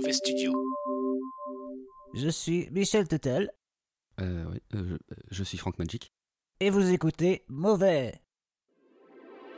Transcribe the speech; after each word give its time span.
mauvais 0.00 0.12
studio. 0.14 0.52
Je 2.14 2.28
suis 2.28 2.68
Michel 2.70 3.06
Tuttle 3.06 3.50
Euh, 4.20 4.44
oui, 4.50 4.58
euh, 4.74 4.96
je, 5.30 5.36
je 5.38 5.44
suis 5.44 5.58
Frank 5.58 5.78
Magic. 5.78 6.10
et 6.60 6.70
vous 6.70 6.90
écoutez 6.90 7.44
Mauvais 7.48 8.14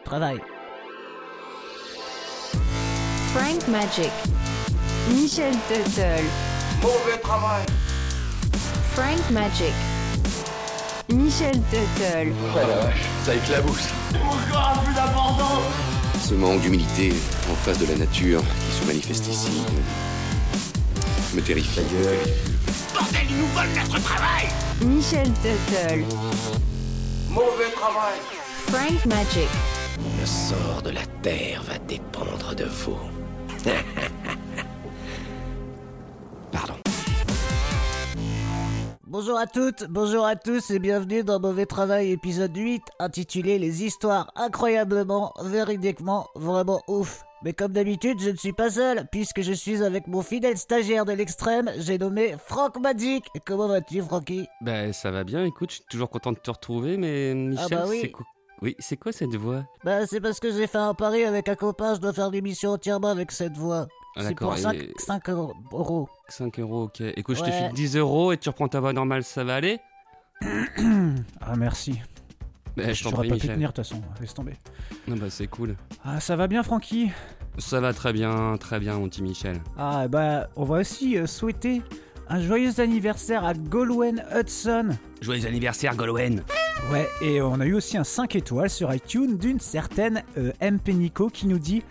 Travail. 0.04 0.38
Frank 3.34 3.68
Magic. 3.68 4.10
Michel 5.14 5.52
Tuttle. 5.68 6.24
Mauvais 6.82 7.18
travail. 7.22 7.64
Frank 8.94 9.30
Magic. 9.30 9.72
Michel 11.08 11.54
Tuttle. 11.70 12.32
Oh 12.32 12.56
la 12.56 12.66
vache, 12.66 13.02
ça 13.24 13.34
éclabousse. 13.36 13.88
Ce 16.20 16.34
manque 16.34 16.60
d'humilité 16.62 17.10
en 17.50 17.54
face 17.56 17.78
de 17.78 17.86
la 17.86 17.96
nature 17.96 18.40
qui 18.42 18.72
se 18.80 18.86
manifeste 18.86 19.26
ici 19.28 19.50
me, 21.32 21.36
me 21.36 21.42
terrifie. 21.42 21.80
Bordel, 22.94 23.20
ils 23.28 23.36
nous 23.36 23.46
volent 23.46 23.68
notre 23.76 24.02
travail 24.02 24.48
Michel 24.84 25.32
Tuttle. 25.34 26.04
Mauvais 27.30 27.70
travail. 27.74 28.18
Frank 28.68 29.06
Magic. 29.06 29.48
Le 30.20 30.26
sort 30.26 30.82
de 30.82 30.90
la 30.90 31.06
terre 31.22 31.62
va 31.62 31.78
dépendre 31.78 32.54
de 32.54 32.64
vous. 32.64 32.98
Pardon. 36.52 36.74
Bonjour 39.06 39.38
à 39.38 39.46
toutes, 39.46 39.84
bonjour 39.88 40.24
à 40.24 40.36
tous 40.36 40.70
et 40.70 40.78
bienvenue 40.78 41.22
dans 41.22 41.38
Mauvais 41.38 41.66
Travail 41.66 42.12
épisode 42.12 42.56
8 42.56 42.82
intitulé 42.98 43.58
Les 43.58 43.84
histoires 43.84 44.32
incroyablement, 44.36 45.34
véridiquement, 45.42 46.28
vraiment 46.34 46.82
ouf. 46.88 47.24
Mais 47.44 47.52
comme 47.52 47.72
d'habitude, 47.72 48.20
je 48.20 48.30
ne 48.30 48.36
suis 48.36 48.52
pas 48.52 48.70
seul, 48.70 49.06
puisque 49.10 49.42
je 49.42 49.52
suis 49.52 49.82
avec 49.82 50.06
mon 50.06 50.22
fidèle 50.22 50.56
stagiaire 50.56 51.04
de 51.04 51.12
l'extrême, 51.12 51.70
j'ai 51.78 51.98
nommé 51.98 52.36
Franck 52.46 52.78
Magic. 52.78 53.24
Comment 53.44 53.66
vas-tu, 53.66 54.00
Francky? 54.00 54.46
Ben, 54.60 54.92
ça 54.92 55.10
va 55.10 55.24
bien, 55.24 55.44
écoute, 55.44 55.70
je 55.70 55.76
suis 55.76 55.84
toujours 55.90 56.08
content 56.08 56.30
de 56.32 56.38
te 56.38 56.50
retrouver, 56.50 56.96
mais 56.96 57.34
Michel, 57.34 57.68
bah 57.70 57.84
oui. 57.88 57.98
c'est 58.00 58.10
quoi 58.12 58.26
Oui, 58.62 58.76
c'est 58.78 58.96
quoi 58.96 59.10
cette 59.10 59.34
voix? 59.34 59.64
Bah, 59.84 60.06
c'est 60.06 60.20
parce 60.20 60.38
que 60.38 60.52
j'ai 60.52 60.68
fait 60.68 60.78
un 60.78 60.94
pari 60.94 61.24
avec 61.24 61.48
un 61.48 61.56
copain, 61.56 61.94
je 61.96 62.00
dois 62.00 62.12
faire 62.12 62.30
l'émission 62.30 62.70
entièrement 62.70 63.08
avec 63.08 63.32
cette 63.32 63.56
voix. 63.56 63.88
Ah, 64.14 64.20
c'est 64.28 64.34
pour 64.36 64.56
5, 64.56 64.74
et- 64.76 64.92
5 64.98 65.28
euros. 65.30 66.08
5 66.28 66.58
euros, 66.60 66.84
ok. 66.84 67.00
Écoute, 67.16 67.36
je 67.38 67.42
te 67.42 67.50
file 67.50 67.72
10 67.72 67.96
euros 67.96 68.30
et 68.32 68.36
tu 68.36 68.48
reprends 68.50 68.68
ta 68.68 68.78
voix 68.78 68.92
normale, 68.92 69.24
ça 69.24 69.42
va 69.42 69.56
aller? 69.56 69.80
Ah 71.40 71.56
merci. 71.56 72.00
Ben, 72.76 72.94
je 72.94 73.02
t'en 73.04 73.10
prie, 73.12 73.28
pas 73.28 73.34
pu 73.34 73.40
Michel. 73.42 73.54
tenir 73.54 73.68
de 73.70 73.74
toute 73.74 73.84
façon, 73.84 74.00
laisse 74.20 74.34
tomber. 74.34 74.54
Ah 75.08 75.14
bah, 75.16 75.26
c'est 75.28 75.46
cool. 75.46 75.76
Ah 76.04 76.20
ça 76.20 76.36
va 76.36 76.46
bien 76.46 76.62
Francky? 76.62 77.10
Ça 77.58 77.80
va 77.80 77.92
très 77.92 78.12
bien, 78.12 78.56
très 78.58 78.80
bien, 78.80 78.94
mon 78.98 79.08
petit 79.08 79.22
Michel. 79.22 79.60
Ah 79.76 80.08
bah 80.08 80.48
on 80.56 80.64
va 80.64 80.78
aussi 80.78 81.18
euh, 81.18 81.26
souhaiter 81.26 81.82
un 82.28 82.40
joyeux 82.40 82.80
anniversaire 82.80 83.44
à 83.44 83.52
Golwen 83.52 84.24
Hudson. 84.34 84.90
Joyeux 85.20 85.46
anniversaire, 85.46 85.94
Golwen 85.96 86.42
Ouais, 86.90 87.06
et 87.20 87.40
on 87.42 87.60
a 87.60 87.66
eu 87.66 87.74
aussi 87.74 87.96
un 87.96 88.04
5 88.04 88.34
étoiles 88.34 88.70
sur 88.70 88.92
iTunes 88.92 89.36
d'une 89.38 89.60
certaine 89.60 90.22
euh, 90.38 90.50
M. 90.60 90.80
Pénico 90.80 91.28
qui 91.28 91.46
nous 91.46 91.58
dit 91.60 91.82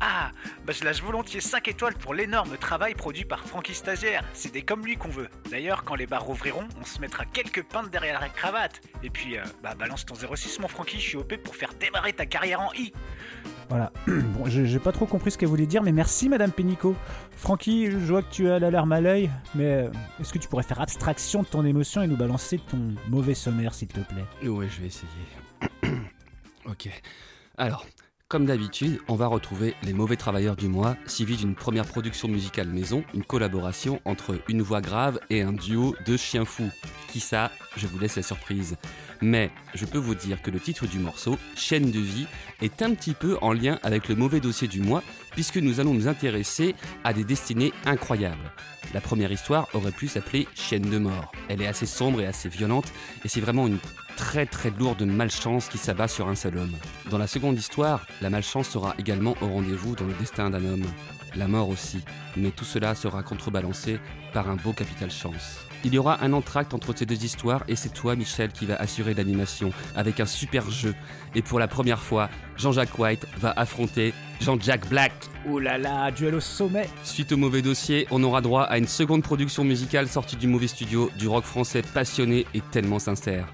Ah, 0.00 0.30
bah 0.66 0.72
je 0.72 0.84
lâche 0.84 1.02
volontiers 1.02 1.40
5 1.40 1.68
étoiles 1.68 1.94
pour 1.94 2.12
l'énorme 2.12 2.56
travail 2.58 2.94
produit 2.94 3.24
par 3.24 3.40
Francky 3.46 3.74
Stagiaire. 3.74 4.22
C'est 4.34 4.52
des 4.52 4.62
comme 4.62 4.84
lui 4.84 4.96
qu'on 4.96 5.08
veut. 5.08 5.28
D'ailleurs, 5.50 5.84
quand 5.84 5.94
les 5.94 6.06
bars 6.06 6.24
rouvriront, 6.24 6.66
on 6.80 6.84
se 6.84 7.00
mettra 7.00 7.24
quelques 7.24 7.62
pintes 7.62 7.90
derrière 7.90 8.20
la 8.20 8.28
cravate. 8.28 8.80
Et 9.02 9.10
puis, 9.10 9.38
euh, 9.38 9.42
bah 9.62 9.74
balance 9.74 10.04
ton 10.04 10.14
06 10.14 10.60
mon 10.60 10.68
Francky, 10.68 10.98
je 10.98 11.08
suis 11.08 11.16
OP 11.16 11.36
pour 11.36 11.56
faire 11.56 11.72
démarrer 11.80 12.12
ta 12.12 12.26
carrière 12.26 12.60
en 12.60 12.72
I. 12.74 12.92
Voilà. 13.68 13.92
bon, 14.06 14.46
j'ai 14.46 14.78
pas 14.78 14.92
trop 14.92 15.06
compris 15.06 15.30
ce 15.30 15.38
qu'elle 15.38 15.48
voulait 15.48 15.66
dire, 15.66 15.82
mais 15.82 15.92
merci 15.92 16.28
Madame 16.28 16.52
Pénico. 16.52 16.94
Francky, 17.36 17.90
je 17.90 17.96
vois 17.96 18.22
que 18.22 18.30
tu 18.30 18.50
as 18.50 18.58
l'alarme 18.58 18.92
à 18.92 19.00
l'œil, 19.00 19.30
mais 19.54 19.64
euh, 19.64 19.90
est-ce 20.20 20.32
que 20.32 20.38
tu 20.38 20.48
pourrais 20.48 20.62
faire 20.62 20.80
abstraction 20.80 21.42
de 21.42 21.48
ton 21.48 21.64
émotion 21.64 22.02
et 22.02 22.06
nous 22.06 22.16
balancer 22.16 22.58
ton 22.58 22.94
mauvais 23.08 23.34
sommaire 23.34 23.74
s'il 23.74 23.88
te 23.88 24.00
plaît? 24.00 24.48
Ouais, 24.48 24.68
je 24.68 24.80
vais 24.80 24.86
essayer. 24.86 25.10
ok. 26.66 26.88
Alors, 27.58 27.86
comme 28.28 28.44
d'habitude, 28.44 28.98
on 29.06 29.14
va 29.14 29.28
retrouver 29.28 29.74
les 29.84 29.92
mauvais 29.92 30.16
travailleurs 30.16 30.56
du 30.56 30.66
mois, 30.66 30.96
suivi 31.06 31.36
d'une 31.36 31.54
première 31.54 31.86
production 31.86 32.26
musicale 32.26 32.68
maison, 32.68 33.04
une 33.14 33.22
collaboration 33.22 34.00
entre 34.04 34.40
une 34.48 34.62
voix 34.62 34.80
grave 34.80 35.20
et 35.30 35.42
un 35.42 35.52
duo 35.52 35.94
de 36.04 36.16
chiens 36.16 36.44
fous. 36.44 36.70
Qui 37.08 37.20
ça? 37.20 37.52
Je 37.76 37.86
vous 37.86 37.98
laisse 38.00 38.16
la 38.16 38.22
surprise. 38.22 38.76
Mais 39.20 39.50
je 39.74 39.84
peux 39.84 39.98
vous 39.98 40.14
dire 40.14 40.42
que 40.42 40.50
le 40.50 40.60
titre 40.60 40.86
du 40.86 40.98
morceau, 40.98 41.38
Chaîne 41.54 41.90
de 41.90 41.98
vie, 41.98 42.26
est 42.60 42.82
un 42.82 42.94
petit 42.94 43.14
peu 43.14 43.38
en 43.40 43.52
lien 43.52 43.78
avec 43.82 44.08
le 44.08 44.14
mauvais 44.14 44.40
dossier 44.40 44.68
du 44.68 44.80
mois, 44.80 45.02
puisque 45.32 45.56
nous 45.56 45.80
allons 45.80 45.94
nous 45.94 46.08
intéresser 46.08 46.74
à 47.04 47.12
des 47.12 47.24
destinées 47.24 47.72
incroyables. 47.84 48.52
La 48.94 49.00
première 49.00 49.32
histoire 49.32 49.68
aurait 49.74 49.92
pu 49.92 50.08
s'appeler 50.08 50.46
Chaîne 50.54 50.88
de 50.88 50.98
mort. 50.98 51.32
Elle 51.48 51.62
est 51.62 51.66
assez 51.66 51.86
sombre 51.86 52.20
et 52.20 52.26
assez 52.26 52.48
violente, 52.48 52.92
et 53.24 53.28
c'est 53.28 53.40
vraiment 53.40 53.66
une 53.66 53.78
très 54.16 54.46
très 54.46 54.70
lourde 54.70 55.02
malchance 55.02 55.68
qui 55.68 55.78
s'abat 55.78 56.08
sur 56.08 56.28
un 56.28 56.34
seul 56.34 56.56
homme. 56.58 56.74
Dans 57.10 57.18
la 57.18 57.26
seconde 57.26 57.58
histoire, 57.58 58.06
la 58.22 58.30
malchance 58.30 58.68
sera 58.68 58.94
également 58.98 59.34
au 59.40 59.46
rendez-vous 59.46 59.94
dans 59.94 60.06
le 60.06 60.14
destin 60.14 60.50
d'un 60.50 60.64
homme. 60.64 60.86
La 61.34 61.48
mort 61.48 61.68
aussi, 61.68 62.02
mais 62.36 62.50
tout 62.50 62.64
cela 62.64 62.94
sera 62.94 63.22
contrebalancé 63.22 63.98
par 64.32 64.48
un 64.48 64.56
beau 64.56 64.72
capital 64.72 65.10
chance. 65.10 65.65
Il 65.86 65.94
y 65.94 65.98
aura 65.98 66.20
un 66.24 66.32
entracte 66.32 66.74
entre 66.74 66.92
ces 66.96 67.06
deux 67.06 67.24
histoires 67.24 67.62
et 67.68 67.76
c'est 67.76 67.90
toi 67.90 68.16
Michel 68.16 68.50
qui 68.50 68.66
va 68.66 68.74
assurer 68.74 69.14
l'animation 69.14 69.70
avec 69.94 70.18
un 70.18 70.26
super 70.26 70.68
jeu. 70.68 70.96
Et 71.36 71.42
pour 71.42 71.60
la 71.60 71.68
première 71.68 72.02
fois, 72.02 72.28
Jean-Jacques 72.56 72.98
White 72.98 73.24
va 73.38 73.52
affronter 73.52 74.12
Jean-Jacques 74.40 74.88
Black. 74.88 75.12
Ouh 75.46 75.60
là 75.60 75.78
là, 75.78 76.10
duel 76.10 76.34
au 76.34 76.40
sommet 76.40 76.88
Suite 77.04 77.30
au 77.30 77.36
mauvais 77.36 77.62
dossier, 77.62 78.08
on 78.10 78.24
aura 78.24 78.40
droit 78.40 78.62
à 78.62 78.78
une 78.78 78.88
seconde 78.88 79.22
production 79.22 79.62
musicale 79.62 80.08
sortie 80.08 80.34
du 80.34 80.48
mauvais 80.48 80.66
studio, 80.66 81.08
du 81.16 81.28
rock 81.28 81.44
français 81.44 81.82
passionné 81.82 82.46
et 82.52 82.62
tellement 82.72 82.98
sincère. 82.98 83.46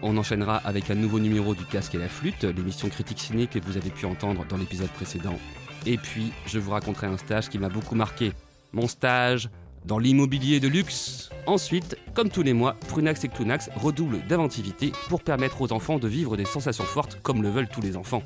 On 0.00 0.16
enchaînera 0.16 0.62
avec 0.64 0.90
un 0.90 0.94
nouveau 0.94 1.20
numéro 1.20 1.54
du 1.54 1.66
casque 1.66 1.96
et 1.96 1.98
la 1.98 2.08
flûte, 2.08 2.44
l'émission 2.44 2.88
critique 2.88 3.20
ciné 3.20 3.46
que 3.46 3.58
vous 3.58 3.76
avez 3.76 3.90
pu 3.90 4.06
entendre 4.06 4.46
dans 4.46 4.56
l'épisode 4.56 4.88
précédent. 4.88 5.38
Et 5.84 5.98
puis, 5.98 6.32
je 6.46 6.58
vous 6.58 6.70
raconterai 6.70 7.08
un 7.08 7.18
stage 7.18 7.50
qui 7.50 7.58
m'a 7.58 7.68
beaucoup 7.68 7.94
marqué. 7.94 8.32
Mon 8.72 8.88
stage 8.88 9.50
dans 9.84 9.98
l'immobilier 9.98 10.60
de 10.60 10.68
luxe. 10.68 11.30
Ensuite, 11.46 11.96
comme 12.14 12.30
tous 12.30 12.42
les 12.42 12.52
mois, 12.52 12.76
Prunax 12.88 13.24
et 13.24 13.28
Clunax 13.28 13.70
redoublent 13.76 14.26
d'inventivité 14.26 14.92
pour 15.08 15.22
permettre 15.22 15.60
aux 15.60 15.72
enfants 15.72 15.98
de 15.98 16.08
vivre 16.08 16.36
des 16.36 16.44
sensations 16.44 16.84
fortes 16.84 17.18
comme 17.22 17.42
le 17.42 17.50
veulent 17.50 17.68
tous 17.68 17.82
les 17.82 17.96
enfants. 17.96 18.22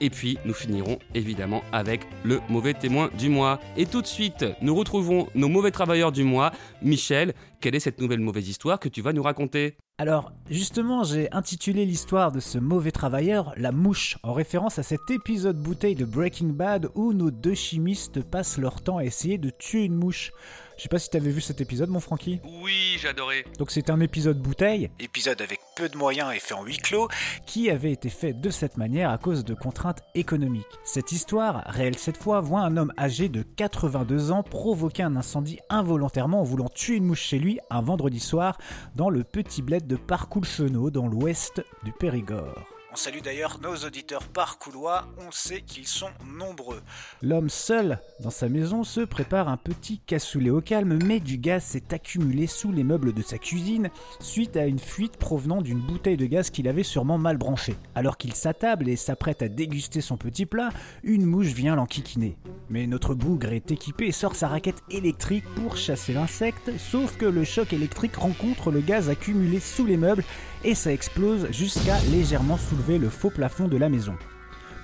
Et 0.00 0.10
puis, 0.10 0.38
nous 0.44 0.54
finirons 0.54 0.98
évidemment 1.14 1.62
avec 1.72 2.02
le 2.22 2.40
mauvais 2.48 2.74
témoin 2.74 3.10
du 3.18 3.28
mois. 3.28 3.58
Et 3.76 3.86
tout 3.86 4.02
de 4.02 4.06
suite, 4.06 4.44
nous 4.62 4.74
retrouvons 4.74 5.28
nos 5.34 5.48
mauvais 5.48 5.70
travailleurs 5.70 6.12
du 6.12 6.24
mois. 6.24 6.52
Michel, 6.82 7.34
quelle 7.60 7.74
est 7.74 7.80
cette 7.80 8.00
nouvelle 8.00 8.20
mauvaise 8.20 8.48
histoire 8.48 8.78
que 8.78 8.88
tu 8.88 9.02
vas 9.02 9.12
nous 9.12 9.22
raconter? 9.22 9.76
Alors, 10.00 10.30
justement, 10.48 11.02
j'ai 11.02 11.28
intitulé 11.32 11.84
l'histoire 11.84 12.30
de 12.30 12.38
ce 12.38 12.58
mauvais 12.58 12.92
travailleur 12.92 13.52
La 13.56 13.72
Mouche, 13.72 14.16
en 14.22 14.32
référence 14.32 14.78
à 14.78 14.84
cet 14.84 15.10
épisode 15.10 15.60
bouteille 15.60 15.96
de 15.96 16.04
Breaking 16.04 16.50
Bad 16.50 16.88
où 16.94 17.12
nos 17.12 17.32
deux 17.32 17.54
chimistes 17.54 18.22
passent 18.22 18.58
leur 18.58 18.80
temps 18.80 18.98
à 18.98 19.04
essayer 19.04 19.38
de 19.38 19.50
tuer 19.50 19.84
une 19.84 19.96
mouche. 19.96 20.30
Je 20.76 20.84
sais 20.84 20.88
pas 20.88 21.00
si 21.00 21.10
t'avais 21.10 21.30
vu 21.30 21.40
cet 21.40 21.60
épisode, 21.60 21.90
mon 21.90 21.98
Francky? 21.98 22.38
Oui, 22.62 22.96
j'adorais. 23.02 23.44
Donc 23.58 23.72
c'est 23.72 23.90
un 23.90 23.98
épisode 23.98 24.40
bouteille 24.40 24.90
Épisode 25.00 25.42
avec 25.42 25.58
peu 25.74 25.88
de 25.88 25.96
moyens 25.96 26.32
et 26.32 26.38
fait 26.38 26.54
en 26.54 26.62
huis 26.62 26.76
clos. 26.76 27.08
qui 27.46 27.68
avait 27.68 27.90
été 27.90 28.10
fait 28.10 28.32
de 28.32 28.48
cette 28.50 28.76
manière 28.76 29.10
à 29.10 29.18
cause 29.18 29.44
de 29.44 29.54
contraintes 29.54 30.04
économiques. 30.14 30.64
Cette 30.84 31.10
histoire, 31.10 31.64
réelle 31.66 31.98
cette 31.98 32.16
fois, 32.16 32.40
voit 32.40 32.60
un 32.60 32.76
homme 32.76 32.92
âgé 32.96 33.28
de 33.28 33.42
82 33.42 34.30
ans 34.30 34.44
provoquer 34.44 35.02
un 35.02 35.16
incendie 35.16 35.58
involontairement 35.68 36.42
en 36.42 36.44
voulant 36.44 36.68
tuer 36.68 36.94
une 36.94 37.06
mouche 37.06 37.22
chez 37.22 37.40
lui 37.40 37.47
un 37.70 37.82
vendredi 37.82 38.20
soir 38.20 38.58
dans 38.96 39.10
le 39.10 39.24
petit 39.24 39.62
bled 39.62 39.86
de 39.86 39.96
Parcoulchenot 39.96 40.90
dans 40.90 41.06
l'ouest 41.06 41.64
du 41.84 41.92
Périgord. 41.92 42.77
Salue 42.98 43.20
d'ailleurs 43.22 43.60
nos 43.62 43.76
auditeurs 43.86 44.26
parcoulois, 44.26 45.06
on 45.24 45.30
sait 45.30 45.60
qu'ils 45.60 45.86
sont 45.86 46.10
nombreux. 46.26 46.82
L'homme 47.22 47.48
seul 47.48 48.00
dans 48.18 48.30
sa 48.30 48.48
maison 48.48 48.82
se 48.82 49.02
prépare 49.02 49.46
un 49.46 49.56
petit 49.56 50.00
cassoulet 50.00 50.50
au 50.50 50.60
calme, 50.60 50.98
mais 51.04 51.20
du 51.20 51.38
gaz 51.38 51.62
s'est 51.62 51.94
accumulé 51.94 52.48
sous 52.48 52.72
les 52.72 52.82
meubles 52.82 53.12
de 53.12 53.22
sa 53.22 53.38
cuisine 53.38 53.88
suite 54.18 54.56
à 54.56 54.66
une 54.66 54.80
fuite 54.80 55.16
provenant 55.16 55.62
d'une 55.62 55.78
bouteille 55.78 56.16
de 56.16 56.26
gaz 56.26 56.50
qu'il 56.50 56.66
avait 56.66 56.82
sûrement 56.82 57.18
mal 57.18 57.36
branchée. 57.36 57.76
Alors 57.94 58.16
qu'il 58.16 58.34
s'attable 58.34 58.88
et 58.88 58.96
s'apprête 58.96 59.42
à 59.42 59.48
déguster 59.48 60.00
son 60.00 60.16
petit 60.16 60.44
plat, 60.44 60.70
une 61.04 61.24
mouche 61.24 61.52
vient 61.52 61.76
l'enquiquiner. 61.76 62.36
Mais 62.68 62.88
notre 62.88 63.14
bougre 63.14 63.52
est 63.52 63.70
équipé 63.70 64.06
et 64.06 64.12
sort 64.12 64.34
sa 64.34 64.48
raquette 64.48 64.82
électrique 64.90 65.44
pour 65.54 65.76
chasser 65.76 66.14
l'insecte, 66.14 66.72
sauf 66.78 67.16
que 67.16 67.26
le 67.26 67.44
choc 67.44 67.72
électrique 67.72 68.16
rencontre 68.16 68.72
le 68.72 68.80
gaz 68.80 69.08
accumulé 69.08 69.60
sous 69.60 69.86
les 69.86 69.96
meubles 69.96 70.24
et 70.64 70.74
ça 70.74 70.92
explose 70.92 71.50
jusqu'à 71.50 71.98
légèrement 72.10 72.56
soulever 72.56 72.98
le 72.98 73.08
faux 73.08 73.30
plafond 73.30 73.68
de 73.68 73.76
la 73.76 73.88
maison. 73.88 74.14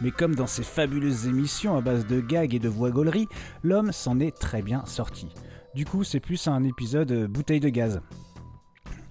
Mais 0.01 0.11
comme 0.11 0.35
dans 0.35 0.47
ces 0.47 0.63
fabuleuses 0.65 1.27
émissions 1.27 1.77
à 1.77 1.81
base 1.81 2.07
de 2.07 2.21
gags 2.21 2.55
et 2.55 2.59
de 2.59 2.69
voix 2.69 2.91
gaulerie, 2.91 3.29
l'homme 3.63 3.93
s'en 3.93 4.19
est 4.21 4.37
très 4.37 4.61
bien 4.63 4.85
sorti. 4.87 5.29
Du 5.75 5.85
coup, 5.85 6.05
c'est 6.05 6.21
plus 6.21 6.47
un 6.49 6.63
épisode 6.65 7.11
euh, 7.13 7.27
bouteille 7.29 7.61
de 7.61 7.69
gaz. 7.69 8.01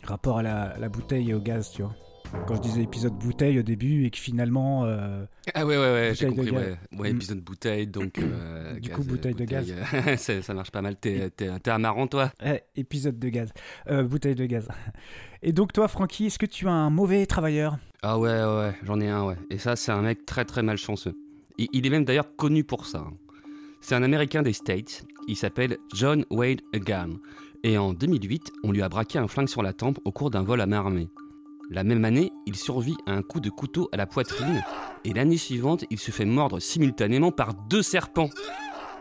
Rapport 0.06 0.40
à 0.40 0.44
la, 0.44 0.76
la 0.78 0.90
bouteille 0.90 1.34
au 1.34 1.40
gaz, 1.40 1.72
tu 1.72 1.82
vois. 1.82 1.96
Quand 2.48 2.56
je 2.56 2.62
disais 2.62 2.82
épisode 2.82 3.14
bouteille 3.14 3.60
au 3.60 3.64
début 3.64 4.06
et 4.06 4.10
que 4.10 4.18
finalement. 4.18 4.86
euh, 4.86 5.24
Ah 5.54 5.66
ouais, 5.66 5.78
ouais, 5.78 5.84
ouais, 5.94 6.12
j'ai 6.16 6.28
compris. 6.28 6.50
Ouais, 6.50 6.76
ouais 6.98 7.12
Mm. 7.14 7.16
épisode 7.16 7.40
bouteille, 7.42 7.88
donc. 7.88 8.18
euh, 8.18 8.74
Du 8.80 8.90
gaz, 8.90 8.98
coup, 8.98 9.04
bouteille 9.04 9.36
de 9.36 9.46
gaz. 9.46 9.72
ça, 10.18 10.42
ça 10.42 10.54
marche 10.54 10.72
pas 10.72 10.82
mal. 10.82 10.96
T'es 10.98 11.30
t'es- 11.30 11.60
t'es 11.60 11.70
un 11.72 11.78
marrant, 11.78 12.08
toi? 12.08 12.32
Eh, 12.44 12.62
épisode 12.76 13.20
de 13.20 13.30
gaz. 13.30 13.50
Bouteille 13.88 14.36
de 14.36 14.46
gaz. 14.46 14.68
Et 15.46 15.52
donc, 15.52 15.74
toi, 15.74 15.90
Francky, 15.90 16.28
est-ce 16.28 16.40
que 16.40 16.46
tu 16.46 16.70
as 16.70 16.72
un 16.72 16.90
mauvais 16.90 17.26
travailleur? 17.26 17.78
Ah 18.02 18.18
ouais, 18.18 18.30
ouais, 18.30 18.74
j'en 18.84 19.02
ai 19.02 19.10
un, 19.10 19.26
ouais. 19.26 19.36
Et 19.50 19.58
ça, 19.58 19.76
c'est 19.76 19.92
un 19.92 20.02
mec 20.02 20.26
très 20.26 20.46
très 20.46 20.64
malchanceux. 20.64 21.14
Il, 21.58 21.86
est 21.86 21.90
même 21.90 22.06
d'ailleurs 22.06 22.34
connu 22.38 22.64
pour 22.64 22.86
ça. 22.86 23.00
hein. 23.00 23.14
C'est 23.82 23.94
un 23.94 24.04
Américain 24.04 24.42
des 24.42 24.54
States. 24.54 25.06
Il 25.28 25.36
s'appelle 25.36 25.78
John 25.94 26.26
Wade 26.30 26.62
Gunn. 26.74 27.20
Et 27.64 27.78
en 27.78 27.92
2008, 27.94 28.54
on 28.64 28.72
lui 28.72 28.82
a 28.82 28.88
braqué 28.88 29.20
un 29.20 29.28
flingue 29.28 29.50
sur 29.50 29.62
la 29.62 29.74
tempe 29.74 30.00
au 30.06 30.14
cours 30.14 30.30
d'un 30.30 30.44
vol 30.44 30.62
à 30.62 30.66
main 30.66 30.78
armée. 30.78 31.10
La 31.70 31.84
même 31.84 32.06
année, 32.06 32.32
il 32.46 32.56
survit 32.56 32.96
à 33.06 33.12
un 33.12 33.22
coup 33.22 33.42
de 33.42 33.50
couteau 33.50 33.90
à 33.92 33.98
la 33.98 34.06
poitrine. 34.06 34.64
Et 35.04 35.14
l'année 35.14 35.38
suivante, 35.38 35.84
il 35.90 36.00
se 36.00 36.12
fait 36.12 36.26
mordre 36.26 36.60
simultanément 36.60 37.32
par 37.32 37.54
deux 37.54 37.82
serpents. 37.82 38.30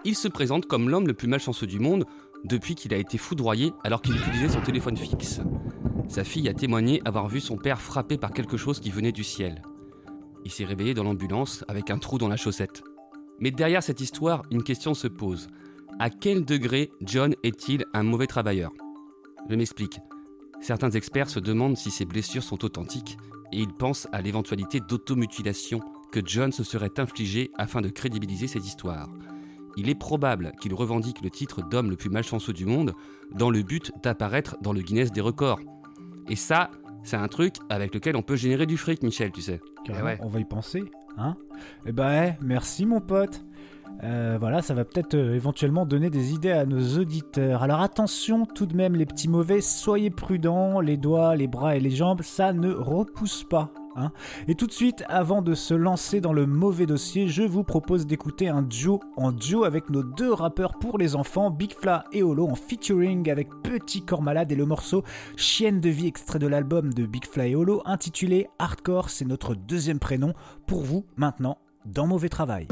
Il 0.05 0.17
se 0.17 0.27
présente 0.27 0.67
comme 0.67 0.91
l'homme 0.91 1.07
le 1.07 1.15
plus 1.15 1.29
malchanceux 1.29 1.69
du 1.69 1.79
monde 1.79 2.05
depuis 2.45 2.75
qu'il 2.75 2.93
a 2.93 2.97
été 2.97 3.17
foudroyé 3.17 3.73
alors 3.85 4.03
qu'il 4.03 4.17
utilisait 4.17 4.49
son 4.49 4.61
téléphone 4.61 4.97
fixe. 4.97 5.41
Sa 6.09 6.25
fille 6.25 6.49
a 6.49 6.55
témoigné 6.55 7.01
avoir 7.05 7.29
vu 7.29 7.41
son 7.41 7.57
père 7.57 7.81
frappé 7.81 8.19
par 8.19 8.33
quelque 8.33 8.57
chose 8.57 8.81
qui 8.81 8.91
venait 8.91 9.13
du 9.13 9.25
ciel. 9.25 9.63
Il 10.45 10.51
s'est 10.51 10.65
réveillé 10.65 10.95
dans 10.95 11.05
l'ambulance 11.05 11.65
avec 11.69 11.91
un 11.91 11.99
trou 11.99 12.19
dans 12.19 12.29
la 12.29 12.37
chaussette. 12.37 12.83
Mais 13.39 13.51
derrière 13.51 13.83
cette 13.83 14.01
histoire, 14.01 14.43
une 14.51 14.63
question 14.63 14.95
se 14.95 15.09
pose. 15.09 15.49
À 15.99 16.11
quel 16.11 16.45
degré 16.45 16.91
John 17.03 17.35
est-il 17.43 17.85
un 17.95 18.03
mauvais 18.03 18.27
travailleur? 18.27 18.73
Je 19.49 19.55
m'explique. 19.55 20.01
Certains 20.61 20.91
experts 20.91 21.31
se 21.31 21.41
demandent 21.41 21.77
si 21.77 21.91
ces 21.91 22.05
blessures 22.05 22.45
sont 22.45 22.65
authentiques 22.65 23.17
et 23.53 23.59
ils 23.59 23.73
pensent 23.73 24.09
à 24.13 24.23
l'éventualité 24.23 24.81
d'automutilation 24.81 25.81
que 26.13 26.21
John 26.25 26.53
se 26.53 26.65
serait 26.65 26.99
infligé 26.99 27.51
afin 27.59 27.81
de 27.81 27.89
crédibiliser 27.89 28.47
cette 28.47 28.67
histoire. 28.67 29.09
Il 29.77 29.89
est 29.89 29.95
probable 29.95 30.53
qu'il 30.61 30.75
revendique 30.75 31.23
le 31.23 31.31
titre 31.31 31.63
d'homme 31.63 31.91
le 31.91 31.97
plus 31.97 32.11
malchanceux 32.11 32.53
du 32.53 32.67
monde 32.67 32.93
dans 33.35 33.51
le 33.51 33.63
but 33.63 33.91
d'apparaître 34.03 34.57
dans 34.61 34.73
le 34.73 34.83
Guinness 34.83 35.11
des 35.13 35.21
records. 35.21 35.61
Et 36.29 36.37
ça, 36.37 36.71
c'est 37.03 37.17
un 37.17 37.29
truc 37.29 37.57
avec 37.69 37.95
lequel 37.95 38.17
on 38.17 38.23
peut 38.23 38.37
générer 38.37 38.67
du 38.67 38.77
fric, 38.77 39.03
Michel, 39.03 39.33
tu 39.33 39.43
sais. 39.43 39.61
Carrément, 39.85 40.07
ouais. 40.07 40.19
On 40.21 40.29
va 40.29 40.41
y 40.41 40.45
penser. 40.45 40.85
Hein 41.19 41.37
Eh 41.87 41.93
ben, 41.93 42.25
eh, 42.25 42.45
merci, 42.45 42.87
mon 42.87 43.01
pote. 43.01 43.45
Euh, 44.05 44.37
voilà, 44.41 44.63
ça 44.63 44.75
va 44.75 44.85
peut-être 44.85 45.15
euh, 45.15 45.35
éventuellement 45.35 45.87
donner 45.87 46.11
des 46.11 46.33
idées 46.33 46.51
à 46.51 46.67
nos 46.67 46.99
auditeurs. 46.99 47.63
Alors 47.63 47.81
attention 47.81 48.47
tout 48.47 48.67
de 48.67 48.75
même 48.75 48.97
les 48.97 49.07
petits 49.07 49.29
mauvais, 49.29 49.61
soyez 49.61 50.11
prudents, 50.11 50.81
les 50.81 50.97
doigts, 50.97 51.37
les 51.37 51.47
bras 51.47 51.77
et 51.77 51.81
les 51.81 51.91
jambes, 51.91 52.23
ça 52.23 52.53
ne 52.53 52.73
repousse 52.73 53.45
pas. 53.45 53.73
Hein. 53.97 54.13
et 54.49 54.55
tout 54.55 54.67
de 54.67 54.73
suite, 54.73 55.05
avant 55.09 55.43
de 55.43 55.55
se 55.55 55.75
lancer 55.75 56.21
dans 56.21 56.33
le 56.33 56.47
mauvais 56.47 56.87
dossier, 56.87 57.29
je 57.29 57.43
vous 57.43 57.65
propose 57.65 58.07
d'écouter 58.07 58.49
un 58.49 58.63
duo 58.63 59.01
en 59.17 59.33
duo 59.33 59.65
avec 59.65 59.91
nos 59.91 60.03
deux 60.03 60.33
rappeurs 60.33 60.79
pour 60.79 60.99
les 60.99 61.17
enfants, 61.17 61.51
Big 61.51 61.73
Fla 61.73 62.05
et 62.13 62.23
Holo, 62.23 62.47
en 62.49 62.55
featuring 62.55 63.31
avec 63.31 63.49
Petit 63.63 64.03
Corps 64.03 64.23
Malade 64.23 64.53
et 64.53 64.57
le 64.57 64.67
morceau 64.67 65.05
Chienne 65.37 65.81
de 65.81 65.89
vie 65.89 66.07
extrait 66.07 66.39
de 66.39 66.47
l'album 66.47 66.93
de 66.93 67.07
Big 67.07 67.27
Fla 67.27 67.47
et 67.47 67.55
Holo 67.55 67.83
intitulé 67.85 68.49
Hardcore, 68.59 69.11
c'est 69.11 69.25
notre 69.25 69.55
deuxième 69.55 69.99
prénom 69.99 70.35
pour 70.67 70.83
vous 70.83 71.05
maintenant 71.17 71.59
dans 71.85 72.07
Mauvais 72.07 72.29
Travail. 72.29 72.69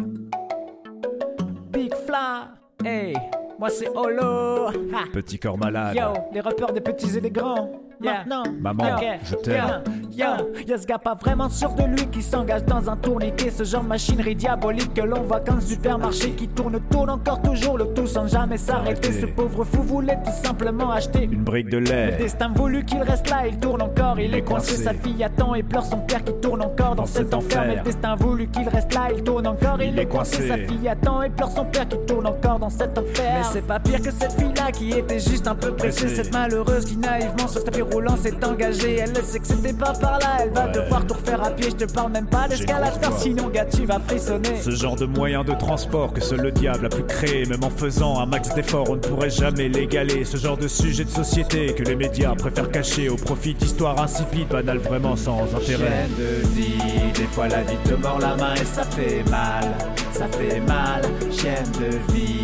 Big 1.73 1.95
Fla, 2.07 2.55
hey, 2.85 3.15
moi 3.59 3.71
c'est 3.71 3.89
Holo. 3.89 4.69
Ha. 4.69 5.05
Petit 5.13 5.39
corps 5.39 5.59
malade. 5.59 5.97
Yo, 5.97 6.13
les 6.33 6.41
rappeurs 6.41 6.73
des 6.73 6.81
petits 6.81 7.17
et 7.17 7.21
des 7.21 7.31
grands. 7.31 7.90
Maintenant, 8.03 8.43
Maman, 8.61 8.85
Ok. 8.97 9.05
je 9.25 9.35
t'aime. 9.37 9.83
Yo, 10.17 10.27
yo, 10.67 10.77
ce 10.79 10.87
gars 10.87 10.99
pas 10.99 11.15
vraiment 11.15 11.49
sûr 11.49 11.71
de 11.75 11.83
lui 11.85 12.07
qui 12.09 12.23
s'engage 12.23 12.65
dans 12.65 12.89
un 12.91 12.97
tourniquet. 12.97 13.51
Ce 13.51 13.63
genre 13.65 13.83
de 13.83 13.89
machinerie 13.89 14.35
diabolique 14.35 14.93
que 14.95 15.03
l'on 15.03 15.23
voit 15.23 15.41
qu'un 15.41 15.61
supermarché 15.61 16.31
qui 16.33 16.49
tourne, 16.49 16.79
tourne 16.91 17.11
encore 17.11 17.41
toujours 17.43 17.79
le 17.79 17.87
tout 17.95 18.07
sans 18.07 18.27
jamais 18.27 18.57
s'arrêter. 18.59 19.13
Ce 19.13 19.27
pauvre 19.27 19.65
fou 19.65 19.83
voulait 19.83 20.19
tout 20.25 20.33
simplement 20.47 20.91
acheter 20.91 21.25
Une 21.31 21.43
brique 21.45 21.69
de 21.69 21.79
le 21.79 21.85
lait. 21.85 22.17
destin 22.19 22.51
voulu 22.55 22.85
qu'il 22.85 23.03
reste 23.03 23.29
là, 23.31 23.47
il 23.47 23.59
tourne 23.59 23.83
encore, 23.83 24.19
il, 24.19 24.35
est 24.35 24.43
coincé. 24.43 24.73
coincé. 24.77 24.85
Sa 24.85 24.95
fille 24.95 25.23
attend 25.23 25.55
et 25.55 25.63
pleure 25.63 25.85
son 25.85 25.99
père 25.99 26.25
qui 26.25 26.33
tourne 26.41 26.63
encore 26.63 26.95
dans, 26.97 27.03
Dans 27.03 27.07
cet 27.07 27.33
enfer. 27.35 27.65
Mais 27.67 27.77
le 27.77 27.83
destin 27.83 28.17
voulu 28.17 28.49
qu'il 28.49 28.69
reste 28.69 28.95
là, 28.95 29.09
il 29.15 29.23
tourne 29.23 29.47
encore, 29.47 29.81
il, 29.81 29.93
Il 29.93 29.99
est 29.99 30.07
coincé. 30.07 30.37
coincé. 30.39 30.49
Sa 30.49 30.57
fille 30.75 30.89
attend 30.89 31.23
et 31.23 31.31
pleure 31.31 31.51
son 31.51 31.65
père 31.67 31.89
qui 31.89 31.99
tourne 32.07 32.27
encore 32.27 32.59
dans 32.59 32.71
cet 32.71 32.97
enfer. 32.99 33.35
Mais 33.39 33.45
c'est 33.53 33.67
pas 33.67 33.79
pire 33.79 34.01
que 34.03 34.11
cette 34.11 34.33
fille-là 34.33 34.73
qui 34.73 34.91
était 34.93 35.19
juste 35.21 35.47
un 35.47 35.55
peu 35.55 35.73
pressée. 35.73 36.09
Cette 36.09 36.33
malheureuse 36.33 36.85
qui 36.85 36.97
naïvement 36.97 37.47
sur 37.49 37.61
ce 37.61 37.65
tapis 37.65 37.83
roulant 37.93 38.17
s'est 38.17 38.45
engagée. 38.45 38.97
Elle 38.97 39.13
le 39.13 39.23
sait 39.23 39.39
que 39.39 39.47
c'était 39.47 39.73
pas 39.73 39.93
par 39.93 40.19
là, 40.19 40.39
elle 40.43 40.51
va 40.51 40.67
Ouais. 40.67 40.73
devoir 40.73 41.07
tout 41.07 41.15
refaire 41.15 41.43
à 41.43 41.51
pied. 41.51 41.71
Je 41.71 41.85
te 41.85 41.93
parle 41.93 42.13
même 42.13 42.27
pas 42.27 42.47
voix. 42.49 43.19
sinon 43.19 43.49
gars 43.49 43.65
tu 43.65 43.85
vas 43.87 43.99
frissonner. 44.07 44.61
Ce 44.61 44.71
genre 44.71 44.97
de 44.97 45.07
moyen 45.07 45.45
de 45.45 45.53
transport 45.55 46.13
que 46.13 46.21
seul 46.21 46.41
le 46.41 46.53
diable 46.53 46.87
a 46.87 46.89
pu 46.89 47.03
créer, 47.03 47.47
même 47.47 47.65
en 47.65 47.71
faisant 47.71 48.19
un 48.21 48.27
max 48.27 48.55
d'efforts, 48.55 48.91
on 48.91 48.95
ne 48.97 49.01
pourrait 49.01 49.31
jamais 49.31 49.69
l'égaler. 49.69 50.25
Ce 50.25 50.37
genre 50.37 50.57
de 50.57 50.69
sujet 50.69 51.05
de 51.05 51.11
société 51.11 51.75
que 51.75 51.83
les 51.83 51.97
médias 51.97 52.35
préfèrent 52.35 52.71
cacher 52.71 53.09
au 53.09 53.17
profit 53.17 53.55
d'histoires 53.55 54.01
insipides, 54.01 54.49
banales 54.49 54.79
vraiment 54.79 55.17
sans 55.17 55.43
intérêt. 55.55 56.07
De 56.19 56.47
vie, 56.55 56.79
des 57.15 57.27
fois 57.33 57.49
la 57.49 57.63
vie 57.63 57.77
te 57.85 57.95
mord 57.95 58.19
la 58.21 58.37
main 58.37 58.55
et 58.55 58.65
ça 58.65 58.83
fait 58.85 59.23
mal, 59.31 59.65
ça 60.13 60.27
fait 60.29 60.61
mal. 60.61 61.03
Chienne 61.31 61.65
de 61.81 62.13
vie, 62.13 62.43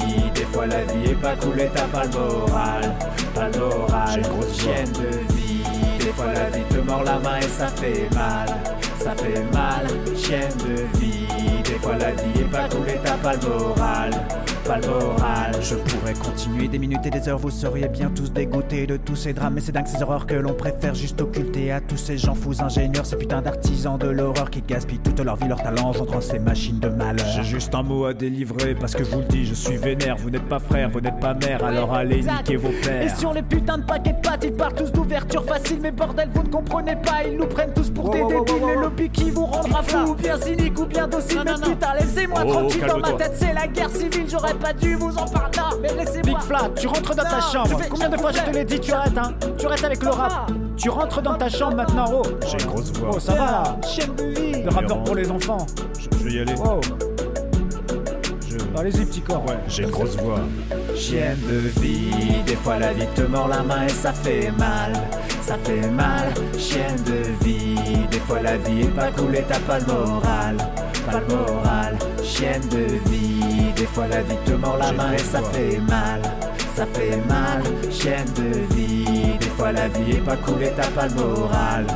des 0.56 0.62
fois 0.62 0.66
la 0.68 0.84
vie 0.84 1.10
est 1.10 1.14
pas 1.20 1.36
cool 1.36 1.60
et 1.60 1.68
t'as 1.74 1.86
pas 1.88 2.04
le 2.04 2.18
moral, 2.18 2.94
pas 3.34 3.46
une 4.16 4.22
grosse. 4.22 4.58
Chienne 4.58 4.90
de 4.92 5.34
vie, 5.34 5.62
des 5.98 6.12
fois 6.12 6.32
la 6.32 6.48
vie 6.48 6.64
te 6.70 6.78
mord 6.78 7.04
la 7.04 7.18
main 7.18 7.38
et 7.40 7.42
ça 7.42 7.68
fait 7.68 8.08
mal, 8.14 8.48
ça 8.98 9.14
fait 9.16 9.44
mal. 9.52 9.86
Chienne 10.16 10.56
de 10.66 10.98
vie, 10.98 11.62
des 11.62 11.78
fois 11.78 11.96
la 11.98 12.12
vie 12.12 12.40
est 12.40 12.50
pas 12.50 12.68
cool 12.70 12.88
et 12.88 12.98
t'as 13.04 13.18
pas 13.18 13.34
le 13.34 13.48
moral. 13.48 14.10
Pas 14.66 14.78
le 14.78 14.86
moral. 14.88 15.52
Je 15.60 15.74
pourrais 15.76 16.14
continuer 16.14 16.66
des 16.68 16.78
minutes 16.78 17.04
et 17.04 17.10
des 17.10 17.28
heures, 17.28 17.38
vous 17.38 17.50
seriez 17.50 17.88
bien 17.88 18.10
tous 18.14 18.32
dégoûtés 18.32 18.86
de 18.86 18.96
tous 18.96 19.14
ces 19.16 19.32
drames. 19.32 19.54
Mais 19.54 19.60
c'est 19.60 19.72
dingue 19.72 19.86
ces 19.86 20.02
horreurs 20.02 20.26
que 20.26 20.34
l'on 20.34 20.54
préfère 20.54 20.94
juste 20.94 21.20
occulter 21.20 21.70
à 21.72 21.80
tous 21.80 21.96
ces 21.96 22.18
gens 22.18 22.34
fous 22.34 22.60
ingénieurs, 22.62 23.06
ces 23.06 23.16
putains 23.16 23.42
d'artisans 23.42 23.98
de 23.98 24.08
l'horreur 24.08 24.50
qui 24.50 24.62
gaspillent 24.62 24.98
toute 24.98 25.20
leur 25.20 25.36
vie, 25.36 25.48
leur 25.48 25.62
talent, 25.62 25.90
engendrant 25.90 26.20
ces 26.20 26.38
machines 26.38 26.80
de 26.80 26.88
malheur. 26.88 27.26
J'ai 27.34 27.44
juste 27.44 27.74
un 27.74 27.82
mot 27.82 28.06
à 28.06 28.14
délivrer 28.14 28.74
parce 28.74 28.94
que 28.94 29.04
je 29.04 29.10
vous 29.10 29.20
le 29.20 29.26
dis, 29.26 29.46
je 29.46 29.54
suis 29.54 29.76
vénère. 29.76 30.16
Vous 30.16 30.30
n'êtes 30.30 30.48
pas 30.48 30.58
frère, 30.58 30.90
vous 30.90 31.00
n'êtes 31.00 31.20
pas 31.20 31.34
mère, 31.34 31.64
alors 31.64 31.94
allez 31.94 32.16
exact. 32.16 32.38
niquer 32.48 32.56
vos 32.56 32.68
Et 32.70 32.80
pères. 32.82 33.18
sur 33.18 33.32
les 33.32 33.42
putains 33.42 33.78
de 33.78 33.84
paquets 33.84 34.14
de 34.14 34.20
pâtes, 34.20 34.44
ils 34.44 34.52
parlent 34.52 34.74
tous 34.74 34.90
d'ouverture 34.90 35.44
facile, 35.44 35.78
mais 35.80 35.90
bordel, 35.92 36.28
vous 36.34 36.42
ne 36.42 36.48
comprenez 36.48 36.96
pas, 36.96 37.24
ils 37.28 37.36
nous 37.36 37.46
prennent 37.46 37.72
tous 37.74 37.90
pour 37.90 38.10
des 38.10 38.20
débiles. 38.20 38.66
Le 38.74 38.80
lobby 38.82 39.08
qui 39.10 39.30
vous 39.30 39.46
rendra 39.46 39.82
fou, 39.82 40.10
ou 40.10 40.14
bien 40.14 40.40
cynique, 40.40 40.78
ou 40.78 40.86
bien 40.86 41.06
docile. 41.06 41.42
Mais 41.44 41.52
putain, 41.70 41.94
laissez-moi 42.00 42.40
Oh, 42.46 42.50
tranquille 42.52 42.84
dans 42.86 42.98
ma 42.98 43.12
tête, 43.12 43.32
c'est 43.36 43.52
la 43.52 43.66
guerre 43.66 43.90
civile, 43.90 44.26
j'aurais 44.30 44.54
pas 44.56 44.72
dû 44.72 44.94
vous 44.96 45.16
en 45.16 45.26
parler. 45.26 45.56
là, 45.56 45.70
mais 45.80 45.88
laissez-moi. 45.94 46.22
Big 46.22 46.38
Flat, 46.40 46.70
tu 46.76 46.86
rentres 46.86 47.14
dans 47.14 47.22
ta 47.24 47.40
chambre. 47.40 47.76
vais- 47.78 47.88
Combien 47.88 48.08
de 48.08 48.16
fois 48.16 48.32
je 48.32 48.40
te 48.40 48.50
l'ai 48.50 48.64
dit, 48.64 48.80
tu 48.80 48.92
arrêtes, 48.92 49.16
hein 49.18 49.32
Tu 49.58 49.66
arrêtes 49.66 49.84
avec 49.84 50.02
le 50.02 50.10
rap. 50.10 50.50
Tu 50.76 50.90
rentres 50.90 51.22
dans 51.22 51.34
ta 51.34 51.48
chambre 51.48 51.76
maintenant, 51.76 52.04
oh. 52.12 52.22
J'ai 52.46 52.58
une 52.62 52.70
grosse 52.70 52.92
voix. 52.92 53.10
Oh, 53.14 53.20
ça 53.20 53.32
va 53.34 53.44
là. 53.46 53.76
Chienne 53.86 54.14
de 54.16 54.24
vie. 54.24 54.62
Le 54.62 54.70
rappeur 54.70 55.02
pour 55.04 55.14
les 55.14 55.30
enfants. 55.30 55.66
Je, 55.98 56.18
je 56.18 56.24
vais 56.24 56.32
y 56.32 56.40
aller. 56.40 56.54
Oh, 56.64 56.80
allez-y, 58.78 59.04
petit 59.06 59.20
corps. 59.22 59.44
Ouais, 59.46 59.58
j'ai 59.68 59.84
une 59.84 59.90
grosse 59.90 60.16
voix. 60.16 60.40
Chienne 60.94 61.38
de 61.48 61.80
vie, 61.80 62.10
des 62.46 62.56
fois 62.56 62.78
la 62.78 62.92
vie 62.92 63.06
te 63.14 63.22
mord 63.22 63.48
la 63.48 63.62
main 63.62 63.84
et 63.86 63.88
ça 63.88 64.12
fait 64.12 64.50
mal, 64.58 64.92
ça 65.42 65.56
fait 65.64 65.88
mal. 65.90 66.32
Chienne 66.58 66.96
de 67.06 67.44
vie, 67.44 67.76
des 68.10 68.18
fois 68.20 68.40
la 68.42 68.56
vie 68.58 68.82
est 68.82 68.94
pas 68.94 69.10
cool 69.12 69.34
et 69.36 69.44
t'as 69.48 69.58
pas 69.60 69.78
le 69.78 69.86
moral, 69.86 70.56
pas 71.10 71.20
le 71.20 71.34
moral. 71.34 71.98
Chienne 72.22 72.62
de 72.70 73.10
vie, 73.10 73.45
des 73.86 73.92
fois 73.92 74.08
la 74.08 74.22
vie 74.22 74.36
te 74.44 74.52
mord 74.52 74.76
la 74.78 74.92
main 74.92 75.12
et 75.12 75.18
ça 75.18 75.40
fait 75.42 75.78
mal, 75.78 76.20
ça 76.74 76.86
fait 76.86 77.16
mal. 77.28 77.62
Chienne 77.90 78.26
de 78.34 78.74
vie, 78.74 79.38
des 79.38 79.52
fois 79.56 79.72
la 79.72 79.88
vie 79.88 80.16
est 80.16 80.24
pas 80.24 80.36
cool 80.36 80.62
et 80.64 80.72
t'as 80.76 80.90
pas 80.90 81.06
le 81.06 81.14
moral, 81.14 81.86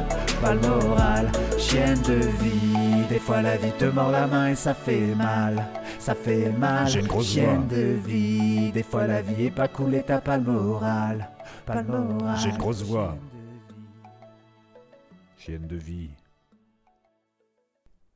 pas 0.40 0.54
le 0.54 0.60
moral. 0.60 1.32
Chienne 1.58 2.00
de 2.02 2.20
vie, 2.42 3.04
des 3.08 3.18
fois 3.18 3.42
la 3.42 3.56
vie 3.56 3.72
te 3.72 3.86
mord 3.86 4.10
la 4.10 4.26
main 4.26 4.48
et 4.50 4.54
ça 4.54 4.72
fait 4.72 5.14
mal, 5.16 5.66
ça 5.98 6.14
fait 6.14 6.50
mal. 6.50 6.86
J'ai 6.86 7.00
une 7.00 7.06
grosse 7.08 7.36
voix. 7.36 7.58
de 7.68 7.98
vie, 8.06 8.70
des 8.72 8.84
fois 8.84 9.06
la 9.06 9.20
vie 9.20 9.46
est 9.46 9.50
pas 9.50 9.68
cool 9.68 9.94
et 9.94 10.02
t'as 10.02 10.20
pas 10.20 10.36
le 10.36 10.44
moral, 10.44 11.28
pas 11.66 11.82
le 11.82 11.84
moral. 11.84 12.36
J'ai 12.38 12.50
une 12.50 12.58
grosse 12.58 12.82
voix. 12.82 13.16
Chienne 15.36 15.66
de 15.66 15.76
vie. 15.76 16.10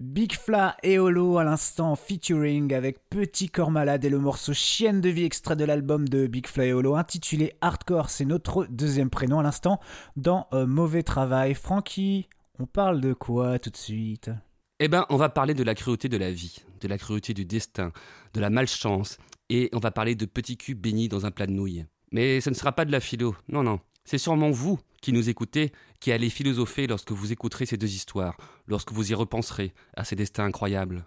Big 0.05 0.35
Fla 0.35 0.77
et 0.83 0.99
Holo 0.99 1.39
à 1.39 1.45
l'instant 1.45 1.97
featuring 1.97 2.75
avec 2.75 3.09
Petit 3.09 3.49
Corps 3.49 3.71
Malade 3.71 4.05
et 4.05 4.11
le 4.11 4.19
morceau 4.19 4.53
Chienne 4.53 5.01
de 5.01 5.09
vie 5.09 5.25
extrait 5.25 5.57
de 5.57 5.65
l'album 5.65 6.07
de 6.07 6.27
Big 6.27 6.47
Fla 6.47 6.67
et 6.67 6.75
Holo 6.75 6.95
intitulé 6.95 7.55
Hardcore, 7.63 8.11
c'est 8.11 8.27
notre 8.27 8.67
deuxième 8.67 9.09
prénom 9.09 9.39
à 9.39 9.43
l'instant 9.43 9.81
dans 10.17 10.47
euh, 10.53 10.67
Mauvais 10.67 11.03
Travail. 11.03 11.55
Francky, 11.55 12.29
on 12.59 12.67
parle 12.67 13.01
de 13.01 13.15
quoi 13.15 13.59
tout 13.59 13.71
de 13.71 13.79
suite? 13.79 14.31
Eh 14.79 14.89
ben, 14.89 15.07
on 15.09 15.17
va 15.17 15.31
parler 15.31 15.55
de 15.55 15.63
la 15.63 15.75
cruauté 15.75 16.11
de 16.11 16.19
la 16.19 16.31
vie, 16.31 16.59
de 16.83 16.89
la 16.89 16.99
cruauté 16.99 17.33
du 17.33 17.47
destin, 17.47 17.91
de 18.35 18.41
la 18.41 18.51
malchance, 18.51 19.17
et 19.49 19.71
on 19.73 19.79
va 19.79 19.91
parler 19.91 20.15
de 20.15 20.27
petits 20.27 20.59
culs 20.59 20.75
bénis 20.75 21.09
dans 21.09 21.25
un 21.25 21.31
plat 21.31 21.47
de 21.47 21.53
nouilles. 21.53 21.87
Mais 22.13 22.43
ce 22.43 22.51
ne 22.51 22.55
sera 22.55 22.73
pas 22.73 22.85
de 22.85 22.93
la 22.93 23.01
philo, 23.01 23.35
non, 23.49 23.63
non. 23.63 23.81
C'est 24.05 24.19
sûrement 24.19 24.51
vous 24.51 24.79
qui 25.05 25.13
nous 25.13 25.29
écoutez, 25.29 25.71
qui 26.01 26.13
allez 26.13 26.31
philosopher 26.31 26.87
lorsque 26.87 27.13
vous 27.13 27.31
écouterez 27.31 27.67
ces 27.67 27.77
deux 27.77 27.93
histoires, 27.95 28.39
lorsque 28.67 28.91
vous 28.91 29.11
y 29.11 29.15
repenserez 29.15 29.75
à 29.99 30.03
ces 30.03 30.17
destins 30.17 30.47
incroyables. 30.47 31.05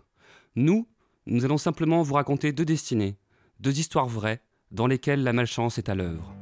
Nous, 0.55 0.87
nous 1.25 1.45
allons 1.45 1.57
simplement 1.57 2.03
vous 2.03 2.13
raconter 2.13 2.51
deux 2.51 2.63
destinées, 2.63 3.17
deux 3.59 3.79
histoires 3.79 4.05
vraies, 4.05 4.43
dans 4.69 4.85
lesquelles 4.85 5.23
la 5.23 5.33
malchance 5.33 5.79
est 5.79 5.89
à 5.89 5.95
l'œuvre. 5.95 6.35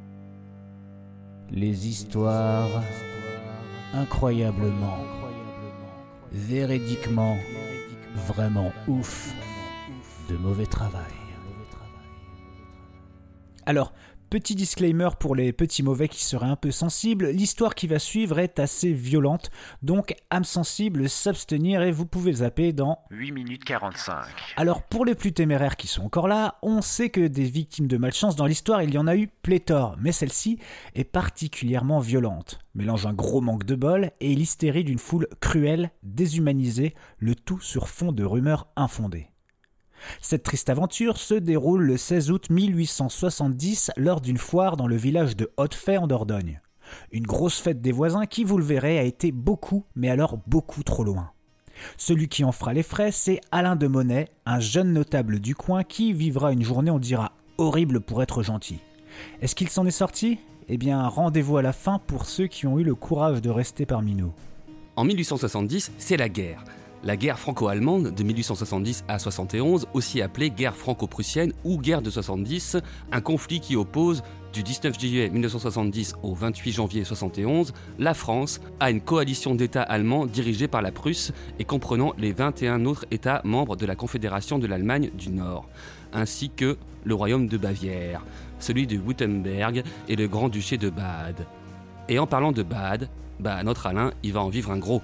Les 1.50 1.88
histoires 1.88 2.82
incroyablement, 3.94 4.98
véridiquement, 6.32 7.38
vraiment 8.26 8.70
ouf 8.86 9.32
de 10.28 10.36
mauvais 10.36 10.66
travail. 10.66 11.14
Alors, 13.64 13.94
petit 14.28 14.54
disclaimer 14.54 15.08
pour 15.18 15.34
les 15.34 15.52
petits 15.52 15.82
mauvais 15.82 16.08
qui 16.08 16.24
seraient 16.24 16.46
un 16.46 16.56
peu 16.56 16.70
sensibles, 16.70 17.28
l'histoire 17.28 17.74
qui 17.74 17.86
va 17.86 17.98
suivre 17.98 18.38
est 18.38 18.58
assez 18.58 18.92
violente, 18.92 19.50
donc 19.82 20.14
âme 20.30 20.44
sensible, 20.44 21.08
s'abstenir 21.08 21.82
et 21.82 21.92
vous 21.92 22.06
pouvez 22.06 22.32
zapper 22.32 22.72
dans 22.72 22.98
8 23.10 23.32
minutes 23.32 23.64
45. 23.64 24.26
alors 24.56 24.82
pour 24.82 25.04
les 25.04 25.14
plus 25.14 25.32
téméraires 25.32 25.76
qui 25.76 25.86
sont 25.86 26.04
encore 26.04 26.28
là, 26.28 26.58
on 26.62 26.82
sait 26.82 27.10
que 27.10 27.26
des 27.26 27.44
victimes 27.44 27.86
de 27.86 27.96
malchance 27.96 28.36
dans 28.36 28.46
l'histoire, 28.46 28.82
il 28.82 28.92
y 28.92 28.98
en 28.98 29.06
a 29.06 29.16
eu 29.16 29.28
pléthore, 29.28 29.96
mais 30.00 30.12
celle-ci 30.12 30.58
est 30.94 31.04
particulièrement 31.04 32.00
violente. 32.00 32.58
Mélange 32.74 33.06
un 33.06 33.14
gros 33.14 33.40
manque 33.40 33.64
de 33.64 33.74
bol 33.74 34.10
et 34.20 34.34
l'hystérie 34.34 34.84
d'une 34.84 34.98
foule 34.98 35.28
cruelle, 35.40 35.90
déshumanisée, 36.02 36.94
le 37.18 37.34
tout 37.34 37.60
sur 37.60 37.88
fond 37.88 38.12
de 38.12 38.24
rumeurs 38.24 38.66
infondées. 38.76 39.30
Cette 40.20 40.42
triste 40.42 40.70
aventure 40.70 41.16
se 41.16 41.34
déroule 41.34 41.82
le 41.82 41.96
16 41.96 42.30
août 42.30 42.50
1870 42.50 43.92
lors 43.96 44.20
d'une 44.20 44.38
foire 44.38 44.76
dans 44.76 44.86
le 44.86 44.96
village 44.96 45.36
de 45.36 45.50
Hautefay 45.56 45.96
en 45.96 46.06
Dordogne. 46.06 46.60
Une 47.12 47.26
grosse 47.26 47.58
fête 47.58 47.80
des 47.80 47.92
voisins 47.92 48.26
qui, 48.26 48.44
vous 48.44 48.58
le 48.58 48.64
verrez, 48.64 48.98
a 48.98 49.02
été 49.02 49.32
beaucoup, 49.32 49.84
mais 49.94 50.08
alors 50.08 50.38
beaucoup 50.46 50.82
trop 50.82 51.04
loin. 51.04 51.30
Celui 51.96 52.28
qui 52.28 52.44
en 52.44 52.52
fera 52.52 52.72
les 52.72 52.82
frais, 52.82 53.12
c'est 53.12 53.40
Alain 53.50 53.76
de 53.76 53.86
Monet, 53.86 54.28
un 54.46 54.60
jeune 54.60 54.92
notable 54.92 55.40
du 55.40 55.54
coin 55.54 55.84
qui 55.84 56.12
vivra 56.12 56.52
une 56.52 56.62
journée, 56.62 56.90
on 56.90 56.98
dira, 56.98 57.32
horrible 57.58 58.00
pour 58.00 58.22
être 58.22 58.42
gentil. 58.42 58.78
Est-ce 59.40 59.54
qu'il 59.54 59.68
s'en 59.68 59.86
est 59.86 59.90
sorti? 59.90 60.38
Eh 60.68 60.78
bien, 60.78 61.06
rendez-vous 61.06 61.58
à 61.58 61.62
la 61.62 61.72
fin 61.72 61.98
pour 61.98 62.26
ceux 62.26 62.46
qui 62.46 62.66
ont 62.66 62.78
eu 62.78 62.84
le 62.84 62.94
courage 62.94 63.40
de 63.40 63.50
rester 63.50 63.86
parmi 63.86 64.14
nous. 64.14 64.32
En 64.96 65.04
1870, 65.04 65.92
c'est 65.98 66.16
la 66.16 66.28
guerre. 66.28 66.64
La 67.06 67.16
guerre 67.16 67.38
franco-allemande 67.38 68.12
de 68.12 68.22
1870 68.24 69.04
à 69.06 69.20
71, 69.20 69.86
aussi 69.94 70.20
appelée 70.22 70.50
guerre 70.50 70.74
franco-prussienne 70.74 71.52
ou 71.62 71.78
guerre 71.78 72.02
de 72.02 72.10
70, 72.10 72.78
un 73.12 73.20
conflit 73.20 73.60
qui 73.60 73.76
oppose 73.76 74.24
du 74.52 74.64
19 74.64 74.98
juillet 74.98 75.30
1970 75.30 76.14
au 76.24 76.34
28 76.34 76.72
janvier 76.72 77.04
71 77.04 77.74
la 78.00 78.12
France 78.12 78.60
à 78.80 78.90
une 78.90 79.00
coalition 79.00 79.54
d'États 79.54 79.84
allemands 79.84 80.26
dirigée 80.26 80.66
par 80.66 80.82
la 80.82 80.90
Prusse 80.90 81.30
et 81.60 81.64
comprenant 81.64 82.12
les 82.18 82.32
21 82.32 82.84
autres 82.86 83.06
États 83.12 83.40
membres 83.44 83.76
de 83.76 83.86
la 83.86 83.94
Confédération 83.94 84.58
de 84.58 84.66
l'Allemagne 84.66 85.12
du 85.16 85.30
Nord, 85.30 85.68
ainsi 86.12 86.50
que 86.50 86.76
le 87.04 87.14
royaume 87.14 87.46
de 87.46 87.56
Bavière, 87.56 88.24
celui 88.58 88.88
de 88.88 88.96
Württemberg 88.96 89.84
et 90.08 90.16
le 90.16 90.26
Grand-Duché 90.26 90.76
de 90.76 90.90
Bade. 90.90 91.46
Et 92.08 92.18
en 92.18 92.26
parlant 92.26 92.50
de 92.50 92.64
Bade, 92.64 93.08
bah 93.38 93.62
notre 93.62 93.86
Alain, 93.86 94.12
il 94.24 94.32
va 94.32 94.42
en 94.42 94.48
vivre 94.48 94.72
un 94.72 94.78
gros. 94.78 95.02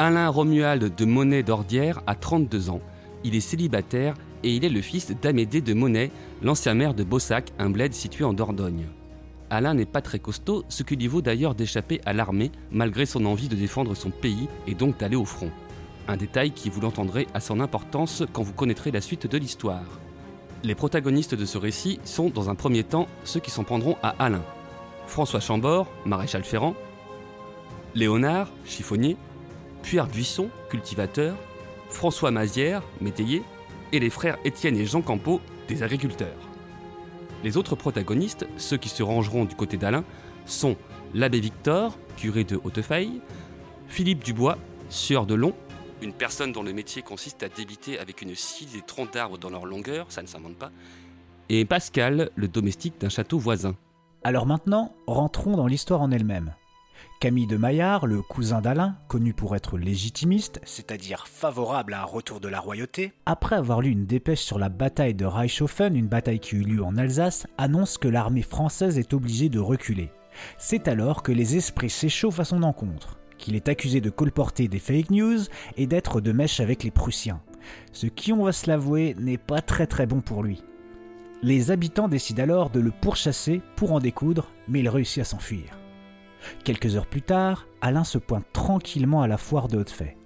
Alain 0.00 0.28
Romuald 0.28 0.94
de 0.94 1.04
Monet 1.04 1.42
d'Ordière 1.42 2.02
a 2.06 2.14
32 2.14 2.70
ans. 2.70 2.80
Il 3.24 3.34
est 3.34 3.40
célibataire 3.40 4.14
et 4.44 4.54
il 4.54 4.64
est 4.64 4.68
le 4.68 4.80
fils 4.80 5.10
d'Amédée 5.10 5.60
de 5.60 5.74
Monet, 5.74 6.12
l'ancien 6.40 6.74
maire 6.74 6.94
de 6.94 7.02
Bossac, 7.02 7.52
un 7.58 7.68
bled 7.68 7.92
situé 7.92 8.22
en 8.22 8.32
Dordogne. 8.32 8.86
Alain 9.50 9.74
n'est 9.74 9.86
pas 9.86 10.00
très 10.00 10.20
costaud, 10.20 10.64
ce 10.68 10.84
qui 10.84 10.94
lui 10.94 11.08
vaut 11.08 11.20
d'ailleurs 11.20 11.56
d'échapper 11.56 12.00
à 12.06 12.12
l'armée 12.12 12.52
malgré 12.70 13.06
son 13.06 13.26
envie 13.26 13.48
de 13.48 13.56
défendre 13.56 13.96
son 13.96 14.10
pays 14.10 14.46
et 14.68 14.76
donc 14.76 15.00
d'aller 15.00 15.16
au 15.16 15.24
front. 15.24 15.50
Un 16.06 16.16
détail 16.16 16.52
qui, 16.52 16.70
vous 16.70 16.80
l'entendrez, 16.80 17.26
a 17.34 17.40
son 17.40 17.58
importance 17.58 18.22
quand 18.32 18.44
vous 18.44 18.52
connaîtrez 18.52 18.92
la 18.92 19.00
suite 19.00 19.26
de 19.26 19.36
l'histoire. 19.36 19.98
Les 20.62 20.76
protagonistes 20.76 21.34
de 21.34 21.44
ce 21.44 21.58
récit 21.58 21.98
sont, 22.04 22.30
dans 22.30 22.50
un 22.50 22.54
premier 22.54 22.84
temps, 22.84 23.08
ceux 23.24 23.40
qui 23.40 23.50
s'en 23.50 23.64
prendront 23.64 23.96
à 24.04 24.10
Alain. 24.20 24.44
François 25.08 25.40
Chambord, 25.40 25.88
maréchal 26.06 26.44
ferrant, 26.44 26.76
Léonard, 27.96 28.48
chiffonnier, 28.64 29.16
Pierre 29.88 30.06
Buisson, 30.06 30.50
cultivateur, 30.68 31.34
François 31.88 32.30
Mazière, 32.30 32.82
métayer, 33.00 33.42
et 33.90 33.98
les 33.98 34.10
frères 34.10 34.36
Étienne 34.44 34.76
et 34.76 34.84
Jean 34.84 35.00
Campeau, 35.00 35.40
des 35.66 35.82
agriculteurs. 35.82 36.36
Les 37.42 37.56
autres 37.56 37.74
protagonistes, 37.74 38.46
ceux 38.58 38.76
qui 38.76 38.90
se 38.90 39.02
rangeront 39.02 39.46
du 39.46 39.54
côté 39.54 39.78
d'Alain, 39.78 40.04
sont 40.44 40.76
l'abbé 41.14 41.40
Victor, 41.40 41.96
curé 42.18 42.44
de 42.44 42.60
Hautefeuille, 42.62 43.22
Philippe 43.86 44.22
Dubois, 44.22 44.58
sieur 44.90 45.24
de 45.24 45.32
Long, 45.34 45.54
une 46.02 46.12
personne 46.12 46.52
dont 46.52 46.62
le 46.62 46.74
métier 46.74 47.00
consiste 47.00 47.42
à 47.42 47.48
débiter 47.48 47.98
avec 47.98 48.20
une 48.20 48.34
scie 48.34 48.66
des 48.66 48.82
troncs 48.82 49.10
d'arbres 49.14 49.38
dans 49.38 49.48
leur 49.48 49.64
longueur, 49.64 50.04
ça 50.10 50.20
ne 50.20 50.26
s'invente 50.26 50.56
pas, 50.56 50.70
et 51.48 51.64
Pascal, 51.64 52.28
le 52.36 52.46
domestique 52.46 53.00
d'un 53.00 53.08
château 53.08 53.38
voisin. 53.38 53.74
Alors 54.22 54.44
maintenant, 54.44 54.92
rentrons 55.06 55.56
dans 55.56 55.66
l'histoire 55.66 56.02
en 56.02 56.10
elle-même. 56.10 56.52
Camille 57.20 57.48
de 57.48 57.56
Maillard, 57.56 58.06
le 58.06 58.22
cousin 58.22 58.60
d'Alain, 58.60 58.96
connu 59.08 59.34
pour 59.34 59.56
être 59.56 59.76
légitimiste, 59.76 60.60
c'est-à-dire 60.64 61.26
favorable 61.26 61.94
à 61.94 62.02
un 62.02 62.04
retour 62.04 62.38
de 62.38 62.46
la 62.46 62.60
royauté, 62.60 63.12
après 63.26 63.56
avoir 63.56 63.80
lu 63.80 63.90
une 63.90 64.06
dépêche 64.06 64.42
sur 64.42 64.56
la 64.56 64.68
bataille 64.68 65.14
de 65.14 65.24
Reichshofen, 65.24 65.96
une 65.96 66.06
bataille 66.06 66.38
qui 66.38 66.54
eut 66.54 66.62
lieu 66.62 66.80
en 66.80 66.96
Alsace, 66.96 67.48
annonce 67.58 67.98
que 67.98 68.06
l'armée 68.06 68.42
française 68.42 68.98
est 68.98 69.14
obligée 69.14 69.48
de 69.48 69.58
reculer. 69.58 70.12
C'est 70.58 70.86
alors 70.86 71.24
que 71.24 71.32
les 71.32 71.56
esprits 71.56 71.90
s'échauffent 71.90 72.38
à 72.38 72.44
son 72.44 72.62
encontre, 72.62 73.18
qu'il 73.36 73.56
est 73.56 73.68
accusé 73.68 74.00
de 74.00 74.10
colporter 74.10 74.68
des 74.68 74.78
fake 74.78 75.10
news 75.10 75.40
et 75.76 75.88
d'être 75.88 76.20
de 76.20 76.30
mèche 76.30 76.60
avec 76.60 76.84
les 76.84 76.92
Prussiens. 76.92 77.40
Ce 77.90 78.06
qui, 78.06 78.32
on 78.32 78.44
va 78.44 78.52
se 78.52 78.70
l'avouer, 78.70 79.16
n'est 79.18 79.38
pas 79.38 79.60
très 79.60 79.88
très 79.88 80.06
bon 80.06 80.20
pour 80.20 80.44
lui. 80.44 80.62
Les 81.42 81.72
habitants 81.72 82.06
décident 82.06 82.44
alors 82.44 82.70
de 82.70 82.78
le 82.78 82.92
pourchasser 82.92 83.60
pour 83.74 83.90
en 83.90 83.98
découdre, 83.98 84.52
mais 84.68 84.78
il 84.78 84.88
réussit 84.88 85.22
à 85.22 85.24
s'enfuir. 85.24 85.76
Quelques 86.64 86.96
heures 86.96 87.06
plus 87.06 87.22
tard, 87.22 87.66
Alain 87.80 88.04
se 88.04 88.18
pointe 88.18 88.44
tranquillement 88.52 89.22
à 89.22 89.28
la 89.28 89.38
foire 89.38 89.68
de 89.68 89.78
Hautefay. 89.78 90.16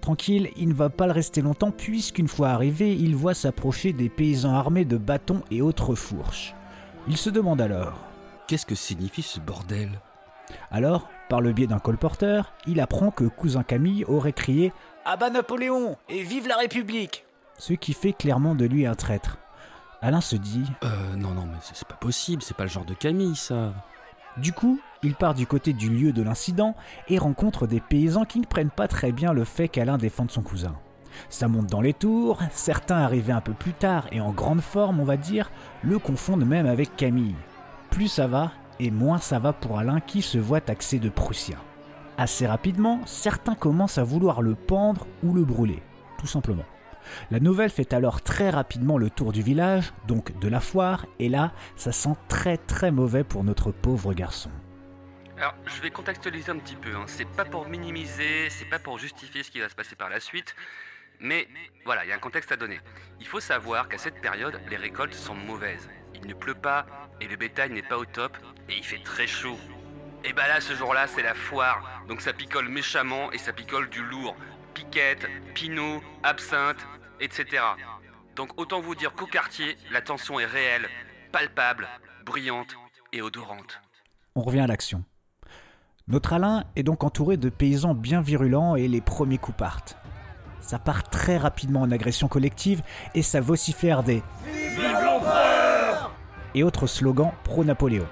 Tranquille, 0.00 0.50
il 0.56 0.68
ne 0.68 0.74
va 0.74 0.90
pas 0.90 1.06
le 1.06 1.12
rester 1.12 1.42
longtemps 1.42 1.70
puisqu'une 1.70 2.28
fois 2.28 2.50
arrivé, 2.50 2.94
il 2.94 3.16
voit 3.16 3.34
s'approcher 3.34 3.92
des 3.92 4.08
paysans 4.08 4.54
armés 4.54 4.84
de 4.84 4.96
bâtons 4.96 5.42
et 5.50 5.62
autres 5.62 5.94
fourches. 5.94 6.54
Il 7.08 7.16
se 7.16 7.30
demande 7.30 7.60
alors. 7.60 7.98
Qu'est-ce 8.46 8.66
que 8.66 8.74
signifie 8.74 9.22
ce 9.22 9.40
bordel? 9.40 10.00
Alors, 10.70 11.08
par 11.28 11.40
le 11.40 11.52
biais 11.52 11.66
d'un 11.66 11.78
colporteur, 11.78 12.52
il 12.66 12.80
apprend 12.80 13.10
que 13.10 13.24
cousin 13.24 13.62
Camille 13.62 14.04
aurait 14.04 14.32
crié 14.32 14.72
À 15.04 15.16
bas 15.16 15.30
Napoléon 15.30 15.96
et 16.08 16.22
vive 16.22 16.48
la 16.48 16.56
République 16.56 17.24
Ce 17.56 17.72
qui 17.72 17.92
fait 17.92 18.12
clairement 18.12 18.54
de 18.54 18.66
lui 18.66 18.86
un 18.86 18.94
traître. 18.94 19.38
Alain 20.02 20.20
se 20.20 20.36
dit 20.36 20.64
Euh, 20.82 21.14
non, 21.16 21.30
non, 21.30 21.46
mais 21.46 21.58
c'est 21.62 21.86
pas 21.86 21.94
possible, 21.94 22.42
c'est 22.42 22.56
pas 22.56 22.64
le 22.64 22.70
genre 22.70 22.84
de 22.84 22.94
Camille, 22.94 23.36
ça. 23.36 23.72
Du 24.36 24.52
coup, 24.52 24.80
il 25.02 25.14
part 25.14 25.34
du 25.34 25.46
côté 25.46 25.72
du 25.72 25.88
lieu 25.88 26.12
de 26.12 26.22
l'incident 26.22 26.74
et 27.08 27.18
rencontre 27.18 27.66
des 27.66 27.80
paysans 27.80 28.24
qui 28.24 28.40
ne 28.40 28.46
prennent 28.46 28.70
pas 28.70 28.88
très 28.88 29.12
bien 29.12 29.32
le 29.32 29.44
fait 29.44 29.68
qu'Alain 29.68 29.98
défende 29.98 30.30
son 30.30 30.42
cousin. 30.42 30.74
Ça 31.28 31.48
monte 31.48 31.66
dans 31.66 31.80
les 31.80 31.94
tours, 31.94 32.38
certains 32.52 32.98
arrivés 32.98 33.32
un 33.32 33.40
peu 33.40 33.52
plus 33.52 33.72
tard 33.72 34.06
et 34.12 34.20
en 34.20 34.32
grande 34.32 34.60
forme, 34.60 35.00
on 35.00 35.04
va 35.04 35.16
dire, 35.16 35.50
le 35.82 35.98
confondent 35.98 36.46
même 36.46 36.66
avec 36.66 36.96
Camille. 36.96 37.34
Plus 37.90 38.08
ça 38.08 38.26
va, 38.26 38.52
et 38.78 38.90
moins 38.90 39.18
ça 39.18 39.38
va 39.38 39.52
pour 39.52 39.78
Alain 39.78 40.00
qui 40.00 40.22
se 40.22 40.38
voit 40.38 40.60
taxé 40.60 40.98
de 40.98 41.08
Prussien. 41.08 41.58
Assez 42.16 42.46
rapidement, 42.46 43.00
certains 43.06 43.54
commencent 43.54 43.98
à 43.98 44.04
vouloir 44.04 44.42
le 44.42 44.54
pendre 44.54 45.06
ou 45.22 45.32
le 45.32 45.44
brûler, 45.44 45.82
tout 46.18 46.26
simplement. 46.26 46.64
La 47.30 47.40
nouvelle 47.40 47.70
fait 47.70 47.92
alors 47.92 48.20
très 48.20 48.50
rapidement 48.50 48.98
le 48.98 49.10
tour 49.10 49.32
du 49.32 49.42
village, 49.42 49.92
donc 50.06 50.38
de 50.38 50.48
la 50.48 50.60
foire, 50.60 51.06
et 51.18 51.28
là, 51.28 51.52
ça 51.76 51.92
sent 51.92 52.14
très 52.28 52.56
très 52.56 52.90
mauvais 52.90 53.24
pour 53.24 53.42
notre 53.42 53.72
pauvre 53.72 54.12
garçon. 54.12 54.50
Alors, 55.40 55.54
je 55.64 55.80
vais 55.80 55.90
contextualiser 55.90 56.52
un 56.52 56.58
petit 56.58 56.76
peu. 56.76 56.94
Hein. 56.94 57.04
C'est 57.06 57.26
pas 57.26 57.46
pour 57.46 57.66
minimiser, 57.66 58.50
c'est 58.50 58.66
pas 58.66 58.78
pour 58.78 58.98
justifier 58.98 59.42
ce 59.42 59.50
qui 59.50 59.58
va 59.58 59.70
se 59.70 59.74
passer 59.74 59.96
par 59.96 60.10
la 60.10 60.20
suite. 60.20 60.54
Mais 61.18 61.48
voilà, 61.86 62.04
il 62.04 62.10
y 62.10 62.12
a 62.12 62.14
un 62.14 62.18
contexte 62.18 62.52
à 62.52 62.58
donner. 62.58 62.78
Il 63.20 63.26
faut 63.26 63.40
savoir 63.40 63.88
qu'à 63.88 63.96
cette 63.96 64.20
période, 64.20 64.60
les 64.68 64.76
récoltes 64.76 65.14
sont 65.14 65.34
mauvaises. 65.34 65.88
Il 66.14 66.26
ne 66.26 66.34
pleut 66.34 66.54
pas 66.54 66.84
et 67.22 67.26
le 67.26 67.36
bétail 67.36 67.70
n'est 67.70 67.80
pas 67.82 67.96
au 67.96 68.04
top 68.04 68.36
et 68.68 68.76
il 68.76 68.84
fait 68.84 69.02
très 69.02 69.26
chaud. 69.26 69.58
Et 70.24 70.34
bah 70.34 70.46
là, 70.46 70.60
ce 70.60 70.74
jour-là, 70.74 71.06
c'est 71.06 71.22
la 71.22 71.32
foire. 71.32 72.02
Donc 72.06 72.20
ça 72.20 72.34
picole 72.34 72.68
méchamment 72.68 73.32
et 73.32 73.38
ça 73.38 73.54
picole 73.54 73.88
du 73.88 74.02
lourd. 74.02 74.36
Piquette, 74.74 75.26
pinot, 75.54 76.02
absinthe, 76.22 76.86
etc. 77.18 77.62
Donc 78.36 78.60
autant 78.60 78.80
vous 78.80 78.94
dire 78.94 79.14
qu'au 79.14 79.26
quartier, 79.26 79.78
la 79.90 80.02
tension 80.02 80.38
est 80.38 80.44
réelle, 80.44 80.90
palpable, 81.32 81.88
brillante 82.26 82.76
et 83.14 83.22
odorante. 83.22 83.80
On 84.34 84.42
revient 84.42 84.60
à 84.60 84.66
l'action. 84.66 85.02
Notre 86.10 86.32
Alain 86.32 86.64
est 86.74 86.82
donc 86.82 87.04
entouré 87.04 87.36
de 87.36 87.48
paysans 87.48 87.94
bien 87.94 88.20
virulents 88.20 88.74
et 88.74 88.88
les 88.88 89.00
premiers 89.00 89.38
coups 89.38 89.56
partent. 89.56 89.96
Ça 90.60 90.80
part 90.80 91.08
très 91.08 91.36
rapidement 91.36 91.82
en 91.82 91.90
agression 91.92 92.26
collective 92.26 92.82
et 93.14 93.22
ça 93.22 93.40
vocifère 93.40 94.02
des 94.02 94.20
et 96.56 96.64
autres 96.64 96.88
slogans 96.88 97.30
pro-Napoléon. 97.44 98.06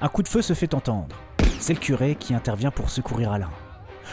Un 0.00 0.08
coup 0.08 0.22
de 0.22 0.28
feu 0.28 0.40
se 0.40 0.54
fait 0.54 0.72
entendre. 0.72 1.14
C'est 1.60 1.74
le 1.74 1.80
curé 1.80 2.14
qui 2.14 2.32
intervient 2.32 2.70
pour 2.70 2.88
secourir 2.88 3.32
Alain. 3.32 3.50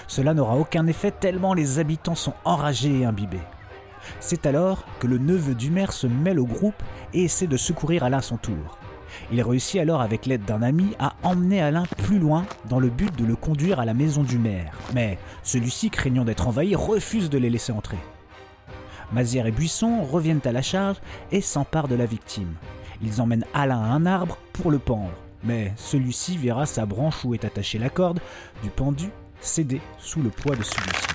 Cela 0.08 0.34
n'aura 0.34 0.58
aucun 0.58 0.86
effet 0.86 1.12
tellement 1.12 1.54
les 1.54 1.80
habitants 1.80 2.16
sont 2.16 2.34
enragés 2.44 3.00
et 3.00 3.06
imbibés. 3.06 3.40
C'est 4.20 4.46
alors 4.46 4.84
que 5.00 5.08
le 5.08 5.20
neveu 5.20 5.56
du 5.56 5.72
maire 5.72 5.94
se 5.94 6.06
mêle 6.06 6.40
au 6.40 6.46
groupe 6.46 6.84
et 7.14 7.24
essaie 7.24 7.48
de 7.48 7.56
secourir 7.56 8.04
Alain 8.04 8.18
à 8.18 8.22
son 8.22 8.36
tour. 8.36 8.78
Il 9.32 9.42
réussit 9.42 9.80
alors 9.80 10.02
avec 10.02 10.26
l'aide 10.26 10.46
d'un 10.46 10.62
ami 10.62 10.96
à 11.00 11.16
emmener 11.24 11.62
Alain 11.62 11.84
plus 12.04 12.20
loin 12.20 12.46
dans 12.70 12.80
le 12.80 12.90
but 12.90 13.16
de 13.18 13.26
le 13.26 13.36
conduire 13.36 13.80
à 13.80 13.86
la 13.86 13.94
maison 13.94 14.24
du 14.24 14.38
maire. 14.38 14.74
Mais 14.94 15.18
celui-ci, 15.44 15.90
craignant 15.90 16.26
d'être 16.26 16.48
envahi, 16.48 16.76
refuse 16.76 17.30
de 17.30 17.38
les 17.38 17.50
laisser 17.50 17.72
entrer. 17.72 17.98
Mazière 19.12 19.48
et 19.48 19.52
Buisson 19.52 20.04
reviennent 20.04 20.42
à 20.46 20.52
la 20.52 20.62
charge 20.62 20.98
et 21.32 21.42
s'emparent 21.42 21.88
de 21.88 21.96
la 21.96 22.06
victime. 22.06 22.54
Ils 23.02 23.22
emmènent 23.22 23.46
Alain 23.54 23.82
à 23.82 23.94
un 23.94 24.06
arbre 24.06 24.38
pour 24.54 24.72
le 24.72 24.80
pendre, 24.80 25.14
mais 25.44 25.74
celui-ci 25.76 26.38
verra 26.38 26.66
sa 26.66 26.86
branche 26.86 27.24
où 27.24 27.34
est 27.34 27.46
attachée 27.46 27.78
la 27.78 27.90
corde 27.90 28.20
du 28.64 28.70
pendu 28.70 29.10
céder 29.42 29.82
sous 30.00 30.22
le 30.22 30.30
poids 30.30 30.56
de 30.56 30.64
celui-ci. 30.64 31.08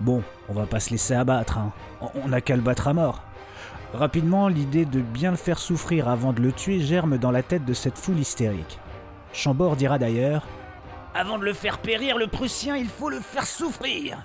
Bon, 0.00 0.22
on 0.48 0.54
va 0.54 0.66
pas 0.66 0.80
se 0.80 0.90
laisser 0.90 1.14
abattre, 1.14 1.58
hein. 1.58 1.72
on 2.24 2.28
n'a 2.28 2.40
qu'à 2.40 2.56
le 2.56 2.62
battre 2.62 2.88
à 2.88 2.94
mort. 2.94 3.22
Rapidement, 3.92 4.48
l'idée 4.48 4.86
de 4.86 5.00
bien 5.00 5.32
le 5.32 5.36
faire 5.36 5.58
souffrir 5.58 6.08
avant 6.08 6.32
de 6.32 6.40
le 6.40 6.52
tuer 6.52 6.80
germe 6.80 7.18
dans 7.18 7.30
la 7.30 7.42
tête 7.42 7.66
de 7.66 7.74
cette 7.74 7.98
foule 7.98 8.18
hystérique. 8.18 8.78
Chambord 9.34 9.76
dira 9.76 9.98
d'ailleurs 9.98 10.46
Avant 11.14 11.38
de 11.38 11.44
le 11.44 11.52
faire 11.52 11.78
périr, 11.78 12.16
le 12.16 12.26
Prussien, 12.26 12.76
il 12.76 12.88
faut 12.88 13.10
le 13.10 13.20
faire 13.20 13.46
souffrir 13.46 14.18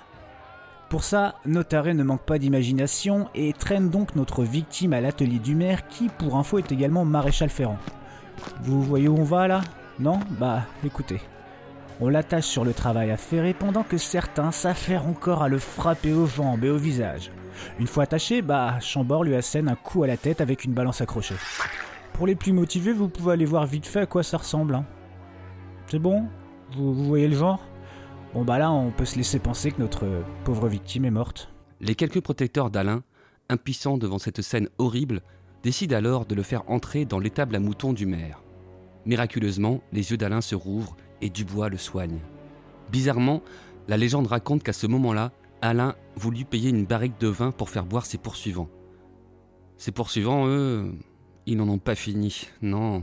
Pour 0.88 1.04
ça, 1.04 1.34
Notaré 1.44 1.92
ne 1.92 2.02
manque 2.02 2.24
pas 2.24 2.38
d'imagination 2.38 3.28
et 3.34 3.52
traîne 3.52 3.90
donc 3.90 4.16
notre 4.16 4.42
victime 4.42 4.94
à 4.94 5.02
l'atelier 5.02 5.38
du 5.38 5.54
maire 5.54 5.86
qui, 5.86 6.08
pour 6.08 6.36
info, 6.36 6.58
est 6.58 6.72
également 6.72 7.04
maréchal 7.04 7.50
Ferrand. 7.50 7.78
Vous 8.62 8.82
voyez 8.82 9.08
où 9.08 9.18
on 9.18 9.24
va 9.24 9.48
là? 9.48 9.60
Non? 9.98 10.20
Bah 10.30 10.62
écoutez. 10.82 11.20
On 12.00 12.08
l'attache 12.08 12.44
sur 12.44 12.64
le 12.64 12.72
travail 12.72 13.10
à 13.10 13.16
ferrer 13.16 13.52
pendant 13.52 13.82
que 13.82 13.98
certains 13.98 14.52
s'affairent 14.52 15.06
encore 15.06 15.42
à 15.42 15.48
le 15.48 15.58
frapper 15.58 16.14
aux 16.14 16.26
jambes 16.26 16.64
et 16.64 16.70
au 16.70 16.78
visage. 16.78 17.32
Une 17.78 17.86
fois 17.86 18.04
attaché, 18.04 18.42
bah, 18.42 18.78
Chambord 18.80 19.24
lui 19.24 19.34
assène 19.34 19.68
un 19.68 19.74
coup 19.74 20.02
à 20.02 20.06
la 20.06 20.16
tête 20.16 20.40
avec 20.40 20.64
une 20.64 20.72
balance 20.72 21.00
accrochée. 21.00 21.36
Pour 22.12 22.26
les 22.26 22.34
plus 22.34 22.52
motivés, 22.52 22.92
vous 22.92 23.08
pouvez 23.08 23.32
aller 23.32 23.44
voir 23.44 23.66
vite 23.66 23.86
fait 23.86 24.00
à 24.00 24.06
quoi 24.06 24.22
ça 24.22 24.38
ressemble. 24.38 24.74
hein. 24.74 24.84
C'est 25.90 25.98
bon? 25.98 26.24
Vous, 26.72 26.92
voyez 26.92 27.28
le 27.28 27.36
genre? 27.36 27.64
Bon 28.34 28.44
bah 28.44 28.58
là, 28.58 28.70
on 28.70 28.90
peut 28.90 29.06
se 29.06 29.16
laisser 29.16 29.38
penser 29.38 29.70
que 29.70 29.80
notre 29.80 30.04
euh, 30.04 30.22
pauvre 30.44 30.68
victime 30.68 31.06
est 31.06 31.10
morte. 31.10 31.50
Les 31.80 31.94
quelques 31.94 32.20
protecteurs 32.20 32.70
d'Alain, 32.70 33.02
impuissants 33.48 33.96
devant 33.96 34.18
cette 34.18 34.42
scène 34.42 34.68
horrible, 34.76 35.22
décident 35.62 35.96
alors 35.96 36.26
de 36.26 36.34
le 36.34 36.42
faire 36.42 36.68
entrer 36.70 37.06
dans 37.06 37.18
l'étable 37.18 37.56
à 37.56 37.60
moutons 37.60 37.94
du 37.94 38.04
maire. 38.04 38.42
Miraculeusement, 39.06 39.80
les 39.92 40.10
yeux 40.10 40.18
d'Alain 40.18 40.42
se 40.42 40.54
rouvrent 40.54 40.96
et 41.22 41.30
Dubois 41.30 41.70
le 41.70 41.78
soigne. 41.78 42.18
Bizarrement, 42.92 43.42
la 43.88 43.96
légende 43.96 44.26
raconte 44.26 44.62
qu'à 44.62 44.74
ce 44.74 44.86
moment-là, 44.86 45.32
Alain 45.60 45.96
voulut 46.14 46.44
payer 46.44 46.70
une 46.70 46.86
barrique 46.86 47.18
de 47.18 47.26
vin 47.26 47.50
pour 47.50 47.68
faire 47.68 47.84
boire 47.84 48.06
ses 48.06 48.18
poursuivants. 48.18 48.68
Ses 49.76 49.90
poursuivants, 49.90 50.46
eux, 50.46 50.94
ils 51.46 51.56
n'en 51.56 51.68
ont 51.68 51.78
pas 51.78 51.96
fini, 51.96 52.48
non. 52.62 53.02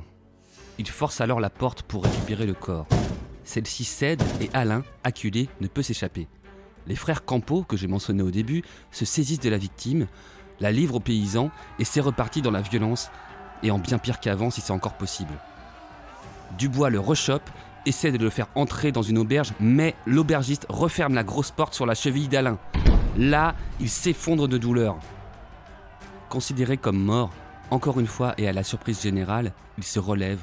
Ils 0.78 0.90
forcent 0.90 1.22
alors 1.22 1.40
la 1.40 1.50
porte 1.50 1.84
pour 1.84 2.06
récupérer 2.06 2.46
le 2.46 2.54
corps. 2.54 2.88
Celle-ci 3.44 3.84
cède 3.84 4.24
et 4.40 4.50
Alain, 4.54 4.84
acculé, 5.04 5.50
ne 5.60 5.68
peut 5.68 5.82
s'échapper. 5.82 6.28
Les 6.88 6.96
frères 6.96 7.26
Campo, 7.26 7.64
que 7.64 7.76
j'ai 7.76 7.88
mentionné 7.88 8.24
au 8.24 8.32
début, 8.32 8.64
se 8.92 9.06
saisissent 9.06 9.40
de 9.40 9.50
la 9.50 9.58
victime, 9.58 10.08
la 10.60 10.72
livrent 10.72 10.96
aux 10.96 11.00
paysans 11.00 11.52
et 11.80 11.84
c'est 11.84 12.02
reparti 12.02 12.42
dans 12.42 12.52
la 12.52 12.62
violence 12.62 13.10
et 13.64 13.72
en 13.72 13.80
bien 13.80 13.98
pire 13.98 14.20
qu'avant 14.20 14.50
si 14.50 14.62
c'est 14.62 14.72
encore 14.72 14.98
possible. 14.98 15.34
Dubois 16.58 16.90
le 16.90 17.00
rechoppe, 17.00 17.50
essaie 17.86 18.12
de 18.12 18.18
le 18.18 18.30
faire 18.30 18.48
entrer 18.56 18.92
dans 18.92 19.02
une 19.02 19.18
auberge, 19.18 19.54
mais 19.60 19.96
l'aubergiste 20.06 20.66
referme 20.70 21.14
la 21.14 21.24
grosse 21.24 21.52
porte 21.52 21.74
sur 21.74 21.86
la 21.86 21.96
cheville 21.96 22.28
d'Alain. 22.28 22.58
Là, 23.18 23.56
il 23.80 23.90
s'effondre 23.90 24.48
de 24.48 24.58
douleur. 24.58 24.98
Considéré 26.30 26.78
comme 26.78 26.98
mort, 26.98 27.32
encore 27.72 28.00
une 28.00 28.08
fois 28.08 28.34
et 28.38 28.48
à 28.48 28.54
la 28.54 28.64
surprise 28.64 29.02
générale, 29.02 29.54
il 29.78 29.84
se 29.84 30.00
relève, 30.00 30.40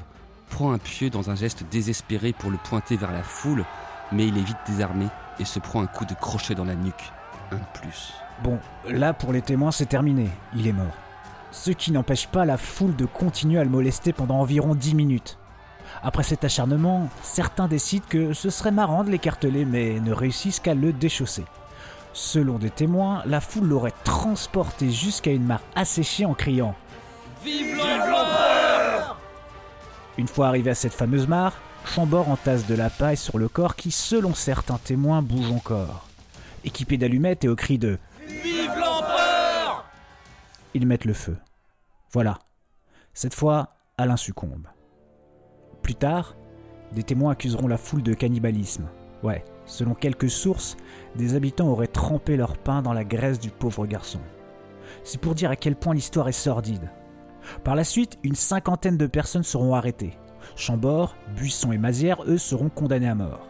prend 0.49 0.71
un 0.71 0.77
pieu 0.77 1.09
dans 1.09 1.29
un 1.29 1.35
geste 1.35 1.63
désespéré 1.71 2.33
pour 2.33 2.51
le 2.51 2.57
pointer 2.57 2.95
vers 2.95 3.11
la 3.11 3.23
foule, 3.23 3.65
mais 4.11 4.27
il 4.27 4.37
est 4.37 4.43
vite 4.43 4.57
désarmé 4.67 5.07
et 5.39 5.45
se 5.45 5.59
prend 5.59 5.81
un 5.81 5.87
coup 5.87 6.05
de 6.05 6.13
crochet 6.13 6.55
dans 6.55 6.65
la 6.65 6.75
nuque. 6.75 7.11
Un 7.51 7.57
de 7.57 7.79
plus. 7.79 8.13
Bon, 8.43 8.59
là 8.89 9.13
pour 9.13 9.33
les 9.33 9.41
témoins, 9.41 9.71
c'est 9.71 9.85
terminé. 9.85 10.29
Il 10.55 10.67
est 10.67 10.73
mort. 10.73 10.93
Ce 11.51 11.71
qui 11.71 11.91
n'empêche 11.91 12.27
pas 12.27 12.45
la 12.45 12.57
foule 12.57 12.95
de 12.95 13.05
continuer 13.05 13.59
à 13.59 13.63
le 13.63 13.69
molester 13.69 14.11
pendant 14.13 14.39
environ 14.39 14.73
10 14.73 14.95
minutes. 14.95 15.37
Après 16.01 16.23
cet 16.23 16.43
acharnement, 16.43 17.09
certains 17.21 17.67
décident 17.67 18.05
que 18.09 18.33
ce 18.33 18.49
serait 18.49 18.71
marrant 18.71 19.03
de 19.03 19.09
l'écarteler, 19.09 19.65
mais 19.65 19.99
ne 19.99 20.11
réussissent 20.11 20.59
qu'à 20.59 20.73
le 20.73 20.93
déchausser. 20.93 21.45
Selon 22.13 22.57
des 22.57 22.69
témoins, 22.69 23.23
la 23.25 23.41
foule 23.41 23.67
l'aurait 23.67 23.93
transporté 24.03 24.91
jusqu'à 24.91 25.31
une 25.31 25.45
mare 25.45 25.61
asséchée 25.75 26.25
en 26.25 26.33
criant 26.33 26.75
Vive 27.43 27.75
l'empereur 27.75 29.17
Une 30.17 30.27
fois 30.27 30.47
arrivé 30.47 30.69
à 30.69 30.75
cette 30.75 30.93
fameuse 30.93 31.27
mare, 31.27 31.53
Chambord 31.85 32.29
entasse 32.29 32.67
de 32.67 32.75
la 32.75 32.89
paille 32.89 33.17
sur 33.17 33.37
le 33.37 33.47
corps 33.47 33.75
qui, 33.75 33.91
selon 33.91 34.33
certains 34.33 34.77
témoins, 34.77 35.21
bouge 35.21 35.51
encore. 35.51 36.07
Équipé 36.63 36.97
d'allumettes 36.97 37.43
et 37.43 37.49
au 37.49 37.55
cri 37.55 37.77
de 37.77 37.97
Vive 38.27 38.71
l'empereur 38.77 39.85
ils 40.73 40.87
mettent 40.87 41.05
le 41.05 41.13
feu. 41.13 41.37
Voilà. 42.11 42.39
Cette 43.13 43.33
fois, 43.33 43.75
Alain 43.97 44.17
succombe. 44.17 44.67
Plus 45.83 45.95
tard, 45.95 46.35
des 46.93 47.03
témoins 47.03 47.33
accuseront 47.33 47.67
la 47.67 47.77
foule 47.77 48.03
de 48.03 48.13
cannibalisme. 48.13 48.87
Ouais, 49.21 49.43
selon 49.65 49.93
quelques 49.93 50.29
sources, 50.29 50.77
des 51.15 51.35
habitants 51.35 51.67
auraient 51.67 51.87
trempé 51.87 52.37
leur 52.37 52.57
pain 52.57 52.81
dans 52.81 52.93
la 52.93 53.03
graisse 53.03 53.39
du 53.39 53.49
pauvre 53.49 53.85
garçon. 53.85 54.19
C'est 55.03 55.19
pour 55.19 55.35
dire 55.35 55.51
à 55.51 55.55
quel 55.55 55.75
point 55.75 55.93
l'histoire 55.93 56.29
est 56.29 56.31
sordide. 56.31 56.89
Par 57.63 57.75
la 57.75 57.83
suite, 57.83 58.17
une 58.23 58.35
cinquantaine 58.35 58.97
de 58.97 59.07
personnes 59.07 59.43
seront 59.43 59.75
arrêtées. 59.75 60.17
Chambord, 60.55 61.15
Buisson 61.35 61.71
et 61.71 61.77
Mazière, 61.77 62.23
eux, 62.27 62.37
seront 62.37 62.69
condamnés 62.69 63.09
à 63.09 63.15
mort. 63.15 63.47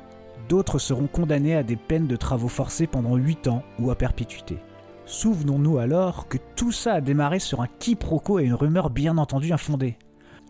D'autres 0.49 0.79
seront 0.79 1.07
condamnés 1.07 1.55
à 1.55 1.63
des 1.63 1.75
peines 1.75 2.07
de 2.07 2.15
travaux 2.15 2.47
forcés 2.47 2.87
pendant 2.87 3.15
8 3.15 3.47
ans 3.47 3.63
ou 3.79 3.91
à 3.91 3.95
perpétuité. 3.95 4.57
Souvenons-nous 5.05 5.77
alors 5.77 6.27
que 6.27 6.37
tout 6.55 6.71
ça 6.71 6.93
a 6.93 7.01
démarré 7.01 7.39
sur 7.39 7.61
un 7.61 7.67
quiproquo 7.67 8.39
et 8.39 8.45
une 8.45 8.53
rumeur 8.53 8.89
bien 8.89 9.17
entendu 9.17 9.53
infondée. 9.53 9.97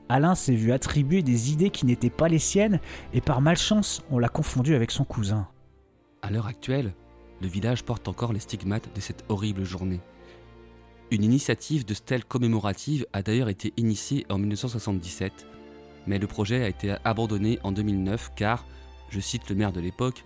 Alain 0.10 0.36
s'est 0.36 0.56
vu 0.56 0.72
attribuer 0.72 1.24
des 1.24 1.52
idées 1.52 1.70
qui 1.70 1.86
n'étaient 1.86 2.10
pas 2.10 2.28
les 2.28 2.40
siennes 2.40 2.80
et 3.14 3.22
par 3.22 3.42
malchance, 3.42 4.04
on 4.12 4.20
l'a 4.20 4.30
confondu 4.30 4.76
avec 4.76 4.92
son 4.92 5.06
cousin. 5.06 5.48
À 6.22 6.30
l'heure 6.30 6.48
actuelle, 6.48 6.94
le 7.42 7.48
village 7.48 7.84
porte 7.84 8.08
encore 8.08 8.34
les 8.34 8.40
stigmates 8.40 8.94
de 8.94 9.02
cette 9.02 9.26
horrible 9.30 9.64
journée. 9.64 10.02
Une 11.12 11.24
initiative 11.24 11.86
de 11.86 11.94
stèle 11.94 12.26
commémorative 12.26 13.06
a 13.14 13.22
d'ailleurs 13.22 13.50
été 13.50 13.74
initiée 13.78 14.26
en 14.30 14.38
1977, 14.38 15.46
mais 16.08 16.20
le 16.20 16.28
projet 16.28 16.64
a 16.64 16.68
été 16.68 16.96
abandonné 17.04 17.60
en 17.64 17.72
2009 17.72 18.32
car, 18.36 18.66
je 19.10 19.20
cite 19.20 19.50
le 19.50 19.56
maire 19.56 19.72
de 19.72 19.80
l'époque, 19.80 20.26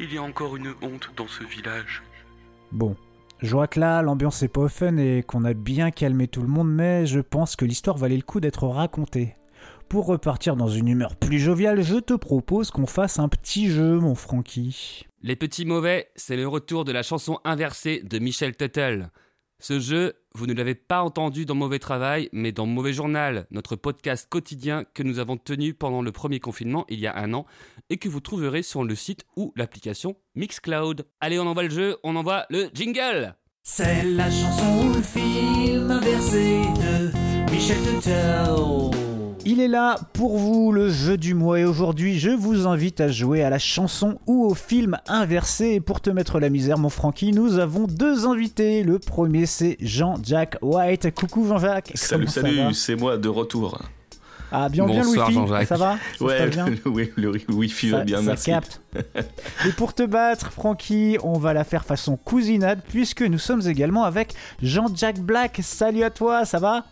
Il 0.00 0.12
y 0.12 0.18
a 0.18 0.22
encore 0.22 0.56
une 0.56 0.74
honte 0.82 1.10
dans 1.16 1.28
ce 1.28 1.44
village. 1.44 2.02
Bon, 2.72 2.96
je 3.40 3.50
vois 3.52 3.66
que 3.66 3.80
là, 3.80 4.00
l'ambiance 4.02 4.42
est 4.42 4.48
pas 4.48 4.68
fun 4.68 4.96
et 4.96 5.22
qu'on 5.22 5.44
a 5.44 5.54
bien 5.54 5.90
calmé 5.90 6.28
tout 6.28 6.42
le 6.42 6.48
monde, 6.48 6.72
mais 6.72 7.06
je 7.06 7.20
pense 7.20 7.56
que 7.56 7.64
l'histoire 7.64 7.96
valait 7.96 8.16
le 8.16 8.22
coup 8.22 8.40
d'être 8.40 8.66
racontée. 8.66 9.36
Pour 9.88 10.06
repartir 10.06 10.56
dans 10.56 10.68
une 10.68 10.88
humeur 10.88 11.16
plus 11.16 11.38
joviale, 11.38 11.82
je 11.82 11.96
te 11.96 12.14
propose 12.14 12.70
qu'on 12.70 12.86
fasse 12.86 13.18
un 13.18 13.28
petit 13.28 13.68
jeu, 13.68 13.98
mon 13.98 14.14
Francky. 14.14 15.06
Les 15.22 15.36
petits 15.36 15.64
mauvais, 15.64 16.08
c'est 16.16 16.36
le 16.36 16.48
retour 16.48 16.84
de 16.84 16.92
la 16.92 17.02
chanson 17.02 17.38
inversée 17.44 18.02
de 18.02 18.18
Michel 18.18 18.56
Tuttle. 18.56 19.10
Ce 19.58 19.78
jeu, 19.78 20.14
vous 20.36 20.46
ne 20.46 20.52
l'avez 20.52 20.74
pas 20.74 21.02
entendu 21.02 21.46
dans 21.46 21.54
Mauvais 21.54 21.78
Travail, 21.78 22.28
mais 22.32 22.50
dans 22.50 22.66
Mauvais 22.66 22.92
Journal, 22.92 23.46
notre 23.52 23.76
podcast 23.76 24.26
quotidien 24.28 24.84
que 24.92 25.04
nous 25.04 25.20
avons 25.20 25.36
tenu 25.36 25.74
pendant 25.74 26.02
le 26.02 26.10
premier 26.10 26.40
confinement 26.40 26.84
il 26.88 26.98
y 26.98 27.06
a 27.06 27.16
un 27.16 27.32
an 27.34 27.46
et 27.88 27.98
que 27.98 28.08
vous 28.08 28.20
trouverez 28.20 28.64
sur 28.64 28.82
le 28.82 28.96
site 28.96 29.24
ou 29.36 29.52
l'application 29.54 30.16
Mixcloud. 30.34 31.06
Allez, 31.20 31.38
on 31.38 31.46
envoie 31.46 31.62
le 31.62 31.70
jeu, 31.70 31.98
on 32.02 32.16
envoie 32.16 32.46
le 32.50 32.68
jingle 32.74 33.36
C'est 33.62 34.02
la 34.02 34.28
chanson 34.28 34.88
ou 34.88 34.94
le 34.94 35.02
film 35.02 35.90
inversé 35.90 36.62
de 36.80 37.52
Michel 37.52 37.78
Tuttle. 37.82 39.13
Il 39.46 39.60
est 39.60 39.68
là 39.68 39.96
pour 40.14 40.38
vous, 40.38 40.72
le 40.72 40.88
jeu 40.88 41.18
du 41.18 41.34
mois, 41.34 41.60
et 41.60 41.64
aujourd'hui, 41.66 42.18
je 42.18 42.30
vous 42.30 42.66
invite 42.66 43.00
à 43.02 43.08
jouer 43.08 43.42
à 43.42 43.50
la 43.50 43.58
chanson 43.58 44.18
ou 44.26 44.46
au 44.46 44.54
film 44.54 44.96
inversé. 45.06 45.72
Et 45.72 45.80
pour 45.80 46.00
te 46.00 46.08
mettre 46.08 46.40
la 46.40 46.48
misère, 46.48 46.78
mon 46.78 46.88
Francky, 46.88 47.32
nous 47.32 47.58
avons 47.58 47.86
deux 47.86 48.26
invités. 48.26 48.82
Le 48.82 48.98
premier, 48.98 49.44
c'est 49.44 49.76
Jean-Jacques 49.80 50.56
White. 50.62 51.14
Coucou 51.14 51.46
Jean-Jacques. 51.46 51.92
Salut, 51.94 52.26
salut, 52.26 52.72
c'est 52.72 52.96
moi 52.96 53.18
de 53.18 53.28
retour. 53.28 53.82
Ah, 54.50 54.68
bien, 54.70 54.86
bien, 54.86 55.02
Bonsoir, 55.02 55.28
Wi-Fi. 55.28 55.40
Jean-Jacques. 55.40 55.68
Ça 55.68 55.76
va 55.76 55.96
Ça 56.18 56.24
Ouais, 56.24 56.48
bien 56.48 56.66
oui, 56.86 57.12
le 57.16 57.32
wifi 57.50 57.90
va 57.90 58.02
bien, 58.02 58.18
ça 58.18 58.22
merci. 58.22 58.50
capte. 58.50 58.80
Et 59.66 59.72
pour 59.72 59.92
te 59.92 60.04
battre, 60.04 60.52
Francky, 60.52 61.18
on 61.22 61.38
va 61.38 61.52
la 61.52 61.64
faire 61.64 61.84
façon 61.84 62.16
cousinade, 62.16 62.80
puisque 62.88 63.22
nous 63.22 63.38
sommes 63.38 63.62
également 63.66 64.04
avec 64.04 64.32
Jean-Jacques 64.62 65.20
Black. 65.20 65.58
Salut 65.62 66.02
à 66.02 66.10
toi, 66.10 66.46
ça 66.46 66.58
va? 66.58 66.84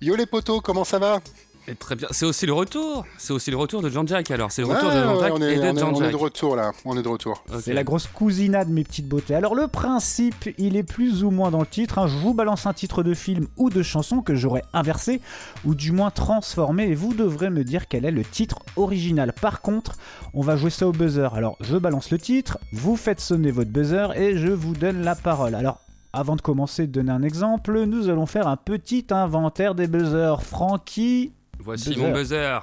Yo 0.00 0.16
les 0.16 0.26
potos, 0.26 0.60
comment 0.62 0.84
ça 0.84 0.98
va? 0.98 1.20
Et 1.68 1.74
très 1.74 1.96
bien. 1.96 2.06
C'est 2.12 2.24
aussi 2.26 2.46
le 2.46 2.52
retour. 2.52 3.04
C'est 3.18 3.32
aussi 3.32 3.50
le 3.50 3.56
retour 3.56 3.82
de 3.82 3.88
Jean-Jacques 3.90 4.30
alors. 4.30 4.52
C'est 4.52 4.62
le 4.62 4.68
Ouais, 4.68 4.74
retour 4.76 4.90
de 4.90 5.02
Jean-Jacques 5.02 5.32
on, 5.34 5.42
est, 5.42 5.54
et 5.54 5.58
on, 5.58 5.74
de 5.74 5.82
on 5.82 6.02
est 6.04 6.10
de 6.10 6.16
retour 6.16 6.54
là, 6.56 6.72
on 6.84 6.96
est 6.96 7.02
de 7.02 7.08
retour. 7.08 7.42
C'est 7.60 7.72
la 7.72 7.82
grosse 7.82 8.06
cousinade, 8.06 8.68
mes 8.68 8.84
petites 8.84 9.08
beautés. 9.08 9.34
Alors 9.34 9.54
le 9.54 9.66
principe, 9.66 10.48
il 10.58 10.76
est 10.76 10.82
plus 10.84 11.24
ou 11.24 11.30
moins 11.30 11.50
dans 11.50 11.60
le 11.60 11.66
titre. 11.66 11.98
hein. 11.98 12.06
Je 12.06 12.16
vous 12.16 12.34
balance 12.34 12.66
un 12.66 12.72
titre 12.72 13.02
de 13.02 13.14
film 13.14 13.46
ou 13.56 13.68
de 13.70 13.82
chanson 13.82 14.20
que 14.22 14.34
j'aurais 14.34 14.62
inversé, 14.72 15.20
ou 15.64 15.74
du 15.74 15.92
moins 15.92 16.10
transformé, 16.10 16.84
et 16.88 16.94
vous 16.94 17.14
devrez 17.14 17.50
me 17.50 17.64
dire 17.64 17.88
quel 17.88 18.04
est 18.04 18.10
le 18.12 18.22
titre 18.24 18.60
original. 18.76 19.32
Par 19.32 19.60
contre, 19.60 19.96
on 20.34 20.42
va 20.42 20.56
jouer 20.56 20.70
ça 20.70 20.86
au 20.86 20.92
buzzer. 20.92 21.34
Alors 21.34 21.56
je 21.60 21.76
balance 21.76 22.10
le 22.10 22.18
titre, 22.18 22.58
vous 22.72 22.96
faites 22.96 23.20
sonner 23.20 23.50
votre 23.50 23.70
buzzer, 23.70 24.16
et 24.16 24.38
je 24.38 24.48
vous 24.48 24.74
donne 24.74 25.02
la 25.02 25.14
parole. 25.16 25.54
Alors... 25.54 25.80
Avant 26.12 26.34
de 26.34 26.40
commencer 26.40 26.86
de 26.86 26.92
donner 26.92 27.10
un 27.12 27.22
exemple, 27.22 27.84
nous 27.84 28.08
allons 28.08 28.24
faire 28.24 28.48
un 28.48 28.56
petit 28.56 29.04
inventaire 29.10 29.74
des 29.74 29.86
buzzers. 29.86 30.40
Frankie, 30.40 31.32
Voici 31.66 31.90
Buzzer. 31.90 32.00
mon 32.02 32.12
buzzer. 32.12 32.58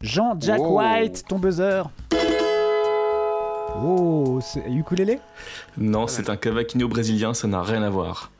Jean-Jack 0.00 0.60
Oh. 0.60 0.78
White, 0.78 1.24
ton 1.28 1.38
buzzer. 1.38 1.82
Oh, 3.84 4.38
c'est 4.42 4.64
ukulélé? 4.70 5.18
Non, 5.76 6.06
c'est 6.06 6.30
un 6.30 6.36
cavaquinho 6.36 6.86
brésilien, 6.88 7.34
ça 7.34 7.48
n'a 7.48 7.62
rien 7.62 7.82
à 7.82 7.90
voir. 7.90 8.30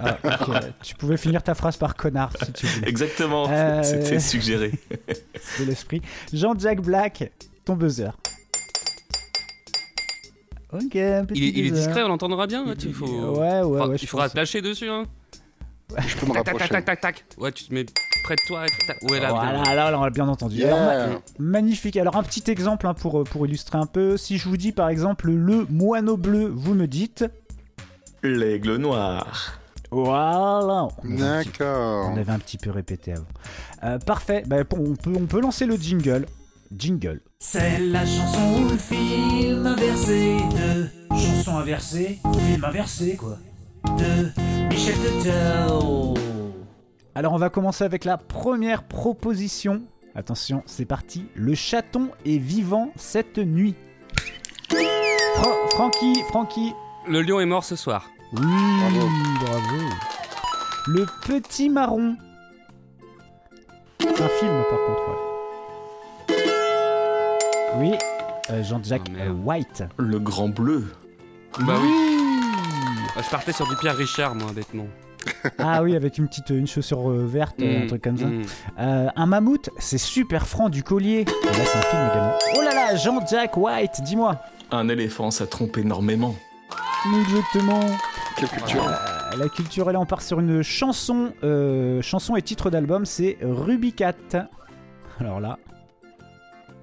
Ah, 0.00 0.16
tu 0.82 0.94
pouvais 0.94 1.16
finir 1.18 1.42
ta 1.42 1.54
phrase 1.54 1.76
par 1.76 1.94
connard 1.94 2.32
si 2.42 2.52
tu 2.52 2.66
voulais. 2.66 2.88
Exactement, 2.88 3.46
Euh, 3.50 3.82
c'était 3.82 4.18
suggéré. 4.18 4.72
C'est 5.38 5.64
l'esprit. 5.64 6.00
Jean-Jack 6.32 6.80
Black, 6.80 7.30
ton 7.64 7.76
buzzer. 7.76 8.10
Ok, 10.72 10.96
un 10.96 11.24
petit 11.24 11.40
Il, 11.40 11.44
est- 11.44 11.48
il 11.60 11.66
est 11.66 11.70
buzzer. 11.70 11.84
discret, 11.86 12.02
on 12.04 12.08
l'entendra 12.08 12.46
bien. 12.46 12.66
hein, 12.66 12.74
tu- 12.78 12.92
faut... 12.92 13.06
Ouais, 13.06 13.60
ouais, 13.62 13.86
ouais. 13.88 13.96
il 14.00 14.08
faudra 14.08 14.26
pense. 14.26 14.32
te 14.32 14.38
lâcher 14.38 14.62
dessus. 14.62 14.88
Hein. 14.88 15.04
Je 16.06 16.16
peux 16.16 16.26
me 16.26 16.32
Tac, 16.32 16.44
tac, 16.44 16.44
tac, 16.44 16.46
rapprocher. 16.46 16.68
tac, 16.68 16.84
tac, 16.84 17.00
tac. 17.00 17.24
Ouais, 17.38 17.52
tu 17.52 17.64
te 17.64 17.74
mets 17.74 17.84
près 18.24 18.36
de 18.36 18.40
toi. 18.46 18.64
tac. 18.86 18.96
Ouais, 19.10 19.20
là, 19.20 19.30
Voilà, 19.30 19.52
bien. 19.62 19.74
là, 19.74 19.90
là, 19.90 19.98
on 19.98 20.04
l'a 20.04 20.10
bien 20.10 20.28
entendu. 20.28 20.56
Yeah. 20.56 20.74
Alors, 20.74 21.20
ma- 21.38 21.44
magnifique. 21.44 21.96
Alors, 21.96 22.16
un 22.16 22.22
petit 22.22 22.50
exemple 22.50 22.86
hein, 22.86 22.94
pour, 22.94 23.24
pour 23.24 23.46
illustrer 23.46 23.78
un 23.78 23.86
peu. 23.86 24.16
Si 24.16 24.38
je 24.38 24.48
vous 24.48 24.56
dis 24.56 24.72
par 24.72 24.88
exemple 24.88 25.30
le 25.30 25.66
moineau 25.70 26.16
bleu, 26.16 26.46
vous 26.54 26.74
me 26.74 26.86
dites. 26.86 27.24
L'aigle 28.22 28.76
noir. 28.76 29.58
Voilà. 29.90 30.88
On 31.02 31.10
avait 31.12 31.22
un 31.22 31.40
petit- 31.42 31.50
D'accord. 31.58 32.10
On 32.12 32.16
avait 32.16 32.32
un 32.32 32.38
petit 32.38 32.58
peu 32.58 32.70
répété 32.70 33.12
avant. 33.12 33.24
Euh, 33.82 33.98
parfait, 33.98 34.44
bah, 34.46 34.58
on, 34.76 34.94
peut, 34.94 35.12
on 35.16 35.26
peut 35.26 35.40
lancer 35.40 35.66
le 35.66 35.76
jingle. 35.76 36.26
Jingle. 36.76 37.20
C'est 37.40 37.80
la 37.80 38.06
chanson 38.06 38.62
ou 38.62 38.68
le 38.68 38.76
film 38.76 39.66
inversé 39.66 40.36
de 40.54 40.86
chanson 41.16 41.56
inversée, 41.56 42.20
film 42.46 42.64
inversé 42.64 43.16
quoi. 43.16 43.38
De. 43.98 44.28
Alors 47.14 47.32
on 47.34 47.38
va 47.38 47.50
commencer 47.50 47.84
avec 47.84 48.04
la 48.04 48.16
première 48.16 48.84
proposition. 48.84 49.82
Attention, 50.14 50.62
c'est 50.66 50.84
parti. 50.86 51.26
Le 51.34 51.54
chaton 51.54 52.10
est 52.24 52.38
vivant 52.38 52.90
cette 52.96 53.38
nuit. 53.38 53.74
Fra- 54.68 55.68
Francky, 55.70 56.22
Francky. 56.28 56.72
Le 57.08 57.22
lion 57.22 57.40
est 57.40 57.46
mort 57.46 57.64
ce 57.64 57.76
soir. 57.76 58.08
Oui, 58.32 58.42
bravo. 59.40 59.76
Le 60.86 61.06
petit 61.26 61.68
marron. 61.68 62.16
C'est 64.00 64.08
un 64.22 64.28
film 64.28 64.64
par 64.70 64.78
contre. 64.86 65.08
ouais. 65.08 66.36
Oui, 67.78 67.92
euh, 68.50 68.62
Jean-Jacques 68.64 69.10
Oh, 69.28 69.32
White. 69.44 69.84
Le 69.96 70.18
grand 70.18 70.48
bleu. 70.48 70.86
Bah 71.60 71.74
oui. 71.82 72.09
Je 73.22 73.30
partais 73.30 73.52
sur 73.52 73.68
du 73.68 73.76
Pierre 73.76 73.96
Richard, 73.96 74.34
moi, 74.34 74.50
bêtement. 74.54 74.86
Ah 75.58 75.82
oui, 75.82 75.94
avec 75.96 76.16
une 76.16 76.26
petite 76.28 76.48
une 76.50 76.66
chaussure 76.66 77.10
euh, 77.10 77.26
verte, 77.26 77.60
euh, 77.60 77.82
un 77.82 77.84
Mm, 77.84 77.86
truc 77.88 78.02
comme 78.02 78.16
ça. 78.16 78.24
mm. 78.26 78.42
Euh, 78.78 79.08
un 79.14 79.26
mammouth, 79.26 79.68
c'est 79.78 79.98
super 79.98 80.46
franc 80.46 80.70
du 80.70 80.82
collier. 80.82 81.20
Et 81.20 81.24
là, 81.46 81.64
c'est 81.64 81.76
un 81.78 81.82
film 81.82 82.02
également. 82.10 82.32
Oh 82.56 82.62
là 82.62 82.74
là, 82.74 82.96
Jean-Jack 82.96 83.56
White, 83.58 84.00
dis-moi. 84.02 84.36
Un 84.70 84.88
éléphant, 84.88 85.30
ça 85.30 85.46
trompe 85.46 85.76
énormément. 85.76 86.34
Exactement. 87.26 87.80
Quelle 88.36 88.48
culture 88.48 88.86
Euh, 88.88 89.36
la 89.36 89.48
culture, 89.50 89.90
et 89.90 89.92
là, 89.92 90.00
on 90.00 90.06
part 90.06 90.22
sur 90.22 90.40
une 90.40 90.62
chanson. 90.62 91.32
euh, 91.44 92.00
chanson 92.00 92.36
et 92.36 92.42
titre 92.42 92.70
d'album, 92.70 93.04
c'est 93.04 93.36
Rubicat. 93.42 94.12
Alors 95.20 95.40
là. 95.40 95.58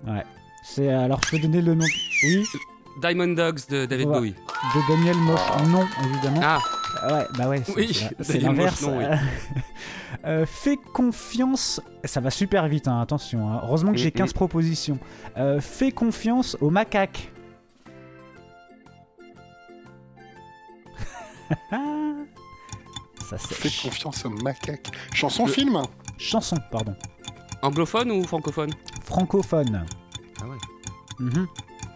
Ouais. 0.05 0.23
C'est. 0.63 0.89
Alors, 0.89 1.19
je 1.25 1.31
peux 1.31 1.39
donner 1.39 1.61
le 1.61 1.73
nom. 1.73 1.85
Oui, 2.23 2.45
Diamond 3.01 3.27
Dogs 3.33 3.67
de 3.69 3.85
David 3.85 4.07
Voilà. 4.07 4.19
Bowie. 4.21 4.33
de 4.33 4.87
Daniel 4.95 5.17
Moche. 5.17 5.39
Non, 5.69 5.85
évidemment. 6.05 6.41
Ah, 6.43 6.59
Ouais, 7.11 7.27
bah 7.37 7.47
ouais, 7.47 7.61
c'est 7.63 7.75
Oui, 7.75 7.93
c'est 7.93 8.03
la- 8.05 8.09
c'est 8.23 8.33
Daniel 8.39 8.51
l'inverse. 8.55 8.81
Moche, 8.81 8.91
non, 8.91 8.97
oui. 8.99 9.61
Euh, 10.25 10.45
fais 10.45 10.77
confiance, 10.93 11.79
ça 12.03 12.19
va 12.21 12.31
super 12.31 12.67
vite, 12.67 12.87
hein, 12.87 13.01
attention. 13.01 13.49
hein. 13.51 13.59
Heureusement 13.63 13.91
que 13.91 13.97
j'ai 13.97 14.07
Mm, 14.09 14.11
15 14.13 14.33
propositions. 14.33 14.97
Euh, 15.37 15.59
fais 15.61 15.91
confiance 15.91 16.57
aux 16.61 16.69
macaques. 16.69 17.31
ça 23.29 23.37
Fais 23.37 23.69
confiance 23.89 24.25
aux 24.25 24.29
macaques. 24.29 24.89
Chanson, 25.13 25.45
Le- 25.45 25.51
film? 25.51 25.81
Chanson, 26.17 26.57
pardon. 26.71 26.95
anglophone 27.61 28.11
ou 28.11 28.23
francophone? 28.23 28.71
Francophone. 29.03 29.85
Ah 30.41 30.45
ouais. 30.47 30.57
Mhm. 31.19 31.47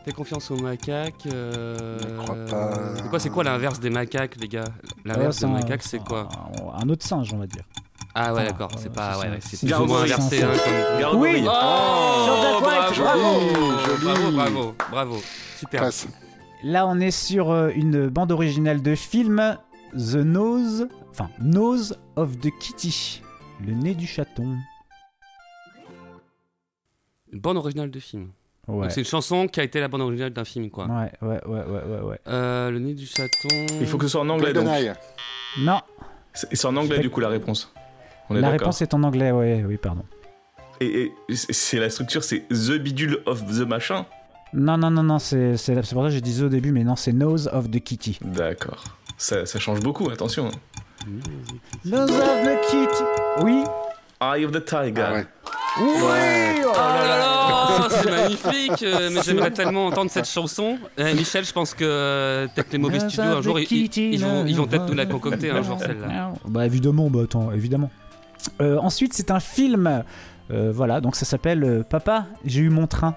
Fais 0.04 0.12
confiance 0.14 0.50
aux 0.50 0.58
macaques. 0.58 1.28
euh, 1.28 1.98
Je 2.02 2.08
crois 2.24 2.36
pas. 2.50 2.96
C'est 2.96 3.10
quoi, 3.10 3.20
c'est 3.20 3.30
quoi 3.30 3.44
l'inverse 3.44 3.80
des 3.80 3.90
macaques, 3.92 4.36
les 4.38 4.48
gars? 4.48 4.64
L'inverse 5.06 5.38
c'est 5.38 5.46
des 5.46 5.52
macaques, 5.52 5.84
c'est 5.84 6.00
quoi? 6.04 6.28
un, 6.76 6.84
un 6.84 6.90
autre 6.90 7.06
singe, 7.06 7.32
on 7.34 7.38
va 7.38 7.46
dire. 7.48 7.64
Ah 8.16 8.34
ouais, 8.34 8.46
d'accord. 8.46 8.72
euh, 8.74 8.78
C'est 8.80 8.92
pas. 8.92 9.14
c'est 9.14 9.30
Ouais, 9.30 9.38
c'est 9.42 9.60
plus 9.68 9.74
ou 9.80 9.86
moins 9.86 10.02
inversé. 10.02 10.44
Hein, 10.44 10.50
comme... 11.12 11.22
Oui. 11.22 11.44
Oh, 11.46 12.62
White, 12.64 13.00
bravo, 13.00 13.40
joli, 13.86 14.04
bravo, 14.04 14.32
bravo, 14.32 14.76
bravo, 14.92 15.22
super. 15.58 15.82
Passe. 15.82 16.08
Là, 16.64 16.86
on 16.88 17.00
est 17.00 17.12
sur 17.12 17.50
euh, 17.52 17.70
une 17.76 18.08
bande 18.10 18.32
originale 18.32 18.82
de 18.82 18.96
film 18.96 19.58
The 19.94 20.16
Nose, 20.16 20.88
enfin 21.12 21.30
Nose 21.40 21.98
of 22.16 22.38
the 22.40 22.50
Kitty, 22.60 23.22
le 23.66 23.74
nez 23.74 23.94
du 23.96 24.08
chaton. 24.08 24.58
Une 27.32 27.40
bande 27.40 27.58
originale 27.58 27.92
de 27.92 28.00
film. 28.00 28.32
Ouais. 28.72 28.82
Donc 28.84 28.92
c'est 28.92 29.02
une 29.02 29.08
chanson 29.08 29.48
qui 29.48 29.60
a 29.60 29.64
été 29.64 29.80
la 29.80 29.88
bande 29.88 30.02
originale 30.02 30.32
d'un 30.32 30.46
film, 30.46 30.70
quoi. 30.70 30.86
Ouais, 30.88 31.12
ouais, 31.22 31.42
ouais, 31.46 31.64
ouais, 31.66 31.84
ouais, 31.84 32.02
ouais. 32.10 32.20
Euh, 32.28 32.72
le 32.72 32.80
nez 32.80 32.94
du 32.94 33.06
chaton. 33.06 33.50
Il 33.80 33.88
faut 33.88 33.98
que 33.98 34.06
ce 34.06 34.12
soit 34.12 34.22
en 34.22 34.30
anglais, 34.30 34.54
donc. 34.54 34.66
Non, 35.60 35.82
C'est 36.34 36.56
c'est 36.56 36.68
en 36.68 36.76
anglais, 36.78 37.00
du 37.00 37.10
coup, 37.10 37.20
la 37.20 37.30
réponse. 37.30 37.74
On 38.30 38.36
est 38.36 38.42
la 38.42 38.50
réponse 38.50 38.82
est 38.82 38.94
en 38.94 39.04
anglais, 39.04 39.32
ouais, 39.32 39.64
oui, 39.68 39.78
pardon. 39.78 40.04
Et, 40.80 41.12
et 41.30 41.36
c'est 41.36 41.78
la 41.80 41.90
structure, 41.90 42.24
c'est 42.24 42.48
The 42.50 42.78
Bidule 42.78 43.20
of 43.26 43.46
the 43.46 43.68
Machin. 43.68 44.06
Non, 44.54 44.78
non, 44.78 44.90
non, 44.90 45.04
non, 45.04 45.20
c'est 45.20 45.56
pour 45.94 46.04
ça 46.04 46.08
que 46.08 46.10
j'ai 46.10 46.22
dit 46.22 46.42
au 46.44 46.50
début, 46.50 46.72
mais 46.72 46.84
non, 46.84 46.96
c'est 46.96 47.14
Nose 47.14 47.50
of 47.54 47.70
the 47.70 47.80
Kitty. 47.80 48.20
D'accord. 48.22 48.84
Ça, 49.18 49.46
ça 49.46 49.60
change 49.60 49.80
beaucoup, 49.82 50.10
attention. 50.10 50.48
hein. 50.48 51.10
Nose 51.86 52.10
of 52.12 52.44
the 52.44 52.62
Kitty 52.70 53.04
Oui 53.44 53.64
Eye 54.22 54.46
of 54.46 54.52
the 54.52 54.64
Tiger. 54.64 55.02
Ah 55.08 55.14
ouais. 55.14 55.26
Oui 55.80 55.86
Oh 56.66 56.74
là 56.76 57.18
là, 57.18 57.88
c'est 57.90 58.12
magnifique, 58.12 58.84
euh, 58.84 59.10
mais 59.14 59.22
j'aimerais 59.24 59.52
tellement 59.52 59.88
entendre 59.88 60.12
cette 60.12 60.28
chanson. 60.28 60.78
Eh, 60.98 61.14
Michel, 61.14 61.46
je 61.46 61.54
pense 61.54 61.74
que 61.74 61.84
euh, 61.86 62.48
peut-être 62.54 62.72
les 62.74 62.78
mauvais 62.78 63.00
Nose 63.00 63.12
studios, 63.12 63.38
un 63.38 63.42
jour, 63.42 63.60
ils, 63.60 63.64
ils- 63.64 63.68
kitty, 63.68 64.10
ils 64.14 64.22
vont, 64.24 64.46
ils 64.46 64.56
vont 64.56 64.68
peut-être 64.68 64.88
nous 64.88 64.94
la 64.96 65.06
concocter 65.06 65.50
un 65.52 65.62
jour, 65.64 65.78
celle-là. 65.80 66.34
Bah 66.46 66.66
évidemment, 66.66 67.10
bah 67.10 67.22
attends, 67.24 67.52
évidemment. 67.52 67.90
Euh, 68.62 68.78
ensuite, 68.80 69.14
c'est 69.14 69.32
un 69.32 69.40
film. 69.40 70.04
euh, 70.52 70.72
voilà, 70.74 71.00
donc 71.02 71.16
ça 71.16 71.26
s'appelle 71.26 71.64
euh, 71.64 71.84
Papa, 71.84 72.26
j'ai 72.46 72.62
eu 72.62 72.70
mon 72.70 72.88
train. 72.88 73.16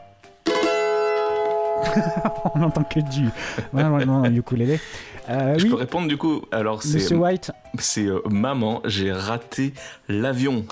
On 2.55 2.59
n'entend 2.61 2.85
que 2.85 3.01
du. 3.01 3.25
Ouais, 3.73 3.85
ouais, 3.85 4.05
non, 4.05 4.25
ukulélé. 4.25 4.81
Euh, 5.29 5.59
Je 5.59 5.65
oui, 5.65 5.71
peux 5.71 5.77
répondre, 5.77 6.07
du 6.09 6.17
coup 6.17 6.43
Alors, 6.53 6.83
c'est 6.83 6.95
Monsieur 6.95 7.17
White. 7.17 7.51
c'est, 7.79 8.07
euh, 8.07 8.21
Maman, 8.31 8.81
j'ai 8.85 9.13
raté 9.13 9.75
l'avion. 10.09 10.65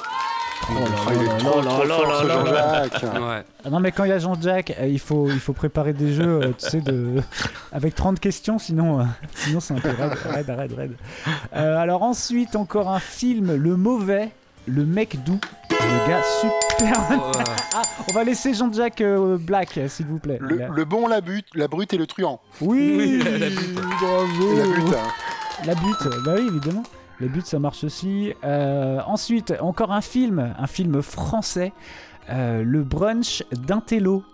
Non, 3.70 3.80
mais 3.80 3.92
quand 3.92 4.04
il 4.04 4.10
y 4.10 4.12
a 4.12 4.18
Jean-Jacques, 4.18 4.74
euh, 4.80 4.86
il 4.86 4.98
faut, 4.98 5.28
il 5.28 5.38
faut 5.40 5.52
préparer 5.52 5.92
des 5.92 6.12
jeux, 6.12 6.40
euh, 6.42 6.48
tu 6.58 6.68
sais, 6.70 6.80
de... 6.80 7.20
avec 7.72 7.94
30 7.94 8.20
questions, 8.20 8.58
sinon, 8.58 9.00
euh, 9.00 9.04
sinon 9.34 9.60
c'est 9.60 9.74
un 9.74 9.78
peu 9.78 9.88
raide, 9.90 10.12
raide, 10.24 10.50
raide, 10.50 10.72
raide. 10.74 10.92
Euh, 11.54 11.76
alors 11.78 12.02
ensuite, 12.02 12.56
encore 12.56 12.90
un 12.90 13.00
film, 13.00 13.54
Le 13.54 13.76
Mauvais, 13.76 14.30
Le 14.66 14.84
Mec 14.84 15.22
Doux, 15.24 15.40
le 15.70 16.08
gars 16.08 16.22
super... 16.40 17.10
Ouais. 17.10 17.44
Ah, 17.74 17.80
on 18.10 18.12
va 18.12 18.22
laisser 18.22 18.52
Jean-Jacques 18.52 19.00
euh, 19.00 19.38
Black, 19.40 19.80
s'il 19.88 20.04
vous 20.06 20.18
plaît. 20.18 20.38
Le, 20.40 20.84
bon, 20.84 21.06
la, 21.08 21.22
but, 21.22 21.46
la 21.54 21.66
brute 21.68 21.94
et 21.94 21.96
le 21.96 22.06
truand. 22.06 22.38
Oui, 22.60 22.96
Oui, 22.98 23.18
la- 23.24 23.38
la 23.38 23.48
butte. 23.48 23.74
bravo. 23.74 24.52
Et 24.52 24.56
la 24.56 24.64
butte. 24.66 24.94
hein. 24.94 25.08
La 25.64 25.74
butte, 25.74 26.22
bah 26.24 26.32
oui, 26.36 26.48
évidemment. 26.48 26.82
La 27.22 27.28
butte, 27.28 27.46
ça 27.46 27.60
marche 27.60 27.84
aussi. 27.84 28.34
Euh, 28.42 28.98
ensuite, 29.06 29.54
encore 29.60 29.92
un 29.92 30.00
film, 30.00 30.54
un 30.58 30.66
film 30.66 31.02
français, 31.02 31.72
euh, 32.30 32.64
Le 32.64 32.82
Brunch 32.82 33.44
d'Intello. 33.52 34.24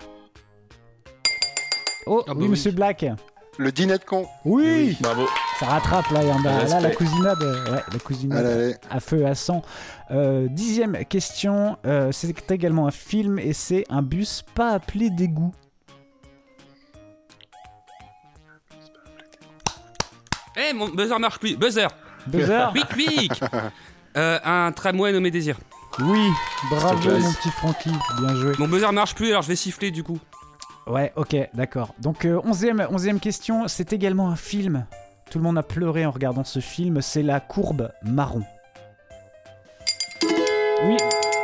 Oh, 2.06 2.22
Ah 2.26 2.30
bah 2.32 2.34
oui, 2.38 2.44
oui. 2.44 2.48
monsieur 2.48 2.70
Black. 2.72 3.04
Le 3.58 3.70
dîner 3.72 3.98
de 3.98 4.04
con. 4.04 4.24
Oui, 4.46 4.96
Bravo. 5.02 5.26
Ça 5.60 5.66
rattrape 5.66 6.08
là, 6.12 6.22
il 6.22 6.28
y 6.28 6.32
en 6.32 6.42
a- 6.46 6.64
là 6.64 6.80
la 6.80 6.90
cousinade, 6.94 7.42
euh, 7.42 7.72
ouais, 7.72 7.82
la 7.92 7.98
cousinade 7.98 8.46
Allez, 8.46 8.62
allez. 8.64 8.74
à 8.88 9.00
feu 9.00 9.18
et 9.18 9.26
à 9.26 9.34
sang. 9.34 9.60
Euh, 10.12 10.46
dixième 10.48 11.04
question, 11.04 11.76
euh, 11.84 12.10
c'est 12.10 12.50
également 12.50 12.86
un 12.86 12.90
film 12.92 13.38
et 13.38 13.52
c'est 13.52 13.84
un 13.90 14.00
bus 14.00 14.44
pas 14.54 14.70
appelé 14.70 15.10
d'égout. 15.10 15.52
Eh, 20.56 20.72
mon 20.72 20.88
buzzer 20.88 21.18
marche 21.18 21.38
plus. 21.38 21.56
Buzzer 21.56 21.88
Buzzer 22.28 22.68
Quick, 22.72 22.88
quick 22.88 23.42
Euh, 24.16 24.38
Un 24.44 24.72
tramway 24.72 25.12
nommé 25.12 25.30
Désir. 25.30 25.56
Oui, 26.00 26.28
bravo 26.70 27.18
mon 27.18 27.32
petit 27.32 27.50
Francky, 27.50 27.90
bien 28.20 28.34
joué. 28.36 28.52
Mon 28.58 28.68
buzzer 28.68 28.92
marche 28.92 29.14
plus, 29.14 29.30
alors 29.30 29.42
je 29.42 29.48
vais 29.48 29.56
siffler 29.56 29.90
du 29.90 30.02
coup. 30.04 30.18
Ouais, 30.86 31.12
ok, 31.16 31.36
d'accord. 31.54 31.94
Donc, 31.98 32.24
euh, 32.24 32.40
onzième, 32.44 32.86
onzième 32.90 33.20
question, 33.20 33.68
c'est 33.68 33.92
également 33.92 34.30
un 34.30 34.36
film. 34.36 34.86
Tout 35.30 35.38
le 35.38 35.44
monde 35.44 35.58
a 35.58 35.62
pleuré 35.62 36.06
en 36.06 36.10
regardant 36.10 36.44
ce 36.44 36.60
film, 36.60 37.02
c'est 37.02 37.22
La 37.22 37.40
courbe 37.40 37.90
marron. 38.02 38.42
Oui, 40.84 40.96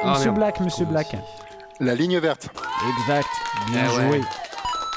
Ah, 0.03 0.11
Monsieur 0.13 0.27
merde. 0.31 0.37
Black, 0.37 0.61
Monsieur 0.61 0.87
Black. 0.87 1.17
La 1.81 1.95
ligne 1.95 2.19
verte. 2.19 2.49
Exact, 3.01 3.29
bien 3.71 3.83
Eh 3.87 3.95
joué. 3.95 4.05
ouais. 4.11 4.21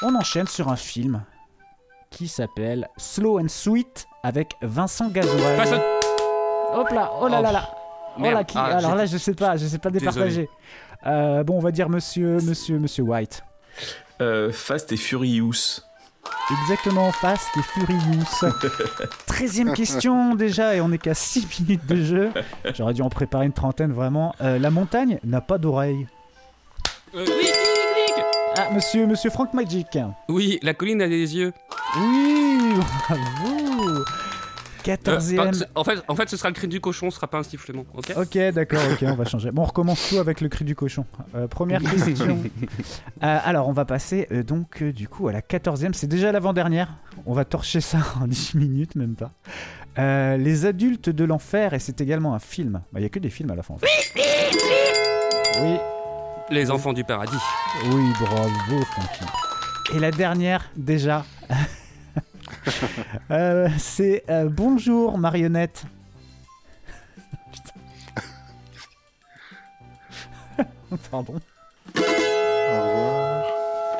On 0.04 0.16
enchaîne 0.16 0.48
sur 0.48 0.70
un 0.70 0.76
film 0.76 1.24
qui 2.10 2.28
s'appelle 2.28 2.88
Slow 2.98 3.40
and 3.40 3.48
Sweet 3.50 4.08
avec 4.24 4.54
Vincent 4.62 5.10
Gasoil. 5.10 5.58
Face- 5.58 5.80
Hop 6.74 6.90
là, 6.92 7.12
oh 7.22 7.28
là 7.28 7.42
là 7.42 7.52
là. 7.52 7.70
Oh 8.18 8.22
là, 8.22 8.30
Merde. 8.34 8.46
qui- 8.46 8.58
Ah, 8.58 8.66
Alors 8.78 8.96
là, 8.96 9.06
je 9.06 9.18
sais 9.18 9.34
pas, 9.34 9.58
je 9.58 9.66
sais 9.68 9.78
pas 9.78 9.90
départager. 9.90 10.50
Euh, 11.06 11.44
bon, 11.44 11.56
on 11.58 11.60
va 11.60 11.72
dire 11.72 11.90
Monsieur, 11.90 12.40
Monsieur, 12.42 12.80
Monsieur 12.80 13.04
White. 13.04 13.44
Euh, 14.22 14.52
Fast 14.52 14.92
et 14.92 14.98
Furious. 14.98 15.82
Exactement, 16.64 17.12
Fast 17.12 17.48
et 17.58 17.62
Furious. 17.62 18.52
Treizième 19.28 19.74
question 19.74 20.36
déjà, 20.36 20.76
et 20.76 20.82
on 20.82 20.92
est 20.92 20.98
qu'à 20.98 21.14
6 21.14 21.48
minutes 21.62 21.86
de 21.86 21.96
jeu. 22.04 22.32
J'aurais 22.74 22.94
dû 22.94 23.02
en 23.02 23.10
préparer 23.10 23.46
une 23.46 23.54
trentaine 23.54 23.94
vraiment. 23.94 24.34
Euh, 24.42 24.58
la 24.60 24.70
montagne 24.72 25.20
n'a 25.24 25.40
pas 25.42 25.58
d'oreille. 25.58 26.08
Euh, 27.16 27.24
quick 27.26 27.57
Ah, 28.60 28.70
monsieur, 28.74 29.06
monsieur 29.06 29.30
Frank 29.30 29.54
Magic. 29.54 29.98
Oui, 30.30 30.60
la 30.64 30.74
colline 30.74 31.02
a 31.02 31.08
des 31.08 31.36
yeux. 31.36 31.54
Oui, 32.00 32.74
bravo. 33.08 33.90
Euh, 33.90 34.04
Quatorzième. 34.84 35.52
pas- 35.52 35.66
en, 35.76 35.84
fait, 35.84 36.00
en 36.08 36.16
fait, 36.16 36.30
ce 36.30 36.38
sera 36.38 36.50
le 36.50 36.56
cri 36.56 36.68
du 36.68 36.80
cochon, 36.80 37.10
ce 37.12 37.18
sera 37.18 37.28
pas 37.28 37.38
un 37.40 37.44
sifflement, 37.44 37.86
ok? 37.94 38.14
Ok, 38.16 38.38
d'accord, 38.54 38.80
ok, 38.94 39.00
on 39.04 39.16
va 39.16 39.26
changer. 39.26 39.52
Bon, 39.52 39.64
on 39.64 39.66
recommence 39.66 40.08
tout 40.10 40.18
avec 40.18 40.40
le 40.42 40.48
cri 40.50 40.64
du 40.66 40.76
cochon. 40.76 41.06
Euh, 41.36 41.48
première 41.48 41.82
question. 41.82 42.38
Euh, 43.24 43.40
alors, 43.44 43.68
on 43.68 43.74
va 43.74 43.84
passer 43.84 44.28
euh, 44.32 44.44
donc 44.44 44.82
euh, 44.84 44.94
du 44.94 45.08
coup 45.08 45.28
à 45.28 45.32
la 45.32 45.42
quatorzième. 45.42 45.94
C'est 45.96 46.06
déjà 46.08 46.32
l'avant-dernière. 46.32 46.94
On 47.26 47.34
va 47.34 47.46
torcher 47.46 47.82
ça 47.82 47.98
en 48.22 48.28
10 48.28 48.54
minutes, 48.56 48.96
même 48.96 49.16
pas. 49.16 49.32
Euh, 49.98 50.38
les 50.38 50.66
adultes 50.68 51.10
de 51.10 51.24
l'enfer, 51.26 51.74
et 51.74 51.80
c'est 51.80 52.00
également 52.00 52.36
un 52.36 52.40
film. 52.40 52.82
Il 52.94 53.00
n'y 53.00 53.06
a 53.06 53.10
que 53.10 53.18
des 53.20 53.32
films 53.32 53.50
à 53.52 53.56
la 53.56 53.64
fin. 53.64 53.74
en 53.74 53.78
fait. 53.78 53.88
Les 56.50 56.72
enfants 56.72 56.94
du 56.94 57.04
paradis. 57.04 57.38
oui, 57.86 58.14
bravo, 58.20 58.84
Francky. 58.86 59.26
Et 59.96 60.00
la 60.00 60.12
dernière, 60.12 60.70
déjà. 60.76 61.26
Euh, 63.32 63.70
c'est 63.78 64.24
euh, 64.30 64.50
Bonjour, 64.50 65.18
marionnette. 65.18 65.86
Putain. 67.52 67.80
Pardon. 71.12 71.36
Au 71.36 72.00
revoir. 72.02 73.46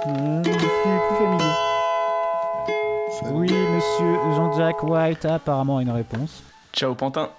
Euh, 0.08 0.42
plus, 0.42 0.52
plus 0.52 1.18
familier. 1.18 1.54
Salut. 3.20 3.32
Oui, 3.36 3.52
monsieur 3.52 4.14
Jean-Jacques 4.36 4.84
White 4.84 5.24
a 5.26 5.36
apparemment 5.36 5.80
une 5.80 5.92
réponse. 5.92 6.44
Ciao 6.74 6.94
Pantin. 6.94 7.30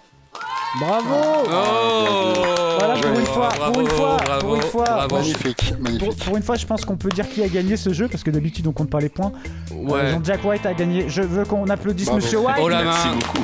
Bravo 0.76 1.14
Oh 1.50 2.76
Voilà, 2.78 2.94
pour 3.00 3.18
une 3.18 3.26
fois, 3.26 3.48
Bravo, 3.56 3.72
pour 3.72 3.80
une 3.82 3.88
fois, 3.88 4.16
bravo, 4.24 4.40
pour 4.46 4.54
une 4.56 4.62
fois. 4.62 4.84
bravo. 4.84 5.16
Magnifique, 5.16 5.68
Pour, 5.72 5.80
magnifique. 5.80 6.24
pour 6.24 6.36
une 6.36 6.42
fois, 6.42 6.56
je 6.56 6.66
pense 6.66 6.84
qu'on 6.84 6.96
peut 6.96 7.08
dire 7.08 7.28
qui 7.28 7.42
a 7.42 7.48
gagné 7.48 7.76
ce 7.76 7.92
jeu, 7.92 8.08
parce 8.08 8.22
que 8.22 8.30
d'habitude 8.30 8.66
on 8.66 8.72
compte 8.72 8.90
pas 8.90 9.00
les 9.00 9.08
points. 9.08 9.32
Euh, 9.72 9.74
Ouais. 9.74 10.10
Jean-Jacques 10.10 10.44
White 10.44 10.66
a 10.66 10.74
gagné. 10.74 11.08
Je 11.08 11.22
veux 11.22 11.44
qu'on 11.44 11.68
applaudisse 11.68 12.06
Bravo. 12.06 12.20
monsieur 12.22 12.38
White. 12.40 12.56
Oh 12.60 12.68
la 12.68 12.82
Merci 12.84 13.08
main 13.08 13.14
beaucoup. 13.14 13.38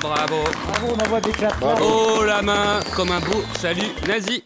Bravo 0.00 0.34
Bravo, 0.68 0.94
on 0.96 1.04
envoie 1.04 1.20
des 1.20 1.32
claps. 1.32 1.58
Bravo. 1.58 1.84
Oh 2.18 2.24
la 2.24 2.42
main 2.42 2.80
Comme 2.94 3.10
un 3.10 3.20
beau 3.20 3.42
salut 3.58 3.88
nazi 4.06 4.44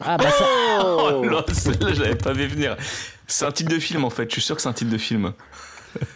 Ah 0.00 0.16
bah 0.16 0.30
ça. 0.30 0.44
Oh 0.84 1.22
là, 1.24 1.44
celle-là, 1.52 1.92
je 1.94 2.02
l'avais 2.02 2.14
pas 2.16 2.32
vu 2.32 2.46
venir. 2.48 2.76
C'est 3.26 3.44
un 3.46 3.52
titre 3.52 3.70
de 3.70 3.78
film 3.78 4.04
en 4.04 4.10
fait, 4.10 4.24
je 4.28 4.32
suis 4.32 4.42
sûr 4.42 4.56
que 4.56 4.62
c'est 4.62 4.68
un 4.68 4.72
titre 4.72 4.90
de 4.90 4.98
film. 4.98 5.32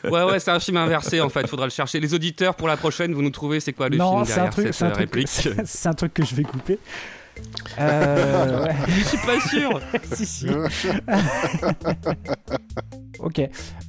Ouais, 0.04 0.22
ouais, 0.24 0.38
c'est 0.40 0.50
un 0.50 0.60
film 0.60 0.76
inversé 0.76 1.20
en 1.20 1.28
fait, 1.28 1.46
faudra 1.46 1.66
le 1.66 1.70
chercher. 1.70 2.00
Les 2.00 2.14
auditeurs, 2.14 2.54
pour 2.54 2.68
la 2.68 2.76
prochaine, 2.76 3.12
vous 3.14 3.22
nous 3.22 3.30
trouvez 3.30 3.60
c'est 3.60 3.72
quoi 3.72 3.88
le 3.88 3.96
non, 3.96 4.24
film 4.24 4.24
c'est 4.26 4.32
un 4.32 4.34
derrière 4.36 4.52
truc, 4.52 4.64
cette 4.66 4.74
c'est 4.74 4.84
un 4.84 4.88
euh, 4.88 4.90
truc, 4.92 5.00
réplique 5.00 5.28
c'est- 5.64 5.88
un 5.88 5.92
truc 5.94 6.14
que 6.14 6.24
je 6.24 6.34
vais 6.34 6.42
couper. 6.44 6.78
Euh, 7.80 8.62
ouais. 8.66 8.74
Je 8.86 9.02
suis 9.08 9.18
pas 9.18 9.40
sûr 9.40 9.80
si, 10.12 10.24
si. 10.24 10.46
ok. 13.18 13.40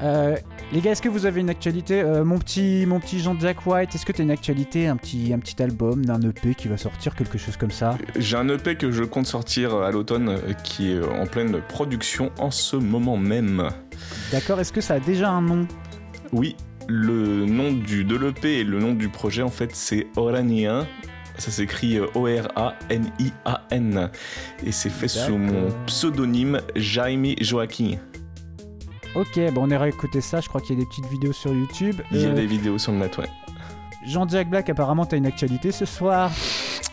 Euh, 0.01 0.35
les 0.71 0.81
gars, 0.81 0.91
est-ce 0.91 1.01
que 1.01 1.09
vous 1.09 1.25
avez 1.25 1.41
une 1.41 1.49
actualité? 1.49 2.01
Euh, 2.01 2.23
Mon 2.23 2.39
petit, 2.39 2.85
mon 2.87 2.99
petit 2.99 3.19
Jean-Jack 3.19 3.65
White, 3.67 3.93
est-ce 3.93 4.05
que 4.05 4.11
tu 4.11 4.21
as 4.21 4.23
une 4.23 4.31
actualité, 4.31 4.87
un 4.87 4.97
petit, 4.97 5.31
un 5.33 5.39
petit 5.39 5.61
album 5.61 6.05
d'un 6.05 6.19
EP 6.21 6.55
qui 6.55 6.67
va 6.67 6.77
sortir, 6.77 7.15
quelque 7.15 7.37
chose 7.37 7.57
comme 7.57 7.69
ça? 7.71 7.97
J'ai 8.17 8.37
un 8.37 8.47
EP 8.49 8.75
que 8.75 8.91
je 8.91 9.03
compte 9.03 9.27
sortir 9.27 9.75
à 9.75 9.91
l'automne 9.91 10.39
qui 10.63 10.93
est 10.93 11.03
en 11.03 11.27
pleine 11.27 11.61
production 11.67 12.31
en 12.39 12.49
ce 12.51 12.75
moment 12.75 13.17
même. 13.17 13.69
D'accord, 14.31 14.59
est-ce 14.59 14.73
que 14.73 14.81
ça 14.81 14.95
a 14.95 14.99
déjà 14.99 15.29
un 15.29 15.41
nom? 15.41 15.67
Oui, 16.33 16.55
le 16.87 17.45
nom 17.45 17.71
du, 17.71 18.03
de 18.03 18.15
l'EP 18.15 18.59
et 18.59 18.63
le 18.63 18.79
nom 18.79 18.93
du 18.93 19.09
projet 19.09 19.41
en 19.41 19.49
fait 19.49 19.75
c'est 19.75 20.07
Oranian. 20.15 20.85
Ça 21.37 21.51
s'écrit 21.51 21.97
euh, 21.97 22.07
O-R-A-N-I-A-N. 22.15 24.09
Et 24.65 24.71
c'est 24.71 24.89
fait 24.89 25.07
sous 25.09 25.37
mon 25.37 25.67
pseudonyme 25.85 26.61
Jaime 26.75 27.33
Joaquin. 27.41 27.97
Ok, 29.15 29.39
bon, 29.53 29.63
on 29.65 29.69
ira 29.69 29.87
écouter 29.89 30.21
ça, 30.21 30.39
je 30.41 30.47
crois 30.49 30.61
qu'il 30.61 30.77
y 30.77 30.79
a 30.79 30.83
des 30.83 30.87
petites 30.89 31.07
vidéos 31.07 31.33
sur 31.33 31.53
YouTube. 31.53 31.95
Il 32.11 32.21
y 32.21 32.25
a 32.25 32.29
Euh, 32.29 32.33
des 32.33 32.45
vidéos 32.45 32.77
sur 32.77 32.91
le 32.93 32.99
net, 32.99 33.17
ouais. 33.17 33.29
Jean-Jack 34.05 34.49
Black, 34.49 34.69
apparemment, 34.69 35.05
t'as 35.05 35.17
une 35.17 35.25
actualité 35.25 35.71
ce 35.71 35.85
soir. 35.85 36.31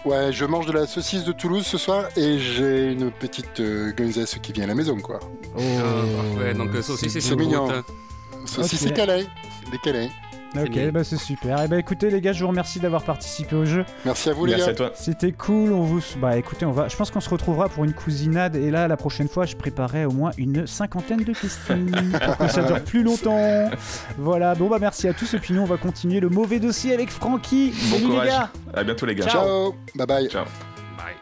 Ouais, 0.05 0.33
je 0.33 0.45
mange 0.45 0.67
de 0.67 0.73
la 0.73 0.87
saucisse 0.87 1.23
de 1.25 1.31
Toulouse 1.33 1.65
ce 1.65 1.79
soir 1.79 2.07
et 2.17 2.39
j'ai 2.39 2.93
une 2.93 3.13
petite 3.13 3.61
euh, 3.61 3.93
gonzesse 3.93 4.37
qui 4.43 4.53
vient 4.53 4.65
à 4.65 4.67
la 4.67 4.75
maison, 4.75 4.99
quoi. 4.99 5.21
Oh, 5.57 5.61
parfait, 5.61 6.55
donc 6.55 6.75
euh, 6.75 6.83
saucisse 6.83 7.15
et 7.15 7.21
c'est 7.21 7.37
mignon. 7.37 7.69
Saucisse 8.45 8.83
Ok. 8.83 8.91
et 8.91 8.95
calais. 8.95 9.27
Des 9.71 9.79
calais. 9.79 10.11
Ok, 10.57 10.71
bien. 10.71 10.93
bah 10.93 11.03
c'est 11.05 11.17
super. 11.17 11.63
Et 11.63 11.69
bah 11.69 11.79
écoutez 11.79 12.11
les 12.11 12.21
gars, 12.21 12.33
je 12.33 12.43
vous 12.43 12.49
remercie 12.49 12.79
d'avoir 12.79 13.03
participé 13.03 13.57
au 13.57 13.65
jeu. 13.65 13.85
Merci 14.05 14.29
à 14.31 14.33
vous, 14.35 14.45
les 14.45 14.53
Merci 14.53 14.67
gars. 14.67 14.73
à 14.73 14.75
toi. 14.75 14.91
C'était 14.95 15.33
cool, 15.33 15.73
on 15.73 15.83
vous... 15.83 16.01
Bah 16.19 16.37
écoutez, 16.37 16.67
on 16.67 16.73
va... 16.73 16.89
je 16.89 16.97
pense 16.97 17.11
qu'on 17.11 17.21
se 17.21 17.31
retrouvera 17.31 17.69
pour 17.69 17.85
une 17.85 17.95
cousinade, 17.95 18.57
et 18.57 18.71
là, 18.71 18.87
la 18.89 18.97
prochaine 18.97 19.29
fois, 19.29 19.47
je 19.47 19.57
préparais 19.57 20.05
au 20.05 20.11
moins 20.13 20.31
une 20.37 20.67
cinquantaine 20.67 21.25
de 21.25 21.33
questions, 21.33 21.87
pour 22.27 22.37
que 22.37 22.49
ça 22.49 22.63
dure 22.65 22.83
plus 22.85 23.03
longtemps. 23.03 23.71
Voilà, 24.19 24.55
bon 24.55 24.69
bah 24.69 24.79
merci 24.81 25.09
à 25.09 25.15
tous, 25.15 25.33
et 25.35 25.39
puis 25.39 25.55
nous, 25.55 25.63
on 25.63 25.67
va 25.67 25.79
continuer 25.79 26.21
le 26.21 26.29
mauvais 26.29 26.59
dossier 26.59 26.93
avec 26.93 27.11
Francky. 27.11 27.71
Bon 27.71 27.97
Salut 27.97 28.03
les 28.03 28.09
courage. 28.11 28.29
gars 28.29 28.51
À 28.75 28.85
bientôt 28.85 29.07
les 29.07 29.15
gars. 29.15 29.27
Ciao. 29.29 29.75
Bye 29.95 30.07
bye. 30.07 30.29
Ciao. 30.29 30.45
Bye. 30.99 31.15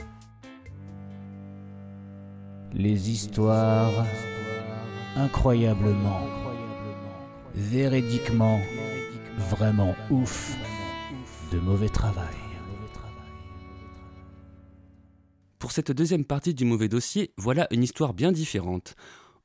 Les 2.72 3.10
histoires 3.10 4.04
incroyablement, 5.16 6.20
véridiquement, 7.54 8.60
vraiment 9.48 9.96
ouf 10.10 10.56
de 11.52 11.58
mauvais 11.58 11.88
travail. 11.88 12.36
Pour 15.58 15.72
cette 15.72 15.90
deuxième 15.92 16.24
partie 16.24 16.54
du 16.54 16.64
mauvais 16.64 16.88
dossier, 16.88 17.32
voilà 17.36 17.66
une 17.70 17.82
histoire 17.82 18.14
bien 18.14 18.32
différente, 18.32 18.94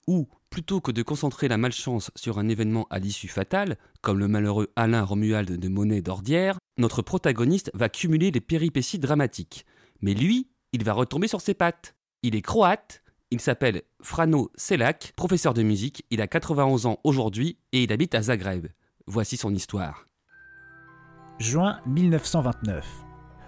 où, 0.07 0.27
plutôt 0.49 0.81
que 0.81 0.91
de 0.91 1.01
concentrer 1.01 1.47
la 1.47 1.57
malchance 1.57 2.11
sur 2.15 2.39
un 2.39 2.47
événement 2.47 2.87
à 2.89 2.99
l'issue 2.99 3.27
fatale, 3.27 3.77
comme 4.01 4.19
le 4.19 4.27
malheureux 4.27 4.71
Alain 4.75 5.03
Romuald 5.03 5.57
de 5.57 5.67
Monet 5.67 6.01
d'Ordière, 6.01 6.57
notre 6.77 7.01
protagoniste 7.01 7.71
va 7.73 7.89
cumuler 7.89 8.31
les 8.31 8.41
péripéties 8.41 8.99
dramatiques. 8.99 9.65
Mais 10.01 10.13
lui, 10.13 10.49
il 10.73 10.83
va 10.83 10.93
retomber 10.93 11.27
sur 11.27 11.41
ses 11.41 11.53
pattes. 11.53 11.95
Il 12.21 12.35
est 12.35 12.41
croate, 12.41 13.01
il 13.31 13.39
s'appelle 13.39 13.81
Frano 14.01 14.51
Selak, 14.55 15.13
professeur 15.15 15.53
de 15.53 15.63
musique, 15.63 16.05
il 16.11 16.21
a 16.21 16.27
91 16.27 16.85
ans 16.85 16.99
aujourd'hui 17.03 17.57
et 17.71 17.83
il 17.83 17.91
habite 17.91 18.15
à 18.15 18.21
Zagreb. 18.23 18.67
Voici 19.07 19.37
son 19.37 19.53
histoire. 19.53 20.07
Juin 21.37 21.79
1929. 21.85 22.83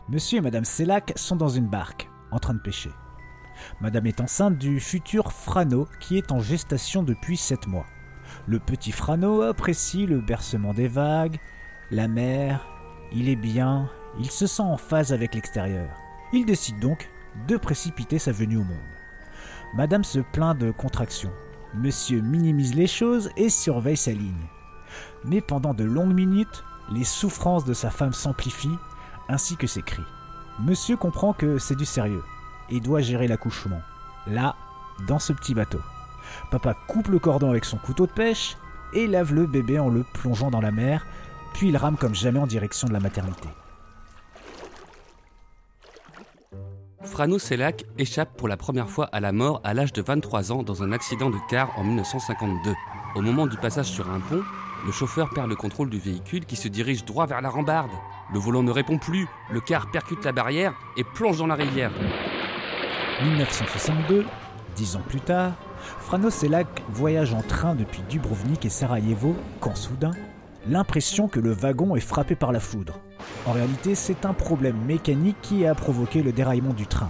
Monsieur 0.07 0.37
et 0.37 0.41
Madame 0.41 0.65
Selak 0.65 1.13
sont 1.15 1.35
dans 1.35 1.49
une 1.49 1.67
barque, 1.67 2.11
en 2.29 2.37
train 2.37 2.53
de 2.53 2.59
pêcher. 2.59 2.91
Madame 3.81 4.05
est 4.05 4.21
enceinte 4.21 4.59
du 4.59 4.79
futur 4.79 5.31
Frano, 5.31 5.87
qui 5.99 6.15
est 6.15 6.31
en 6.31 6.37
gestation 6.37 7.01
depuis 7.01 7.37
7 7.37 7.65
mois. 7.65 7.87
Le 8.45 8.59
petit 8.59 8.91
Frano 8.91 9.41
apprécie 9.41 10.05
le 10.05 10.21
bercement 10.21 10.75
des 10.75 10.87
vagues, 10.87 11.39
la 11.89 12.07
mer, 12.07 12.63
il 13.11 13.27
est 13.27 13.35
bien, 13.35 13.89
il 14.19 14.29
se 14.29 14.45
sent 14.45 14.61
en 14.61 14.77
phase 14.77 15.11
avec 15.11 15.33
l'extérieur. 15.33 15.89
Il 16.33 16.45
décide 16.45 16.79
donc 16.79 17.09
de 17.47 17.57
précipiter 17.57 18.19
sa 18.19 18.31
venue 18.31 18.57
au 18.57 18.63
monde. 18.63 18.77
Madame 19.73 20.03
se 20.03 20.19
plaint 20.19 20.55
de 20.55 20.69
contraction. 20.69 21.31
Monsieur 21.73 22.21
minimise 22.21 22.75
les 22.75 22.85
choses 22.85 23.31
et 23.37 23.49
surveille 23.49 23.97
sa 23.97 24.11
ligne. 24.11 24.47
Mais 25.27 25.41
pendant 25.41 25.73
de 25.73 25.83
longues 25.83 26.13
minutes, 26.13 26.63
Les 26.89 27.03
souffrances 27.03 27.65
de 27.65 27.73
sa 27.73 27.89
femme 27.89 28.13
s'amplifient, 28.13 28.79
ainsi 29.27 29.57
que 29.57 29.67
ses 29.67 29.81
cris. 29.81 30.05
Monsieur 30.59 30.95
comprend 30.95 31.33
que 31.33 31.57
c'est 31.57 31.75
du 31.75 31.85
sérieux 31.85 32.23
et 32.69 32.79
doit 32.79 33.01
gérer 33.01 33.27
l'accouchement. 33.27 33.81
Là, 34.25 34.55
dans 35.05 35.19
ce 35.19 35.33
petit 35.33 35.53
bateau. 35.53 35.81
Papa 36.49 36.75
coupe 36.87 37.09
le 37.09 37.19
cordon 37.19 37.49
avec 37.49 37.65
son 37.65 37.77
couteau 37.77 38.07
de 38.07 38.11
pêche 38.11 38.57
et 38.93 39.07
lave 39.07 39.33
le 39.33 39.45
bébé 39.45 39.79
en 39.79 39.89
le 39.89 40.03
plongeant 40.03 40.49
dans 40.49 40.61
la 40.61 40.71
mer, 40.71 41.05
puis 41.53 41.69
il 41.69 41.77
rame 41.77 41.97
comme 41.97 42.15
jamais 42.15 42.39
en 42.39 42.47
direction 42.47 42.87
de 42.87 42.93
la 42.93 42.99
maternité. 42.99 43.49
Frano 47.03 47.39
Selak 47.39 47.85
échappe 47.97 48.35
pour 48.37 48.47
la 48.47 48.57
première 48.57 48.89
fois 48.89 49.05
à 49.11 49.19
la 49.19 49.31
mort 49.31 49.61
à 49.63 49.73
l'âge 49.73 49.93
de 49.93 50.01
23 50.01 50.51
ans 50.51 50.63
dans 50.63 50.83
un 50.83 50.91
accident 50.91 51.29
de 51.29 51.37
car 51.49 51.77
en 51.77 51.83
1952. 51.83 52.73
Au 53.15 53.21
moment 53.21 53.47
du 53.47 53.57
passage 53.57 53.87
sur 53.87 54.09
un 54.09 54.19
pont, 54.19 54.43
le 54.87 54.93
chauffeur 54.93 55.29
perd 55.29 55.49
le 55.49 55.55
contrôle 55.57 55.89
du 55.89 55.99
véhicule 55.99 56.45
qui 56.45 56.55
se 56.55 56.69
dirige 56.69 57.03
droit 57.03 57.25
vers 57.25 57.41
la 57.41 57.49
rambarde. 57.49 57.91
Le 58.33 58.39
volant 58.39 58.63
ne 58.63 58.71
répond 58.71 58.97
plus, 58.97 59.27
le 59.51 59.59
car 59.59 59.91
percute 59.91 60.23
la 60.23 60.31
barrière 60.31 60.73
et 60.95 61.03
plonge 61.03 61.39
dans 61.39 61.47
la 61.47 61.55
rivière. 61.55 61.91
1962, 63.21 64.25
dix 64.77 64.95
ans 64.95 65.01
plus 65.05 65.19
tard, 65.19 65.51
Frano 65.99 66.29
Selak 66.29 66.83
voyage 66.89 67.33
en 67.33 67.41
train 67.41 67.75
depuis 67.75 68.01
Dubrovnik 68.09 68.63
et 68.65 68.69
Sarajevo 68.69 69.35
quand 69.59 69.75
soudain, 69.75 70.11
l'impression 70.69 71.27
que 71.27 71.41
le 71.41 71.51
wagon 71.51 71.97
est 71.97 71.99
frappé 71.99 72.35
par 72.35 72.53
la 72.53 72.61
foudre. 72.61 72.97
En 73.45 73.51
réalité, 73.51 73.93
c'est 73.93 74.25
un 74.25 74.33
problème 74.33 74.77
mécanique 74.85 75.41
qui 75.41 75.65
a 75.65 75.75
provoqué 75.75 76.23
le 76.23 76.31
déraillement 76.31 76.73
du 76.73 76.87
train. 76.87 77.09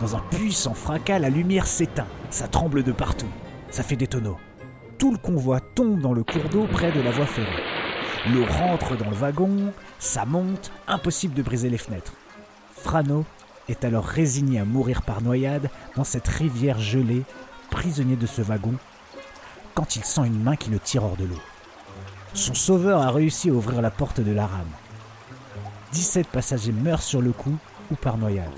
Dans 0.00 0.16
un 0.16 0.22
puissant 0.30 0.72
fracas, 0.72 1.18
la 1.18 1.28
lumière 1.28 1.66
s'éteint, 1.66 2.08
ça 2.30 2.48
tremble 2.48 2.82
de 2.82 2.92
partout, 2.92 3.28
ça 3.68 3.82
fait 3.82 3.96
des 3.96 4.06
tonneaux. 4.06 4.38
Tout 5.04 5.12
le 5.12 5.18
convoi 5.18 5.60
tombe 5.60 6.00
dans 6.00 6.14
le 6.14 6.24
cours 6.24 6.48
d'eau 6.50 6.66
près 6.66 6.90
de 6.90 7.02
la 7.02 7.10
voie 7.10 7.26
ferrée. 7.26 7.62
L'eau 8.32 8.46
rentre 8.46 8.96
dans 8.96 9.10
le 9.10 9.14
wagon, 9.14 9.70
ça 9.98 10.24
monte, 10.24 10.72
impossible 10.88 11.34
de 11.34 11.42
briser 11.42 11.68
les 11.68 11.76
fenêtres. 11.76 12.14
Frano 12.72 13.26
est 13.68 13.84
alors 13.84 14.06
résigné 14.06 14.60
à 14.60 14.64
mourir 14.64 15.02
par 15.02 15.20
noyade 15.20 15.68
dans 15.94 16.04
cette 16.04 16.26
rivière 16.26 16.78
gelée, 16.78 17.22
prisonnier 17.68 18.16
de 18.16 18.24
ce 18.24 18.40
wagon, 18.40 18.76
quand 19.74 19.94
il 19.94 20.04
sent 20.04 20.22
une 20.24 20.42
main 20.42 20.56
qui 20.56 20.70
le 20.70 20.78
tire 20.78 21.04
hors 21.04 21.18
de 21.18 21.26
l'eau. 21.26 21.42
Son 22.32 22.54
sauveur 22.54 23.02
a 23.02 23.10
réussi 23.10 23.50
à 23.50 23.52
ouvrir 23.52 23.82
la 23.82 23.90
porte 23.90 24.22
de 24.22 24.32
la 24.32 24.46
rame. 24.46 24.72
17 25.92 26.28
passagers 26.28 26.72
meurent 26.72 27.02
sur 27.02 27.20
le 27.20 27.32
coup 27.32 27.58
ou 27.90 27.94
par 27.94 28.16
noyade. 28.16 28.48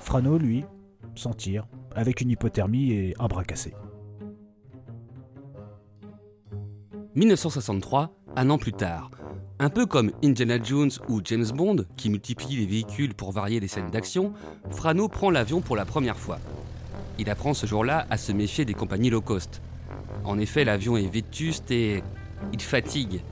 Frano, 0.00 0.38
lui, 0.38 0.64
s'en 1.14 1.34
tire, 1.34 1.66
avec 1.94 2.22
une 2.22 2.30
hypothermie 2.30 2.90
et 2.90 3.14
un 3.18 3.26
bras 3.26 3.44
cassé. 3.44 3.74
1963, 7.16 8.12
un 8.36 8.50
an 8.50 8.58
plus 8.58 8.72
tard. 8.72 9.10
Un 9.58 9.68
peu 9.68 9.84
comme 9.84 10.12
Indiana 10.22 10.62
Jones 10.62 10.92
ou 11.08 11.20
James 11.24 11.46
Bond, 11.52 11.84
qui 11.96 12.08
multiplient 12.08 12.58
les 12.58 12.66
véhicules 12.66 13.14
pour 13.14 13.32
varier 13.32 13.58
les 13.58 13.66
scènes 13.66 13.90
d'action, 13.90 14.32
Frano 14.70 15.08
prend 15.08 15.30
l'avion 15.30 15.60
pour 15.60 15.74
la 15.74 15.84
première 15.84 16.16
fois. 16.16 16.38
Il 17.18 17.28
apprend 17.28 17.52
ce 17.52 17.66
jour-là 17.66 18.06
à 18.10 18.16
se 18.16 18.30
méfier 18.30 18.64
des 18.64 18.74
compagnies 18.74 19.10
low 19.10 19.20
cost. 19.20 19.60
En 20.24 20.38
effet, 20.38 20.62
l'avion 20.62 20.96
est 20.96 21.12
vétuste 21.12 21.72
et 21.72 22.04
il 22.52 22.62
fatigue. 22.62 23.22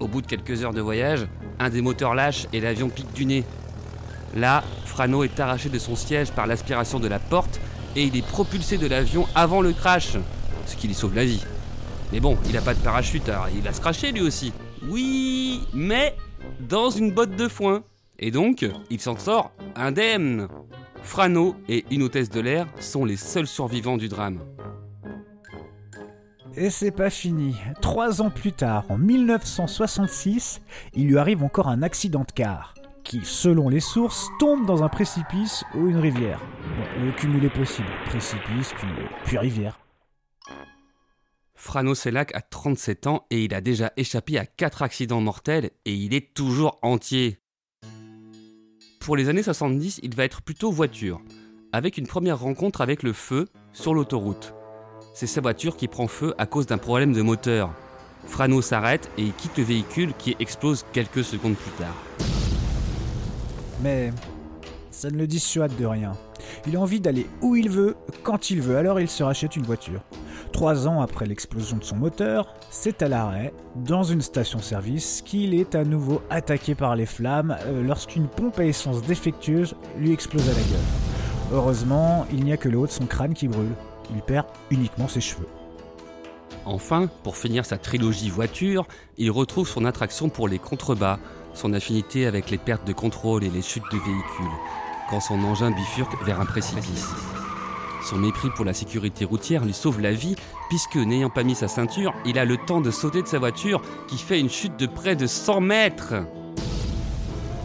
Au 0.00 0.08
bout 0.08 0.20
de 0.20 0.26
quelques 0.26 0.64
heures 0.64 0.74
de 0.74 0.80
voyage, 0.80 1.28
un 1.60 1.70
des 1.70 1.82
moteurs 1.82 2.16
lâche 2.16 2.48
et 2.52 2.60
l'avion 2.60 2.88
pique 2.88 3.12
du 3.12 3.26
nez. 3.26 3.44
Là, 4.34 4.64
Frano 4.86 5.22
est 5.22 5.38
arraché 5.38 5.68
de 5.68 5.78
son 5.78 5.94
siège 5.94 6.32
par 6.32 6.48
l'aspiration 6.48 6.98
de 6.98 7.06
la 7.06 7.20
porte 7.20 7.60
et 7.94 8.02
il 8.02 8.16
est 8.16 8.26
propulsé 8.26 8.76
de 8.76 8.88
l'avion 8.88 9.28
avant 9.36 9.60
le 9.60 9.72
crash, 9.72 10.16
ce 10.66 10.74
qui 10.74 10.88
lui 10.88 10.94
sauve 10.94 11.14
la 11.14 11.24
vie. 11.24 11.44
Mais 12.12 12.20
bon, 12.20 12.36
il 12.48 12.56
a 12.56 12.60
pas 12.60 12.74
de 12.74 12.80
parachute, 12.80 13.28
alors 13.28 13.48
il 13.54 13.62
va 13.62 13.72
se 13.72 13.80
cracher 13.80 14.10
lui 14.10 14.22
aussi. 14.22 14.52
Oui, 14.88 15.60
mais 15.72 16.16
dans 16.68 16.90
une 16.90 17.12
botte 17.12 17.36
de 17.36 17.48
foin. 17.48 17.82
Et 18.18 18.30
donc, 18.30 18.66
il 18.90 19.00
s'en 19.00 19.16
sort 19.16 19.52
indemne. 19.76 20.48
Frano 21.02 21.56
et 21.68 21.84
une 21.90 22.02
hôtesse 22.02 22.28
de 22.28 22.40
l'air 22.40 22.66
sont 22.78 23.04
les 23.04 23.16
seuls 23.16 23.46
survivants 23.46 23.96
du 23.96 24.08
drame. 24.08 24.40
Et 26.56 26.68
c'est 26.68 26.90
pas 26.90 27.10
fini. 27.10 27.56
Trois 27.80 28.20
ans 28.20 28.30
plus 28.30 28.52
tard, 28.52 28.84
en 28.88 28.98
1966, 28.98 30.60
il 30.94 31.06
lui 31.06 31.16
arrive 31.16 31.42
encore 31.44 31.68
un 31.68 31.82
accident 31.82 32.24
de 32.26 32.32
car, 32.32 32.74
qui, 33.04 33.20
selon 33.22 33.68
les 33.68 33.80
sources, 33.80 34.28
tombe 34.40 34.66
dans 34.66 34.82
un 34.82 34.88
précipice 34.88 35.64
ou 35.74 35.86
une 35.88 35.98
rivière. 35.98 36.40
Bon, 36.76 37.04
le 37.04 37.12
cumul 37.12 37.44
est 37.44 37.50
possible. 37.50 37.88
Précipice, 38.06 38.72
puis, 38.76 38.88
puis 39.24 39.38
rivière. 39.38 39.78
Frano 41.62 41.94
Selak 41.94 42.34
a 42.34 42.40
37 42.40 43.06
ans 43.06 43.26
et 43.28 43.44
il 43.44 43.52
a 43.52 43.60
déjà 43.60 43.92
échappé 43.98 44.38
à 44.38 44.46
4 44.46 44.80
accidents 44.80 45.20
mortels 45.20 45.70
et 45.84 45.92
il 45.92 46.14
est 46.14 46.32
toujours 46.32 46.78
entier. 46.80 47.38
Pour 48.98 49.14
les 49.14 49.28
années 49.28 49.42
70, 49.42 50.00
il 50.02 50.16
va 50.16 50.24
être 50.24 50.40
plutôt 50.40 50.72
voiture, 50.72 51.20
avec 51.74 51.98
une 51.98 52.06
première 52.06 52.40
rencontre 52.40 52.80
avec 52.80 53.02
le 53.02 53.12
feu 53.12 53.46
sur 53.74 53.92
l'autoroute. 53.92 54.54
C'est 55.12 55.26
sa 55.26 55.42
voiture 55.42 55.76
qui 55.76 55.86
prend 55.86 56.08
feu 56.08 56.34
à 56.38 56.46
cause 56.46 56.64
d'un 56.64 56.78
problème 56.78 57.12
de 57.12 57.20
moteur. 57.20 57.74
Frano 58.24 58.62
s'arrête 58.62 59.10
et 59.18 59.28
quitte 59.28 59.58
le 59.58 59.64
véhicule 59.64 60.14
qui 60.16 60.36
explose 60.40 60.86
quelques 60.94 61.22
secondes 61.22 61.56
plus 61.56 61.72
tard. 61.72 61.94
Mais 63.82 64.14
ça 64.90 65.10
ne 65.10 65.18
le 65.18 65.26
dissuade 65.26 65.76
de 65.76 65.84
rien. 65.84 66.12
Il 66.66 66.74
a 66.76 66.80
envie 66.80 67.00
d'aller 67.00 67.26
où 67.42 67.54
il 67.54 67.68
veut, 67.68 67.96
quand 68.22 68.48
il 68.48 68.62
veut, 68.62 68.78
alors 68.78 68.98
il 68.98 69.10
se 69.10 69.22
rachète 69.22 69.56
une 69.56 69.64
voiture. 69.64 70.02
Trois 70.52 70.88
ans 70.88 71.00
après 71.00 71.26
l'explosion 71.26 71.76
de 71.76 71.84
son 71.84 71.96
moteur, 71.96 72.54
c'est 72.70 73.02
à 73.02 73.08
l'arrêt, 73.08 73.52
dans 73.76 74.02
une 74.02 74.20
station-service, 74.20 75.22
qu'il 75.24 75.54
est 75.54 75.74
à 75.74 75.84
nouveau 75.84 76.22
attaqué 76.28 76.74
par 76.74 76.96
les 76.96 77.06
flammes 77.06 77.56
euh, 77.66 77.82
lorsqu'une 77.82 78.26
pompe 78.26 78.58
à 78.58 78.64
essence 78.64 79.02
défectueuse 79.02 79.74
lui 79.98 80.12
explose 80.12 80.48
à 80.48 80.52
la 80.52 80.58
gueule. 80.58 81.52
Heureusement, 81.52 82.26
il 82.32 82.44
n'y 82.44 82.52
a 82.52 82.56
que 82.56 82.68
le 82.68 82.78
haut 82.78 82.86
de 82.86 82.92
son 82.92 83.06
crâne 83.06 83.34
qui 83.34 83.48
brûle. 83.48 83.74
Il 84.14 84.22
perd 84.22 84.46
uniquement 84.70 85.08
ses 85.08 85.20
cheveux. 85.20 85.48
Enfin, 86.64 87.08
pour 87.22 87.36
finir 87.36 87.64
sa 87.64 87.78
trilogie 87.78 88.28
voiture, 88.28 88.86
il 89.18 89.30
retrouve 89.30 89.68
son 89.68 89.84
attraction 89.84 90.28
pour 90.28 90.46
les 90.46 90.58
contrebas, 90.58 91.18
son 91.54 91.72
affinité 91.72 92.26
avec 92.26 92.50
les 92.50 92.58
pertes 92.58 92.86
de 92.86 92.92
contrôle 92.92 93.44
et 93.44 93.50
les 93.50 93.62
chutes 93.62 93.90
de 93.90 93.98
véhicules, 93.98 94.56
quand 95.08 95.20
son 95.20 95.42
engin 95.44 95.70
bifurque 95.70 96.22
vers 96.24 96.40
un 96.40 96.46
précipice. 96.46 97.08
Son 98.02 98.16
mépris 98.16 98.48
pour 98.50 98.64
la 98.64 98.72
sécurité 98.72 99.24
routière 99.24 99.64
lui 99.64 99.72
sauve 99.72 100.00
la 100.00 100.12
vie, 100.12 100.36
puisque 100.68 100.96
n'ayant 100.96 101.30
pas 101.30 101.42
mis 101.42 101.54
sa 101.54 101.68
ceinture, 101.68 102.14
il 102.24 102.38
a 102.38 102.44
le 102.44 102.56
temps 102.56 102.80
de 102.80 102.90
sauter 102.90 103.22
de 103.22 103.26
sa 103.26 103.38
voiture 103.38 103.82
qui 104.08 104.16
fait 104.16 104.40
une 104.40 104.50
chute 104.50 104.78
de 104.78 104.86
près 104.86 105.16
de 105.16 105.26
100 105.26 105.60
mètres. 105.60 106.14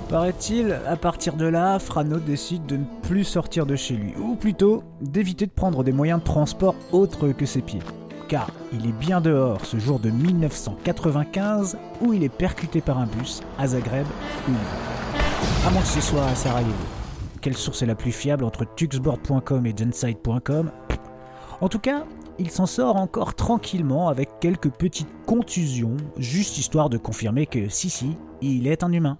Paraît-il, 0.10 0.80
à 0.88 0.96
partir 0.98 1.36
de 1.36 1.46
là, 1.46 1.80
Frano 1.80 2.20
décide 2.20 2.66
de 2.68 2.78
ne 2.78 2.86
plus 3.02 3.24
sortir 3.24 3.66
de 3.66 3.76
chez 3.76 3.96
lui, 3.96 4.14
ou 4.18 4.36
plutôt 4.36 4.84
d'éviter 5.02 5.48
de 5.48 5.52
prendre 5.52 5.84
des 5.84 5.92
moyens 5.92 6.20
de 6.20 6.26
transport 6.26 6.76
autres 6.92 7.30
que 7.30 7.46
ses 7.46 7.62
pieds. 7.62 7.82
Car 8.28 8.50
il 8.72 8.88
est 8.88 8.94
bien 8.94 9.22
dehors 9.22 9.66
ce 9.66 9.78
jour 9.78 10.00
de 10.00 10.10
1995 10.10 11.78
où 12.02 12.14
il 12.14 12.24
est 12.24 12.30
percuté 12.30 12.82
par 12.82 13.00
un 13.00 13.06
bus 13.06 13.42
à 13.58 13.68
Zagreb 13.68 14.06
À 15.66 15.70
moins 15.70 15.82
que 15.82 15.88
ce 15.88 16.02
soit 16.02 16.26
à 16.26 16.36
Sarajevo. 16.36 16.95
Quelle 17.46 17.56
source 17.56 17.84
est 17.84 17.86
la 17.86 17.94
plus 17.94 18.12
fiable 18.12 18.44
entre 18.44 18.66
tuxboard.com 18.66 19.68
et 19.68 19.74
genside.com 19.78 20.72
En 21.62 21.70
tout 21.70 21.78
cas, 21.78 22.04
il 22.40 22.50
s'en 22.50 22.66
sort 22.66 22.96
encore 22.96 23.36
tranquillement 23.36 24.10
avec 24.10 24.40
quelques 24.42 24.72
petites 24.72 25.12
contusions, 25.28 25.96
juste 26.18 26.58
histoire 26.58 26.90
de 26.90 26.98
confirmer 26.98 27.46
que 27.46 27.70
si 27.70 27.92
si, 27.92 28.18
il 28.42 28.66
est 28.66 28.82
un 28.84 28.92
humain. 28.92 29.20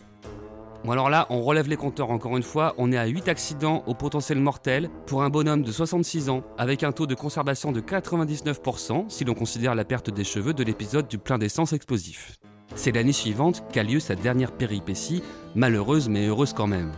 Bon 0.84 0.94
alors 0.94 1.12
là, 1.12 1.28
on 1.30 1.44
relève 1.44 1.70
les 1.70 1.78
compteurs 1.78 2.10
encore 2.10 2.36
une 2.36 2.42
fois, 2.42 2.74
on 2.80 2.92
est 2.92 2.98
à 2.98 3.06
8 3.06 3.28
accidents 3.28 3.84
au 3.86 3.94
potentiel 3.94 4.40
mortel 4.40 4.90
pour 5.06 5.22
un 5.22 5.30
bonhomme 5.30 5.62
de 5.62 5.72
66 5.72 6.30
ans 6.30 6.42
avec 6.58 6.82
un 6.82 6.92
taux 6.92 7.06
de 7.06 7.14
conservation 7.14 7.72
de 7.72 7.80
99% 7.80 9.06
si 9.08 9.24
l'on 9.24 9.36
considère 9.36 9.76
la 9.76 9.86
perte 9.86 10.10
des 10.10 10.24
cheveux 10.24 10.56
de 10.56 10.64
l'épisode 10.64 11.08
du 11.08 11.20
plein 11.20 11.38
d'essence 11.38 11.74
explosif. 11.74 12.40
C'est 12.74 12.92
l'année 12.92 13.14
suivante 13.14 13.64
qu'a 13.72 13.84
lieu 13.84 14.00
sa 14.00 14.16
dernière 14.16 14.52
péripétie, 14.52 15.22
malheureuse 15.54 16.10
mais 16.10 16.26
heureuse 16.26 16.54
quand 16.54 16.66
même. 16.66 16.92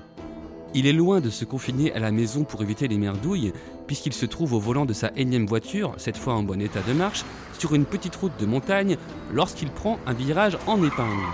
Il 0.78 0.86
est 0.86 0.94
loin 0.94 1.22
de 1.22 1.32
se 1.32 1.44
confiner 1.44 1.92
à 1.94 1.98
la 1.98 2.12
maison 2.12 2.44
pour 2.44 2.62
éviter 2.62 2.88
les 2.88 3.00
merdouilles, 3.00 3.52
puisqu'il 3.88 4.14
se 4.14 4.28
trouve 4.28 4.54
au 4.54 4.60
volant 4.60 4.86
de 4.86 4.94
sa 4.94 5.12
énième 5.16 5.48
voiture, 5.48 5.96
cette 5.98 6.18
fois 6.18 6.36
en 6.36 6.44
bon 6.44 6.62
état 6.62 6.82
de 6.88 6.94
marche, 6.94 7.26
sur 7.58 7.74
une 7.74 7.84
petite 7.84 8.16
route 8.16 8.40
de 8.40 8.46
montagne, 8.46 8.96
lorsqu'il 9.34 9.72
prend 9.72 9.98
un 10.06 10.14
virage 10.14 10.56
en 10.68 10.78
épingle. 10.84 11.26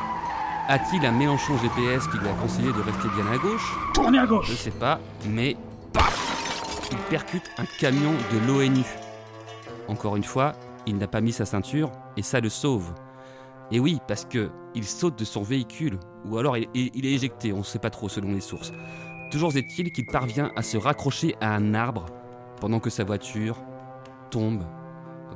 A-t-il 0.70 1.06
un 1.06 1.12
Mélenchon 1.12 1.58
GPS 1.58 2.08
qui 2.08 2.20
lui 2.20 2.30
a 2.30 2.34
conseillé 2.42 2.70
de 2.70 2.80
rester 2.80 3.10
bien 3.18 3.28
à 3.34 3.38
gauche? 3.38 3.76
Tournez 3.94 4.18
à 4.18 4.26
gauche 4.26 4.50
Je 4.50 4.56
sais 4.56 4.72
pas, 4.72 5.02
mais 5.28 5.58
paf 5.92 6.88
Il 6.94 6.98
percute 7.10 7.52
un 7.58 7.66
camion 7.82 8.14
de 8.32 8.48
l'ONU. 8.48 8.86
Encore 9.90 10.16
une 10.16 10.24
fois, 10.24 10.54
il 10.88 10.98
n'a 10.98 11.08
pas 11.08 11.20
mis 11.20 11.34
sa 11.34 11.44
ceinture 11.44 11.92
et 12.16 12.22
ça 12.22 12.40
le 12.40 12.48
sauve. 12.48 12.94
Et 13.72 13.82
oui, 13.82 14.00
parce 14.08 14.24
que 14.24 14.52
il 14.74 14.86
saute 14.86 15.20
de 15.20 15.26
son 15.26 15.44
véhicule, 15.44 16.00
ou 16.24 16.38
alors 16.38 16.56
il, 16.56 16.70
il 16.74 17.06
est 17.06 17.12
éjecté, 17.12 17.52
on 17.52 17.58
ne 17.58 17.64
sait 17.64 17.80
pas 17.80 17.90
trop 17.90 18.08
selon 18.08 18.32
les 18.32 18.40
sources. 18.40 18.72
Toujours 19.34 19.58
est-il 19.58 19.92
qu'il 19.92 20.06
parvient 20.06 20.52
à 20.56 20.62
se 20.62 20.78
raccrocher 20.78 21.36
à 21.42 21.56
un 21.56 21.74
arbre 21.74 22.06
pendant 22.62 22.80
que 22.80 22.92
sa 22.92 23.04
voiture 23.04 23.58
tombe 24.30 24.64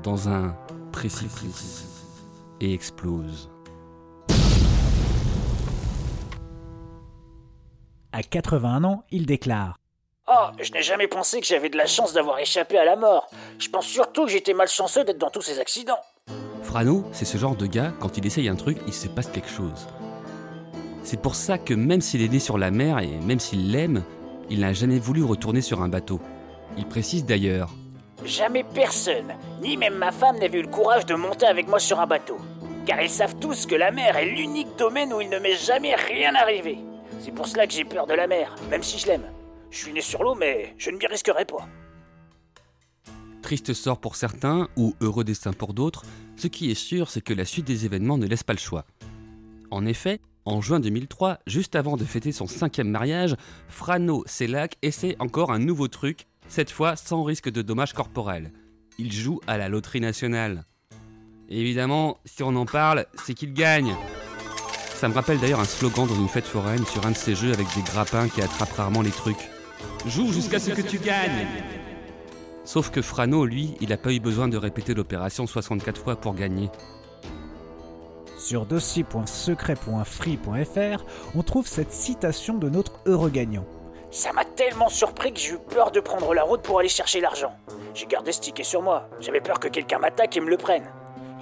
dans 0.03 0.29
un 0.29 0.55
précipice 0.91 2.05
et 2.61 2.75
explose. 2.75 3.49
À 8.11 8.21
81 8.21 8.83
ans, 8.83 9.03
il 9.09 9.25
déclare 9.25 9.79
Oh, 10.27 10.45
je 10.61 10.71
n'ai 10.73 10.83
jamais 10.83 11.07
pensé 11.07 11.41
que 11.41 11.47
j'avais 11.47 11.69
de 11.69 11.77
la 11.77 11.87
chance 11.87 12.13
d'avoir 12.13 12.37
échappé 12.37 12.77
à 12.77 12.85
la 12.85 12.97
mort. 12.97 13.27
Je 13.57 13.67
pense 13.69 13.87
surtout 13.87 14.25
que 14.25 14.31
j'étais 14.31 14.53
malchanceux 14.53 15.05
d'être 15.05 15.17
dans 15.17 15.31
tous 15.31 15.41
ces 15.41 15.59
accidents. 15.59 16.03
Frano, 16.61 17.03
c'est 17.13 17.25
ce 17.25 17.39
genre 17.39 17.55
de 17.55 17.65
gars, 17.65 17.93
quand 17.99 18.15
il 18.15 18.27
essaye 18.27 18.47
un 18.47 18.55
truc, 18.55 18.77
il 18.85 18.93
se 18.93 19.07
passe 19.07 19.31
quelque 19.31 19.49
chose. 19.49 19.87
C'est 21.07 21.21
pour 21.21 21.35
ça 21.35 21.57
que 21.57 21.73
même 21.73 22.01
s'il 22.01 22.21
est 22.21 22.27
né 22.27 22.37
sur 22.37 22.57
la 22.57 22.69
mer 22.69 22.99
et 22.99 23.07
même 23.07 23.39
s'il 23.39 23.71
l'aime, 23.71 24.03
il 24.49 24.59
n'a 24.59 24.73
jamais 24.73 24.99
voulu 24.99 25.23
retourner 25.23 25.61
sur 25.61 25.81
un 25.81 25.87
bateau. 25.87 26.19
Il 26.77 26.85
précise 26.85 27.23
d'ailleurs 27.23 27.73
Jamais 28.25 28.65
personne, 28.65 29.33
ni 29.61 29.77
même 29.77 29.95
ma 29.95 30.11
femme, 30.11 30.37
n'avait 30.37 30.59
eu 30.59 30.63
le 30.63 30.67
courage 30.67 31.05
de 31.05 31.15
monter 31.15 31.45
avec 31.45 31.69
moi 31.69 31.79
sur 31.79 32.01
un 32.01 32.07
bateau. 32.07 32.37
Car 32.85 33.01
ils 33.01 33.09
savent 33.09 33.37
tous 33.39 33.65
que 33.65 33.75
la 33.75 33.91
mer 33.91 34.17
est 34.17 34.25
l'unique 34.25 34.75
domaine 34.77 35.13
où 35.13 35.21
il 35.21 35.29
ne 35.29 35.39
m'est 35.39 35.55
jamais 35.55 35.95
rien 35.95 36.35
arrivé. 36.35 36.77
C'est 37.21 37.33
pour 37.33 37.47
cela 37.47 37.67
que 37.67 37.73
j'ai 37.73 37.85
peur 37.85 38.05
de 38.05 38.13
la 38.13 38.27
mer, 38.27 38.53
même 38.69 38.83
si 38.83 38.99
je 38.99 39.07
l'aime. 39.07 39.31
Je 39.71 39.77
suis 39.77 39.93
né 39.93 40.01
sur 40.01 40.23
l'eau, 40.23 40.35
mais 40.35 40.75
je 40.77 40.89
ne 40.89 40.97
m'y 40.97 41.07
risquerai 41.07 41.45
pas. 41.45 41.69
Triste 43.41 43.73
sort 43.73 44.01
pour 44.01 44.17
certains 44.17 44.67
ou 44.75 44.93
heureux 44.99 45.23
destin 45.23 45.53
pour 45.53 45.73
d'autres, 45.73 46.03
ce 46.35 46.47
qui 46.47 46.69
est 46.69 46.75
sûr, 46.75 47.09
c'est 47.09 47.21
que 47.21 47.33
la 47.33 47.45
suite 47.45 47.65
des 47.65 47.85
événements 47.85 48.17
ne 48.17 48.27
laisse 48.27 48.43
pas 48.43 48.51
le 48.51 48.59
choix. 48.59 48.83
En 49.71 49.85
effet, 49.85 50.19
en 50.47 50.61
juin 50.61 50.79
2003, 50.79 51.39
juste 51.45 51.75
avant 51.75 51.97
de 51.97 52.05
fêter 52.05 52.31
son 52.31 52.47
cinquième 52.47 52.89
mariage, 52.89 53.35
Frano 53.67 54.23
Selak 54.25 54.77
essaie 54.81 55.17
encore 55.19 55.51
un 55.51 55.59
nouveau 55.59 55.89
truc, 55.89 56.25
cette 56.47 56.71
fois 56.71 56.95
sans 56.95 57.23
risque 57.23 57.51
de 57.51 57.61
dommages 57.61 57.93
corporels. 57.93 58.51
Il 58.97 59.11
joue 59.11 59.41
à 59.45 59.57
la 59.57 59.67
loterie 59.67 59.99
nationale. 59.99 60.63
Évidemment, 61.49 62.19
si 62.25 62.43
on 62.43 62.55
en 62.55 62.65
parle, 62.65 63.05
c'est 63.25 63.33
qu'il 63.33 63.53
gagne. 63.53 63.93
Ça 64.95 65.09
me 65.09 65.13
rappelle 65.13 65.39
d'ailleurs 65.39 65.59
un 65.59 65.65
slogan 65.65 66.07
dans 66.07 66.15
une 66.15 66.29
fête 66.29 66.45
foraine 66.45 66.85
sur 66.85 67.05
un 67.05 67.11
de 67.11 67.17
ces 67.17 67.35
jeux 67.35 67.53
avec 67.53 67.67
des 67.75 67.83
grappins 67.83 68.29
qui 68.29 68.41
attrapent 68.41 68.71
rarement 68.71 69.01
les 69.01 69.11
trucs. 69.11 69.49
Joue 70.07 70.31
jusqu'à 70.31 70.59
ce 70.59 70.71
que 70.71 70.81
tu 70.81 70.97
gagnes 70.97 71.45
Sauf 72.63 72.89
que 72.89 73.01
Frano, 73.01 73.45
lui, 73.45 73.75
il 73.79 73.89
n'a 73.89 73.97
pas 73.97 74.11
eu 74.11 74.19
besoin 74.19 74.47
de 74.47 74.57
répéter 74.57 74.93
l'opération 74.93 75.45
64 75.45 76.01
fois 76.01 76.15
pour 76.15 76.33
gagner. 76.35 76.69
Sur 78.47 78.65
dossier.secret.free.fr, 78.65 81.03
on 81.35 81.43
trouve 81.43 81.67
cette 81.67 81.91
citation 81.91 82.57
de 82.57 82.69
notre 82.69 82.93
heureux 83.05 83.29
gagnant. 83.29 83.65
Ça 84.09 84.31
m'a 84.31 84.45
tellement 84.45 84.87
surpris 84.87 85.33
que 85.33 85.39
j'ai 85.41 85.55
eu 85.55 85.57
peur 85.57 85.91
de 85.91 85.99
prendre 85.99 86.33
la 86.33 86.43
route 86.43 86.61
pour 86.61 86.79
aller 86.79 86.87
chercher 86.87 87.19
l'argent. 87.19 87.53
J'ai 87.93 88.05
gardé 88.05 88.31
ce 88.31 88.39
ticket 88.39 88.63
sur 88.63 88.81
moi. 88.81 89.09
J'avais 89.19 89.41
peur 89.41 89.59
que 89.59 89.67
quelqu'un 89.67 89.99
m'attaque 89.99 90.37
et 90.37 90.39
me 90.39 90.49
le 90.49 90.55
prenne. 90.55 90.85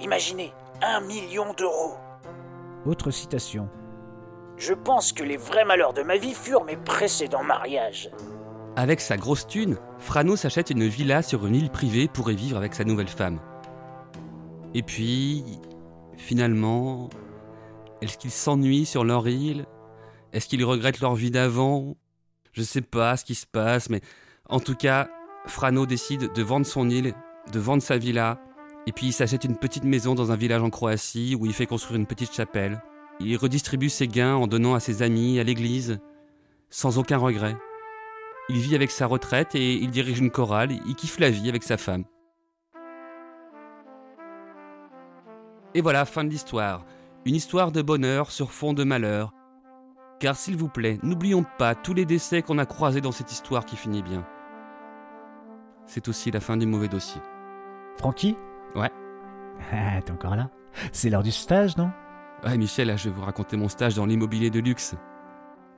Imaginez, 0.00 0.52
un 0.82 1.00
million 1.00 1.52
d'euros. 1.56 1.94
Autre 2.84 3.12
citation. 3.12 3.68
Je 4.56 4.74
pense 4.74 5.12
que 5.12 5.22
les 5.22 5.36
vrais 5.36 5.64
malheurs 5.64 5.92
de 5.92 6.02
ma 6.02 6.16
vie 6.16 6.34
furent 6.34 6.64
mes 6.64 6.76
précédents 6.76 7.44
mariages. 7.44 8.10
Avec 8.74 9.00
sa 9.00 9.16
grosse 9.16 9.46
thune, 9.46 9.78
Frano 10.00 10.34
s'achète 10.34 10.70
une 10.70 10.88
villa 10.88 11.22
sur 11.22 11.46
une 11.46 11.54
île 11.54 11.70
privée 11.70 12.08
pour 12.08 12.32
y 12.32 12.34
vivre 12.34 12.56
avec 12.56 12.74
sa 12.74 12.82
nouvelle 12.82 13.06
femme. 13.06 13.38
Et 14.74 14.82
puis, 14.82 15.60
finalement, 16.16 17.10
est-ce 18.02 18.18
qu'ils 18.18 18.30
s'ennuient 18.30 18.86
sur 18.86 19.04
leur 19.04 19.26
île? 19.28 19.66
Est-ce 20.32 20.48
qu'ils 20.48 20.64
regrettent 20.64 21.00
leur 21.00 21.14
vie 21.14 21.30
d'avant? 21.30 21.96
Je 22.52 22.62
sais 22.62 22.82
pas 22.82 23.16
ce 23.16 23.24
qui 23.24 23.34
se 23.34 23.46
passe, 23.46 23.90
mais 23.90 24.00
en 24.48 24.60
tout 24.60 24.74
cas, 24.74 25.08
Frano 25.46 25.86
décide 25.86 26.32
de 26.32 26.42
vendre 26.42 26.66
son 26.66 26.88
île, 26.90 27.14
de 27.52 27.58
vendre 27.58 27.82
sa 27.82 27.98
villa, 27.98 28.40
et 28.86 28.92
puis 28.92 29.06
il 29.06 29.12
s'achète 29.12 29.44
une 29.44 29.56
petite 29.56 29.84
maison 29.84 30.14
dans 30.14 30.32
un 30.32 30.36
village 30.36 30.62
en 30.62 30.70
Croatie 30.70 31.36
où 31.38 31.46
il 31.46 31.52
fait 31.52 31.66
construire 31.66 31.98
une 31.98 32.06
petite 32.06 32.32
chapelle. 32.32 32.82
Il 33.20 33.36
redistribue 33.36 33.88
ses 33.88 34.08
gains 34.08 34.34
en 34.34 34.46
donnant 34.46 34.74
à 34.74 34.80
ses 34.80 35.02
amis, 35.02 35.40
à 35.40 35.44
l'église, 35.44 35.98
sans 36.70 36.98
aucun 36.98 37.18
regret. 37.18 37.56
Il 38.48 38.58
vit 38.58 38.74
avec 38.74 38.90
sa 38.90 39.06
retraite 39.06 39.54
et 39.54 39.74
il 39.74 39.90
dirige 39.90 40.18
une 40.18 40.30
chorale, 40.30 40.72
il 40.86 40.94
kiffe 40.94 41.18
la 41.18 41.30
vie 41.30 41.48
avec 41.48 41.62
sa 41.62 41.76
femme. 41.76 42.04
Et 45.76 45.82
voilà, 45.82 46.06
fin 46.06 46.24
de 46.24 46.30
l'histoire. 46.30 46.86
Une 47.26 47.34
histoire 47.34 47.70
de 47.70 47.82
bonheur 47.82 48.30
sur 48.30 48.50
fond 48.50 48.72
de 48.72 48.82
malheur. 48.82 49.34
Car 50.20 50.34
s'il 50.34 50.56
vous 50.56 50.70
plaît, 50.70 50.98
n'oublions 51.02 51.44
pas 51.58 51.74
tous 51.74 51.92
les 51.92 52.06
décès 52.06 52.40
qu'on 52.40 52.56
a 52.56 52.64
croisés 52.64 53.02
dans 53.02 53.12
cette 53.12 53.30
histoire 53.30 53.66
qui 53.66 53.76
finit 53.76 54.02
bien. 54.02 54.26
C'est 55.84 56.08
aussi 56.08 56.30
la 56.30 56.40
fin 56.40 56.56
du 56.56 56.64
mauvais 56.64 56.88
dossier. 56.88 57.20
Francky? 57.98 58.36
Ouais. 58.74 58.90
Ah, 59.70 60.00
t'es 60.00 60.12
encore 60.12 60.34
là 60.34 60.48
C'est 60.92 61.10
l'heure 61.10 61.22
du 61.22 61.30
stage, 61.30 61.76
non? 61.76 61.90
Ouais, 62.42 62.56
Michel, 62.56 62.88
là, 62.88 62.96
je 62.96 63.10
vais 63.10 63.14
vous 63.14 63.26
raconter 63.26 63.58
mon 63.58 63.68
stage 63.68 63.96
dans 63.96 64.06
l'immobilier 64.06 64.48
de 64.48 64.60
luxe. 64.60 64.94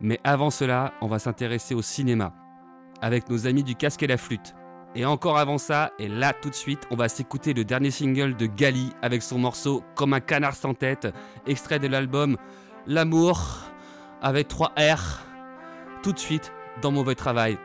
Mais 0.00 0.20
avant 0.22 0.50
cela, 0.50 0.92
on 1.00 1.08
va 1.08 1.18
s'intéresser 1.18 1.74
au 1.74 1.82
cinéma, 1.82 2.34
avec 3.00 3.28
nos 3.28 3.48
amis 3.48 3.64
du 3.64 3.74
casque 3.74 4.04
et 4.04 4.06
la 4.06 4.16
flûte. 4.16 4.54
Et 4.94 5.04
encore 5.04 5.38
avant 5.38 5.58
ça, 5.58 5.92
et 5.98 6.08
là 6.08 6.32
tout 6.32 6.50
de 6.50 6.54
suite, 6.54 6.86
on 6.90 6.96
va 6.96 7.08
s'écouter 7.08 7.54
le 7.54 7.64
dernier 7.64 7.90
single 7.90 8.34
de 8.36 8.46
Gali 8.46 8.92
avec 9.02 9.22
son 9.22 9.38
morceau 9.38 9.84
Comme 9.94 10.12
un 10.12 10.20
canard 10.20 10.54
sans 10.54 10.74
tête, 10.74 11.08
extrait 11.46 11.78
de 11.78 11.86
l'album 11.86 12.36
L'amour 12.86 13.60
avec 14.22 14.48
3 14.48 14.72
R. 14.78 15.20
Tout 16.02 16.12
de 16.12 16.18
suite 16.18 16.52
dans 16.80 16.90
Mauvais 16.90 17.14
Travail. 17.14 17.58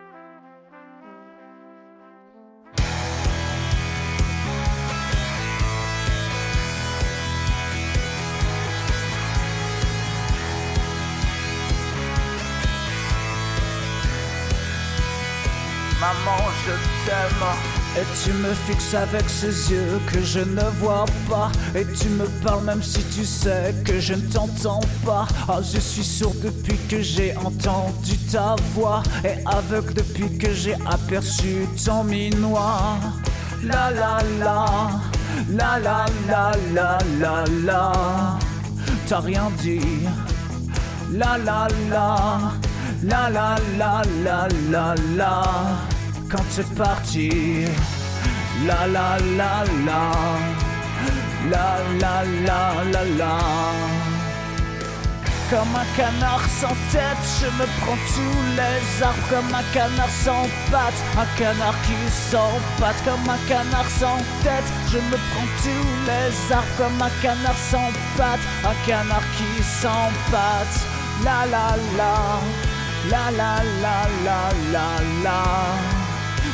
Maman, 16.04 16.53
je 16.66 17.06
t'aime. 17.06 17.46
Et 17.96 18.06
tu 18.24 18.32
me 18.34 18.54
fixes 18.66 18.94
avec 18.96 19.30
ces 19.30 19.72
yeux 19.72 20.00
que 20.12 20.22
je 20.22 20.40
ne 20.40 20.64
vois 20.80 21.06
pas. 21.30 21.52
Et 21.76 21.86
tu 21.86 22.10
me 22.10 22.26
parles 22.44 22.64
même 22.64 22.82
si 22.82 23.04
tu 23.06 23.26
sais 23.26 23.76
que 23.86 24.00
je 24.00 24.14
ne 24.14 24.22
t'entends 24.32 24.82
pas. 25.06 25.28
Ah 25.48 25.60
je 25.62 25.80
suis 25.80 26.04
sourd 26.04 26.36
depuis 26.44 26.78
que 26.90 27.02
j'ai 27.02 27.36
entendu 27.38 28.18
ta 28.32 28.56
voix. 28.74 29.04
Et 29.24 29.36
aveugle 29.46 29.94
depuis 29.94 30.38
que 30.38 30.54
j'ai 30.54 30.76
aperçu 30.86 31.68
ton 31.86 32.04
minois. 32.04 32.98
La 33.64 33.92
la 33.92 34.18
la. 34.40 34.66
La 35.50 35.80
la 35.80 36.06
la 36.28 36.52
la 36.74 36.98
la 37.20 37.44
la. 37.66 37.92
T'as 39.08 39.20
rien 39.20 39.52
dit. 39.62 40.08
La 41.12 41.38
la 41.38 41.68
la. 41.90 42.40
La 43.04 43.30
la 43.30 43.58
la 43.78 44.02
la 44.24 44.48
la 44.72 44.96
la 45.18 45.93
quand 46.34 46.44
c'est 46.50 46.70
parti. 46.74 47.30
La 48.66 48.88
la 48.88 49.18
la 49.38 49.64
la, 49.88 50.04
la 51.52 51.68
la 52.02 52.16
la 52.48 52.62
la 52.92 53.04
la. 53.20 53.38
Comme 55.52 55.76
un 55.76 55.90
canard 55.96 56.46
sans 56.60 56.76
tête, 56.92 57.26
je 57.40 57.48
me 57.60 57.66
prends 57.80 58.02
tous 58.16 58.40
les 58.58 59.04
arbres 59.04 59.28
comme 59.30 59.54
un 59.54 59.66
canard 59.74 60.14
sans 60.26 60.46
pattes, 60.72 61.02
un 61.24 61.30
canard 61.38 61.76
qui 61.86 61.98
s'empâte 62.30 63.00
comme 63.06 63.30
un 63.30 63.42
canard 63.48 63.90
sans 64.00 64.18
tête. 64.44 64.70
Je 64.92 64.98
me 64.98 65.18
prends 65.30 65.52
tous 65.64 65.90
les 66.08 66.54
arbres 66.54 66.76
comme 66.78 67.02
un 67.02 67.12
canard 67.22 67.60
sans 67.72 67.92
pattes, 68.18 68.46
un 68.66 68.88
canard 68.88 69.28
qui 69.38 69.64
s'empâte. 69.64 70.76
La 71.24 71.46
la 71.54 71.76
la, 72.00 72.16
la 73.12 73.24
la 73.40 73.54
la 73.84 73.98
la 74.24 74.40
la 74.72 74.88
la 75.24 76.03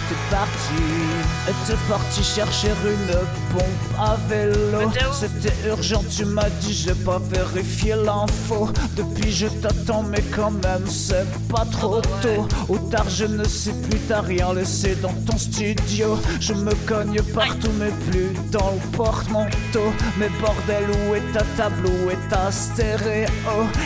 t'es 0.10 0.16
parti 0.32 1.39
T'es 1.66 1.74
parti 1.88 2.24
chercher 2.24 2.70
une 2.86 3.16
pompe 3.52 4.00
à 4.00 4.18
vélo. 4.28 4.92
C'était 5.12 5.54
urgent, 5.68 6.04
tu 6.16 6.26
m'as 6.26 6.50
dit 6.62 6.74
j'ai 6.74 6.94
pas 6.94 7.20
vérifié 7.20 7.96
l'info. 7.96 8.70
Depuis 8.96 9.32
je 9.32 9.48
t'attends 9.48 10.04
mais 10.04 10.22
quand 10.36 10.52
même 10.52 10.86
c'est 10.88 11.28
pas 11.48 11.66
trop 11.72 12.02
tôt. 12.22 12.48
Ou 12.70 12.78
tard 12.90 13.10
je 13.10 13.26
ne 13.26 13.44
sais 13.44 13.74
plus, 13.74 14.00
t'as 14.08 14.22
rien 14.22 14.54
laissé 14.54 14.96
dans 14.96 15.14
ton 15.26 15.38
studio. 15.38 16.20
Je 16.40 16.54
me 16.54 16.74
cogne 16.88 17.22
partout 17.34 17.72
mais 17.80 17.92
plus 18.10 18.32
dans 18.52 18.72
le 18.72 18.98
porte-manteau. 18.98 19.92
Mais 20.18 20.30
bordel 20.42 20.86
où 20.90 21.16
est 21.16 21.34
ta 21.34 21.44
table, 21.58 21.88
où 21.88 22.10
est 22.10 22.30
ta 22.30 22.52
stéréo? 22.52 23.28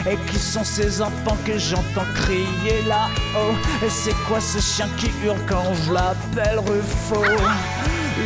Et 0.10 0.18
qui 0.30 0.38
sont 0.38 0.64
ces 0.64 1.02
enfants 1.02 1.38
que 1.46 1.58
j'entends 1.58 2.08
crier 2.16 2.84
là-haut? 2.88 3.56
Et 3.86 3.90
c'est 3.90 4.16
quoi 4.28 4.40
ce 4.40 4.60
chien 4.60 4.90
qui 4.98 5.10
hurle 5.26 5.40
quand 5.48 5.74
je 5.86 5.94
l'appelle 5.94 6.60
Ruffo 6.60 7.24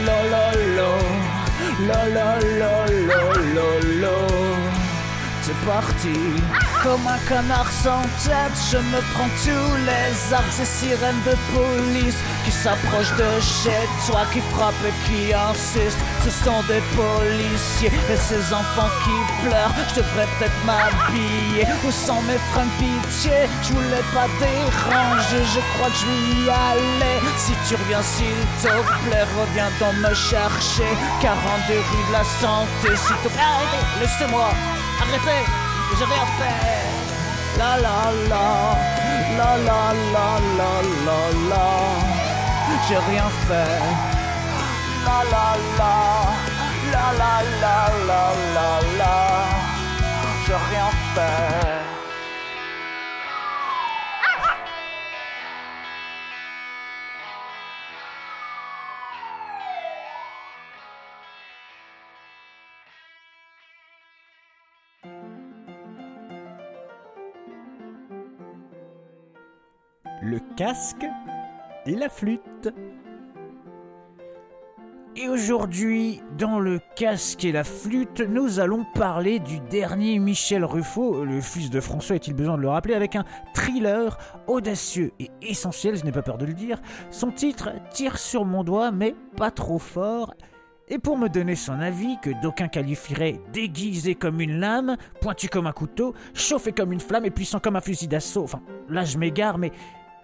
롤롤롤 0.05 0.79
롤롤롤롤롤 1.89 3.96
c'est 5.47 5.65
parti. 5.65 6.19
Comme 6.83 7.07
un 7.07 7.19
canard 7.29 7.71
sans 7.71 8.03
tête, 8.23 8.57
je 8.71 8.77
me 8.77 8.99
prends 9.13 9.31
tous 9.43 9.75
les 9.87 10.33
arcs 10.33 10.51
Ces 10.51 10.65
sirènes 10.65 11.23
de 11.25 11.35
police 11.55 12.19
qui 12.43 12.51
s'approchent 12.51 13.15
de 13.15 13.31
chez 13.39 13.83
toi, 14.05 14.21
qui 14.33 14.41
frappent 14.51 14.85
et 14.85 14.95
qui 15.05 15.33
insistent. 15.33 16.03
Ce 16.25 16.31
sont 16.43 16.61
des 16.67 16.83
policiers 16.99 17.91
et 18.11 18.17
ces 18.17 18.53
enfants 18.53 18.91
qui 19.03 19.17
pleurent. 19.41 19.73
Je 19.89 20.01
devrais 20.01 20.27
peut-être 20.37 20.59
m'habiller. 20.65 21.65
Où 21.85 21.91
sont 21.91 22.21
mes 22.23 22.41
fringues 22.51 22.75
pitié 22.79 23.37
Je 23.63 23.73
voulais 23.73 24.05
pas 24.13 24.27
déranger, 24.43 25.43
je 25.55 25.61
crois 25.73 25.89
que 25.89 25.97
je 26.01 26.05
vais 26.07 26.43
y 26.43 26.49
aller. 26.49 27.17
Si 27.37 27.53
tu 27.67 27.75
reviens, 27.75 28.03
s'il 28.03 28.41
te 28.61 28.73
plaît, 29.03 29.27
reviens 29.39 29.71
donc 29.79 29.95
me 30.03 30.13
chercher. 30.13 30.91
42 31.21 31.73
rue 31.73 32.07
de 32.09 32.13
la 32.13 32.25
santé, 32.41 32.89
s'il 32.95 33.15
te 33.23 33.29
plaît. 33.29 33.79
Laissez-moi. 34.01 34.76
Arrêtez, 35.01 35.43
j'ai 35.97 36.05
rien 36.05 36.25
fait. 36.37 36.87
La 37.57 37.77
la 37.85 38.11
la, 38.31 38.45
la 39.37 39.51
la 39.67 39.81
la 40.13 40.29
la 40.59 40.71
la 41.05 41.19
la. 41.49 41.67
J'ai 42.87 42.97
rien 43.11 43.29
fait. 43.47 43.81
La 45.05 45.19
la 45.33 45.47
la, 45.79 45.93
la 46.93 47.05
la 47.19 47.33
la 47.63 47.77
la 48.09 48.23
la 48.55 48.69
la. 48.99 49.15
J'ai 50.45 50.53
rien 50.53 50.89
fait. 51.15 51.96
Le 70.27 70.39
casque 70.57 71.05
et 71.85 71.95
la 71.95 72.09
flûte. 72.09 72.69
Et 75.15 75.29
aujourd'hui, 75.29 76.21
dans 76.37 76.59
le 76.59 76.81
casque 76.97 77.45
et 77.45 77.53
la 77.53 77.63
flûte, 77.63 78.19
nous 78.19 78.59
allons 78.59 78.85
parler 78.93 79.39
du 79.39 79.61
dernier 79.61 80.19
Michel 80.19 80.65
Ruffo, 80.65 81.23
le 81.23 81.39
fils 81.39 81.69
de 81.69 81.79
François, 81.79 82.17
est-il 82.17 82.33
besoin 82.33 82.57
de 82.57 82.63
le 82.63 82.67
rappeler, 82.67 82.93
avec 82.93 83.15
un 83.15 83.23
thriller 83.53 84.17
audacieux 84.47 85.13
et 85.17 85.31
essentiel, 85.41 85.95
je 85.95 86.03
n'ai 86.03 86.11
pas 86.11 86.23
peur 86.23 86.37
de 86.37 86.45
le 86.45 86.53
dire. 86.53 86.81
Son 87.09 87.31
titre 87.31 87.69
tire 87.91 88.17
sur 88.17 88.43
mon 88.43 88.65
doigt, 88.65 88.91
mais 88.91 89.15
pas 89.37 89.49
trop 89.49 89.79
fort. 89.79 90.33
Et 90.89 90.99
pour 90.99 91.17
me 91.17 91.29
donner 91.29 91.55
son 91.55 91.79
avis, 91.79 92.17
que 92.21 92.29
d'aucuns 92.41 92.67
qualifieraient 92.67 93.39
déguisé 93.53 94.15
comme 94.15 94.41
une 94.41 94.59
lame, 94.59 94.97
pointu 95.21 95.47
comme 95.47 95.67
un 95.67 95.73
couteau, 95.73 96.13
chauffé 96.33 96.73
comme 96.73 96.91
une 96.91 96.99
flamme 96.99 97.25
et 97.25 97.31
puissant 97.31 97.59
comme 97.59 97.77
un 97.77 97.81
fusil 97.81 98.07
d'assaut, 98.09 98.43
enfin 98.43 98.61
là 98.89 99.03
je 99.03 99.17
m'égare, 99.17 99.57
mais 99.57 99.71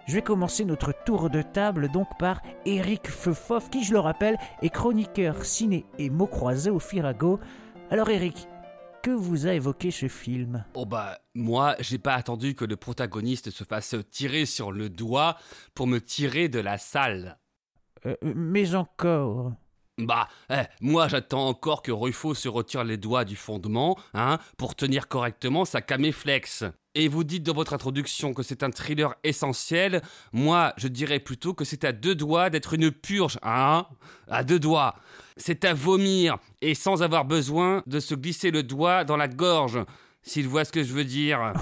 je 0.06 0.14
vais 0.14 0.22
commencer 0.22 0.64
notre 0.64 0.92
tour 1.04 1.30
de 1.30 1.42
table 1.42 1.90
donc 1.90 2.08
par 2.18 2.42
Eric 2.66 3.08
Feufoff, 3.08 3.70
qui, 3.70 3.84
je 3.84 3.92
le 3.92 4.00
rappelle, 4.00 4.36
est 4.62 4.68
chroniqueur 4.68 5.44
ciné 5.44 5.84
et 5.98 6.10
mots 6.10 6.26
croisés 6.26 6.70
au 6.70 6.78
Firago. 6.78 7.40
Alors 7.90 8.10
Eric, 8.10 8.48
que 9.02 9.10
vous 9.10 9.46
a 9.46 9.52
évoqué 9.52 9.90
ce 9.90 10.08
film? 10.08 10.64
Oh 10.74 10.86
bah, 10.86 11.18
moi, 11.34 11.76
j'ai 11.80 11.98
pas 11.98 12.14
attendu 12.14 12.54
que 12.54 12.64
le 12.64 12.76
protagoniste 12.76 13.50
se 13.50 13.64
fasse 13.64 13.94
tirer 14.10 14.46
sur 14.46 14.72
le 14.72 14.88
doigt 14.88 15.36
pour 15.74 15.86
me 15.86 16.00
tirer 16.00 16.48
de 16.48 16.58
la 16.58 16.78
salle. 16.78 17.38
Euh, 18.06 18.16
Mais 18.22 18.74
encore. 18.74 19.52
Bah, 19.98 20.26
eh, 20.50 20.62
moi 20.80 21.06
j'attends 21.06 21.46
encore 21.46 21.80
que 21.80 21.92
Ruffo 21.92 22.34
se 22.34 22.48
retire 22.48 22.82
les 22.82 22.96
doigts 22.96 23.24
du 23.24 23.36
fondement, 23.36 23.96
hein, 24.12 24.38
pour 24.56 24.74
tenir 24.74 25.06
correctement 25.06 25.64
sa 25.64 25.82
caméflex. 25.82 26.64
Et 26.96 27.06
vous 27.06 27.22
dites 27.22 27.44
dans 27.44 27.54
votre 27.54 27.74
introduction 27.74 28.34
que 28.34 28.42
c'est 28.42 28.64
un 28.64 28.70
thriller 28.70 29.14
essentiel, 29.22 30.02
moi 30.32 30.72
je 30.78 30.88
dirais 30.88 31.20
plutôt 31.20 31.54
que 31.54 31.64
c'est 31.64 31.84
à 31.84 31.92
deux 31.92 32.16
doigts 32.16 32.50
d'être 32.50 32.74
une 32.74 32.90
purge, 32.90 33.38
hein 33.42 33.86
À 34.28 34.42
deux 34.42 34.58
doigts. 34.58 34.96
C'est 35.36 35.64
à 35.64 35.74
vomir, 35.74 36.38
et 36.60 36.74
sans 36.74 37.02
avoir 37.02 37.24
besoin 37.24 37.82
de 37.86 38.00
se 38.00 38.16
glisser 38.16 38.50
le 38.50 38.64
doigt 38.64 39.04
dans 39.04 39.16
la 39.16 39.28
gorge, 39.28 39.78
s'il 40.24 40.48
voit 40.48 40.64
ce 40.64 40.72
que 40.72 40.82
je 40.82 40.92
veux 40.92 41.04
dire. 41.04 41.52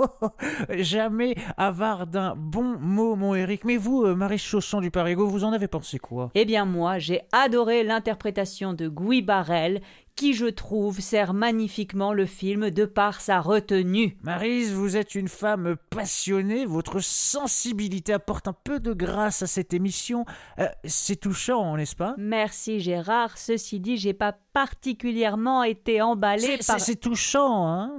Jamais 0.70 1.36
avare 1.56 2.06
d'un 2.06 2.34
bon 2.34 2.76
mot, 2.80 3.14
mon 3.14 3.34
Eric. 3.34 3.64
Mais 3.64 3.76
vous, 3.76 4.04
euh, 4.04 4.14
Marie 4.14 4.38
Chausson 4.38 4.80
du 4.80 4.90
Parigo, 4.90 5.28
vous 5.28 5.44
en 5.44 5.52
avez 5.52 5.68
pensé 5.68 5.98
quoi? 5.98 6.30
Eh 6.34 6.44
bien 6.44 6.64
moi, 6.64 6.98
j'ai 6.98 7.20
adoré 7.30 7.84
l'interprétation 7.84 8.72
de 8.72 8.88
Guy 8.88 9.22
Barrel, 9.22 9.82
qui 10.20 10.34
je 10.34 10.44
trouve 10.44 11.00
sert 11.00 11.32
magnifiquement 11.32 12.12
le 12.12 12.26
film 12.26 12.68
de 12.70 12.84
par 12.84 13.22
sa 13.22 13.40
retenue. 13.40 14.18
Marise, 14.22 14.70
vous 14.74 14.98
êtes 14.98 15.14
une 15.14 15.28
femme 15.28 15.76
passionnée, 15.88 16.66
votre 16.66 17.00
sensibilité 17.00 18.12
apporte 18.12 18.46
un 18.46 18.52
peu 18.52 18.80
de 18.80 18.92
grâce 18.92 19.40
à 19.40 19.46
cette 19.46 19.72
émission. 19.72 20.26
Euh, 20.58 20.66
c'est 20.84 21.16
touchant, 21.16 21.74
n'est-ce 21.78 21.96
pas? 21.96 22.14
Merci 22.18 22.80
Gérard, 22.80 23.38
ceci 23.38 23.80
dit, 23.80 23.96
j'ai 23.96 24.12
pas 24.12 24.36
particulièrement 24.52 25.62
été 25.62 26.02
emballé 26.02 26.58
C'est 26.60 26.66
par... 26.66 26.80
c'est 26.80 26.96
touchant, 26.96 27.66
hein? 27.66 27.92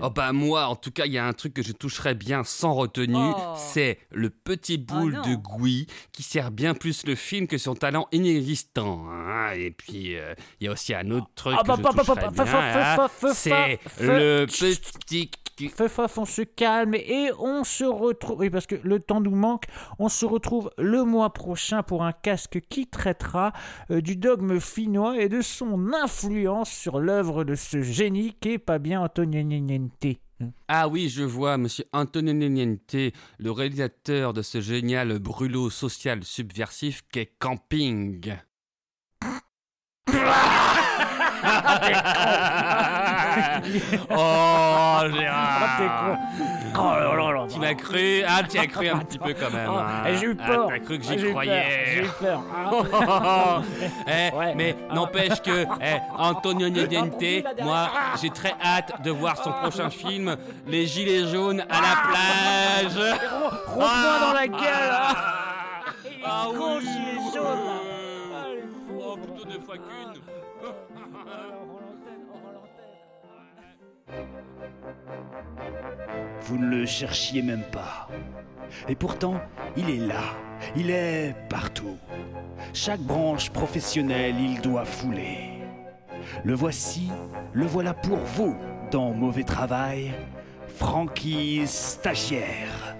Oh 0.00 0.10
bah 0.10 0.32
moi, 0.32 0.66
en 0.66 0.76
tout 0.76 0.92
cas, 0.92 1.06
il 1.06 1.12
y 1.12 1.18
a 1.18 1.26
un 1.26 1.32
truc 1.32 1.54
que 1.54 1.62
je 1.62 1.72
toucherais 1.72 2.14
bien 2.14 2.44
sans 2.44 2.72
retenue, 2.74 3.16
Oh. 3.16 3.54
c'est 3.56 3.98
le 4.12 4.30
petit 4.30 4.78
boule 4.78 5.14
non. 5.14 5.22
de 5.22 5.34
Gouy 5.34 5.86
qui 6.12 6.22
sert 6.22 6.50
bien 6.52 6.74
plus 6.74 7.04
le 7.04 7.14
film 7.16 7.48
que 7.48 7.58
son 7.58 7.74
talent 7.74 8.06
inexistant. 8.12 9.06
hein. 9.10 9.52
Et 9.56 9.70
puis, 9.72 10.16
euh, 10.16 10.34
il 10.60 10.66
y 10.66 10.68
a 10.68 10.72
aussi 10.72 10.94
un 10.94 11.10
autre 11.10 11.26
truc 11.34 11.54
Ah 11.58 11.62
bah, 11.62 11.76
bah, 11.76 11.90
bah, 11.94 12.02
bah, 12.06 12.14
bah, 12.14 12.30
bah, 12.30 12.44
bah, 12.44 12.44
hein. 12.52 12.96
bah, 12.96 13.10
bah, 13.22 13.34
c'est 13.34 13.50
bah, 13.50 13.66
le 14.00 14.46
bah, 14.46 14.52
petit... 14.52 15.30
Feufaf, 15.68 16.18
on 16.18 16.24
se 16.24 16.42
calme 16.42 16.94
et 16.94 17.30
on 17.38 17.64
se 17.64 17.84
retrouve. 17.84 18.40
Oui, 18.40 18.50
parce 18.50 18.66
que 18.66 18.76
le 18.82 19.00
temps 19.00 19.20
nous 19.20 19.34
manque. 19.34 19.64
On 19.98 20.08
se 20.08 20.24
retrouve 20.24 20.70
le 20.78 21.04
mois 21.04 21.32
prochain 21.32 21.82
pour 21.82 22.02
un 22.02 22.12
casque 22.12 22.60
qui 22.68 22.86
traitera 22.86 23.52
euh, 23.90 24.00
du 24.00 24.16
dogme 24.16 24.60
finnois 24.60 25.20
et 25.20 25.28
de 25.28 25.40
son 25.40 25.92
influence 25.92 26.70
sur 26.70 27.00
l'œuvre 27.00 27.44
de 27.44 27.54
ce 27.54 27.82
génie 27.82 28.34
qui 28.40 28.52
est 28.52 28.58
pas 28.58 28.78
bien 28.78 29.02
Antoniente. 29.02 30.18
Ah 30.66 30.88
oui, 30.88 31.08
je 31.08 31.22
vois, 31.22 31.56
monsieur 31.56 31.84
Antonio 31.92 32.32
Niente, 32.32 32.96
le 33.38 33.50
réalisateur 33.50 34.32
de 34.32 34.42
ce 34.42 34.60
génial 34.60 35.20
brûlot 35.20 35.70
social 35.70 36.24
subversif 36.24 37.02
qu'est 37.12 37.32
Camping. 37.38 38.34
Oh, 44.10 44.98
Gérard 45.18 46.18
Oh 46.74 46.94
là 46.98 47.14
là 47.16 47.32
là. 47.32 47.46
Tu 47.52 47.58
m'as 47.58 47.74
cru 47.74 48.22
Ah, 48.26 48.42
tu 48.48 48.58
as 48.58 48.66
cru 48.66 48.88
un 48.88 48.98
petit 48.98 49.18
peu 49.18 49.34
quand 49.34 49.50
même. 49.50 49.68
Oh, 49.70 49.76
hein. 49.78 50.04
et 50.08 50.16
j'ai 50.16 50.26
eu 50.26 50.36
Ah, 50.42 50.46
peur. 50.46 50.66
T'as 50.68 50.78
cru 50.78 50.98
que 50.98 51.04
Ah, 51.04 51.08
j'ai 51.12 51.18
j'y 51.18 51.26
eu 51.26 51.30
croyais. 51.30 51.62
peur, 51.62 51.86
J'ai 51.94 52.02
eu 52.02 52.10
peur. 52.20 52.40
Ah. 53.08 53.60
Eh, 54.06 54.30
Ouais. 54.36 54.54
Mais 54.56 54.76
n'empêche 54.92 55.40
que 55.42 55.66
eh, 55.80 55.98
Antonio 56.18 56.68
Niente, 56.68 57.44
moi, 57.62 57.90
j'ai 58.20 58.30
très 58.30 58.54
hâte 58.64 59.02
de 59.02 59.10
voir 59.10 59.36
son 59.36 59.52
prochain 59.52 59.90
film, 59.90 60.36
Les 60.66 60.86
Gilets 60.86 61.28
jaunes 61.30 61.60
à 61.68 61.80
la 61.80 61.96
plage. 62.08 63.14
Rends-moi 63.68 64.18
dans 64.26 64.32
la 64.32 64.46
gueule. 64.46 64.92
hein. 64.92 65.14
Ah 66.24 66.46
oui. 66.54 66.86
Vous 76.42 76.58
ne 76.58 76.66
le 76.66 76.86
cherchiez 76.86 77.42
même 77.42 77.64
pas. 77.70 78.08
Et 78.88 78.94
pourtant, 78.94 79.40
il 79.76 79.90
est 79.90 80.06
là. 80.06 80.22
Il 80.76 80.90
est 80.90 81.34
partout. 81.48 81.96
Chaque 82.72 83.00
branche 83.00 83.50
professionnelle, 83.50 84.36
il 84.38 84.60
doit 84.60 84.84
fouler. 84.84 85.50
Le 86.44 86.54
voici, 86.54 87.10
le 87.52 87.66
voilà 87.66 87.94
pour 87.94 88.18
vous 88.18 88.56
dans 88.90 89.12
Mauvais 89.12 89.44
Travail, 89.44 90.12
Frankie 90.76 91.62
Stagiaire. 91.66 92.96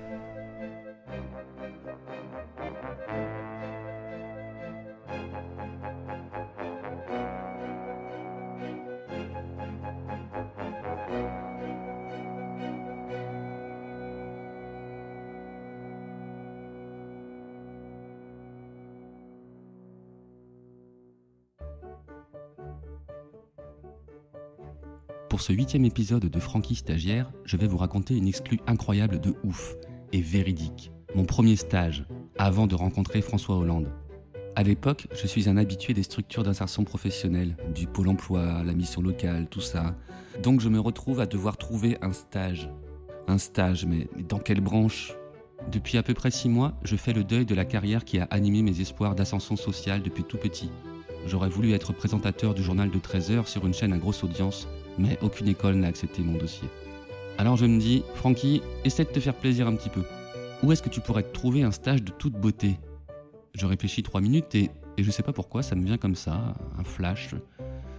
Pour 25.42 25.48
ce 25.48 25.54
huitième 25.54 25.84
épisode 25.84 26.26
de 26.26 26.38
Frankie 26.38 26.76
Stagiaire, 26.76 27.32
je 27.44 27.56
vais 27.56 27.66
vous 27.66 27.76
raconter 27.76 28.16
une 28.16 28.28
exclue 28.28 28.60
incroyable 28.68 29.18
de 29.18 29.34
ouf 29.42 29.74
et 30.12 30.20
véridique. 30.20 30.92
Mon 31.16 31.24
premier 31.24 31.56
stage, 31.56 32.04
avant 32.38 32.68
de 32.68 32.76
rencontrer 32.76 33.22
François 33.22 33.56
Hollande. 33.56 33.90
À 34.54 34.62
l'époque, 34.62 35.08
je 35.12 35.26
suis 35.26 35.48
un 35.48 35.56
habitué 35.56 35.94
des 35.94 36.04
structures 36.04 36.44
d'insertion 36.44 36.84
professionnelle, 36.84 37.56
du 37.74 37.88
pôle 37.88 38.06
emploi, 38.06 38.62
la 38.64 38.72
mission 38.72 39.02
locale, 39.02 39.48
tout 39.50 39.60
ça. 39.60 39.96
Donc 40.44 40.60
je 40.60 40.68
me 40.68 40.78
retrouve 40.78 41.18
à 41.18 41.26
devoir 41.26 41.56
trouver 41.56 41.98
un 42.02 42.12
stage. 42.12 42.70
Un 43.26 43.38
stage, 43.38 43.84
mais, 43.84 44.06
dans 44.28 44.38
quelle 44.38 44.60
branche? 44.60 45.12
Depuis 45.72 45.98
à 45.98 46.04
peu 46.04 46.14
près 46.14 46.30
six 46.30 46.50
mois, 46.50 46.74
je 46.84 46.94
fais 46.94 47.12
le 47.12 47.24
deuil 47.24 47.46
de 47.46 47.56
la 47.56 47.64
carrière 47.64 48.04
qui 48.04 48.20
a 48.20 48.28
animé 48.30 48.62
mes 48.62 48.80
espoirs 48.80 49.16
d'ascension 49.16 49.56
sociale 49.56 50.02
depuis 50.04 50.22
tout 50.22 50.38
petit. 50.38 50.70
J'aurais 51.26 51.48
voulu 51.48 51.72
être 51.72 51.92
présentateur 51.92 52.54
du 52.54 52.62
journal 52.62 52.92
de 52.92 52.98
13h 52.98 53.48
sur 53.48 53.66
une 53.66 53.74
chaîne 53.74 53.92
à 53.92 53.98
grosse 53.98 54.22
audience, 54.22 54.68
mais 54.98 55.18
aucune 55.22 55.48
école 55.48 55.76
n'a 55.76 55.88
accepté 55.88 56.22
mon 56.22 56.38
dossier. 56.38 56.68
Alors 57.38 57.56
je 57.56 57.66
me 57.66 57.78
dis, 57.78 58.04
Francky, 58.14 58.62
essaie 58.84 59.04
de 59.04 59.10
te 59.10 59.20
faire 59.20 59.34
plaisir 59.34 59.66
un 59.66 59.74
petit 59.74 59.88
peu. 59.88 60.02
Où 60.62 60.70
est-ce 60.72 60.82
que 60.82 60.88
tu 60.88 61.00
pourrais 61.00 61.22
te 61.22 61.32
trouver 61.32 61.62
un 61.62 61.72
stage 61.72 62.02
de 62.02 62.12
toute 62.12 62.34
beauté? 62.34 62.78
Je 63.54 63.66
réfléchis 63.66 64.02
trois 64.02 64.20
minutes 64.20 64.54
et, 64.54 64.70
et 64.96 65.02
je 65.02 65.10
sais 65.10 65.22
pas 65.22 65.32
pourquoi, 65.32 65.62
ça 65.62 65.74
me 65.74 65.84
vient 65.84 65.98
comme 65.98 66.14
ça, 66.14 66.54
un 66.78 66.84
flash. 66.84 67.34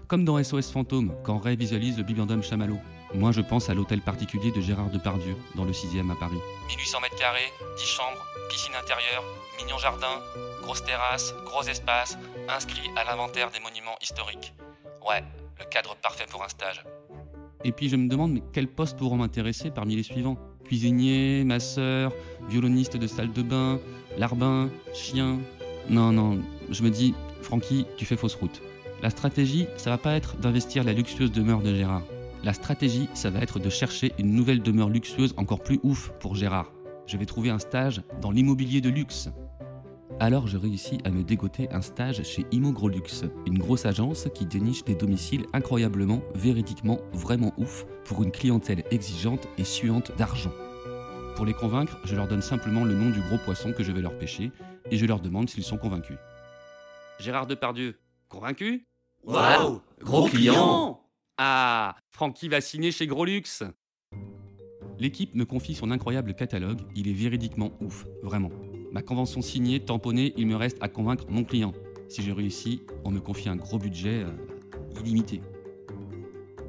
Comme 0.07 0.25
dans 0.25 0.41
SOS 0.41 0.71
Fantôme, 0.71 1.13
quand 1.23 1.37
Ray 1.37 1.55
visualise 1.55 1.97
le 1.97 2.03
bibliodome 2.03 2.43
Chamallow. 2.43 2.77
Moi, 3.15 3.31
je 3.31 3.41
pense 3.41 3.69
à 3.69 3.73
l'hôtel 3.73 4.01
particulier 4.01 4.51
de 4.51 4.59
Gérard 4.59 4.89
Depardieu, 4.89 5.35
dans 5.55 5.65
le 5.65 5.71
6e 5.71 6.11
à 6.11 6.15
Paris. 6.15 6.39
1800 6.67 7.01
mètres 7.01 7.15
carrés, 7.15 7.51
10 7.77 7.83
chambres, 7.83 8.25
piscine 8.49 8.73
intérieure, 8.75 9.23
mignon 9.61 9.77
jardin, 9.77 10.19
grosse 10.63 10.83
terrasse, 10.83 11.33
gros 11.45 11.63
espace, 11.63 12.17
inscrit 12.49 12.89
à 12.95 13.03
l'inventaire 13.03 13.51
des 13.51 13.59
monuments 13.59 13.97
historiques. 14.01 14.53
Ouais, 15.07 15.23
cadre 15.69 15.95
parfait 16.01 16.25
pour 16.29 16.43
un 16.43 16.49
stage. 16.49 16.83
Et 17.63 17.71
puis 17.71 17.89
je 17.89 17.95
me 17.95 18.07
demande, 18.07 18.33
mais 18.33 18.43
quels 18.51 18.67
postes 18.67 18.97
pourront 18.97 19.17
m'intéresser 19.17 19.71
parmi 19.71 19.95
les 19.95 20.03
suivants? 20.03 20.37
Cuisinier, 20.65 21.43
masseur, 21.43 22.13
violoniste 22.49 22.97
de 22.97 23.07
salle 23.07 23.31
de 23.31 23.41
bain, 23.41 23.79
larbin, 24.17 24.69
chien. 24.93 25.39
Non, 25.89 26.11
non, 26.11 26.39
je 26.69 26.83
me 26.83 26.89
dis, 26.89 27.13
Francky, 27.41 27.85
tu 27.97 28.05
fais 28.05 28.15
fausse 28.15 28.35
route. 28.35 28.61
La 29.01 29.09
stratégie, 29.09 29.67
ça 29.75 29.89
va 29.89 29.97
pas 29.97 30.13
être 30.13 30.37
d'investir 30.37 30.83
la 30.83 30.93
luxueuse 30.93 31.31
demeure 31.31 31.61
de 31.61 31.75
Gérard. 31.75 32.03
La 32.43 32.53
stratégie, 32.53 33.09
ça 33.13 33.29
va 33.29 33.39
être 33.39 33.59
de 33.59 33.69
chercher 33.69 34.13
une 34.17 34.33
nouvelle 34.33 34.61
demeure 34.61 34.89
luxueuse 34.89 35.33
encore 35.37 35.61
plus 35.61 35.79
ouf 35.83 36.11
pour 36.19 36.35
Gérard. 36.35 36.71
Je 37.05 37.17
vais 37.17 37.25
trouver 37.25 37.49
un 37.49 37.59
stage 37.59 38.01
dans 38.21 38.31
l'immobilier 38.31 38.79
de 38.79 38.89
luxe. 38.89 39.29
Alors 40.19 40.47
je 40.47 40.57
réussis 40.57 40.99
à 41.03 41.11
me 41.11 41.23
dégoter 41.23 41.69
un 41.71 41.81
stage 41.81 42.23
chez 42.23 42.45
Immogrolux, 42.51 43.25
une 43.45 43.57
grosse 43.57 43.85
agence 43.85 44.27
qui 44.33 44.45
déniche 44.45 44.83
des 44.83 44.95
domiciles 44.95 45.45
incroyablement, 45.53 46.21
véridiquement, 46.35 46.99
vraiment 47.11 47.53
ouf 47.57 47.85
pour 48.05 48.23
une 48.23 48.31
clientèle 48.31 48.83
exigeante 48.91 49.47
et 49.57 49.63
suante 49.63 50.15
d'argent. 50.17 50.51
Pour 51.35 51.45
les 51.45 51.53
convaincre, 51.53 51.97
je 52.05 52.15
leur 52.15 52.27
donne 52.27 52.41
simplement 52.41 52.85
le 52.85 52.93
nom 52.93 53.09
du 53.09 53.19
gros 53.21 53.37
poisson 53.43 53.73
que 53.73 53.83
je 53.83 53.91
vais 53.91 54.01
leur 54.01 54.17
pêcher 54.17 54.51
et 54.91 54.97
je 54.97 55.05
leur 55.05 55.19
demande 55.19 55.49
s'ils 55.49 55.63
sont 55.63 55.77
convaincus. 55.77 56.17
Gérard 57.19 57.47
Depardieu, 57.47 57.99
convaincu? 58.29 58.87
Waouh 59.23 59.81
Gros 60.01 60.27
client 60.27 61.01
Ah 61.37 61.95
Francky 62.11 62.49
va 62.49 62.61
signer 62.61 62.91
chez 62.91 63.07
Grolux 63.07 63.63
L'équipe 64.99 65.33
me 65.33 65.43
confie 65.43 65.73
son 65.73 65.91
incroyable 65.91 66.35
catalogue, 66.35 66.81
il 66.95 67.07
est 67.07 67.13
véridiquement 67.13 67.71
ouf, 67.81 68.05
vraiment. 68.21 68.51
Ma 68.93 69.01
convention 69.01 69.41
signée, 69.41 69.79
tamponnée, 69.79 70.33
il 70.37 70.45
me 70.45 70.55
reste 70.55 70.77
à 70.79 70.87
convaincre 70.87 71.25
mon 71.27 71.43
client. 71.43 71.73
Si 72.09 72.21
je 72.21 72.31
réussis, 72.31 72.83
on 73.03 73.09
me 73.09 73.19
confie 73.19 73.49
un 73.49 73.55
gros 73.55 73.79
budget 73.79 74.23
euh, 74.23 74.29
illimité. 74.99 75.41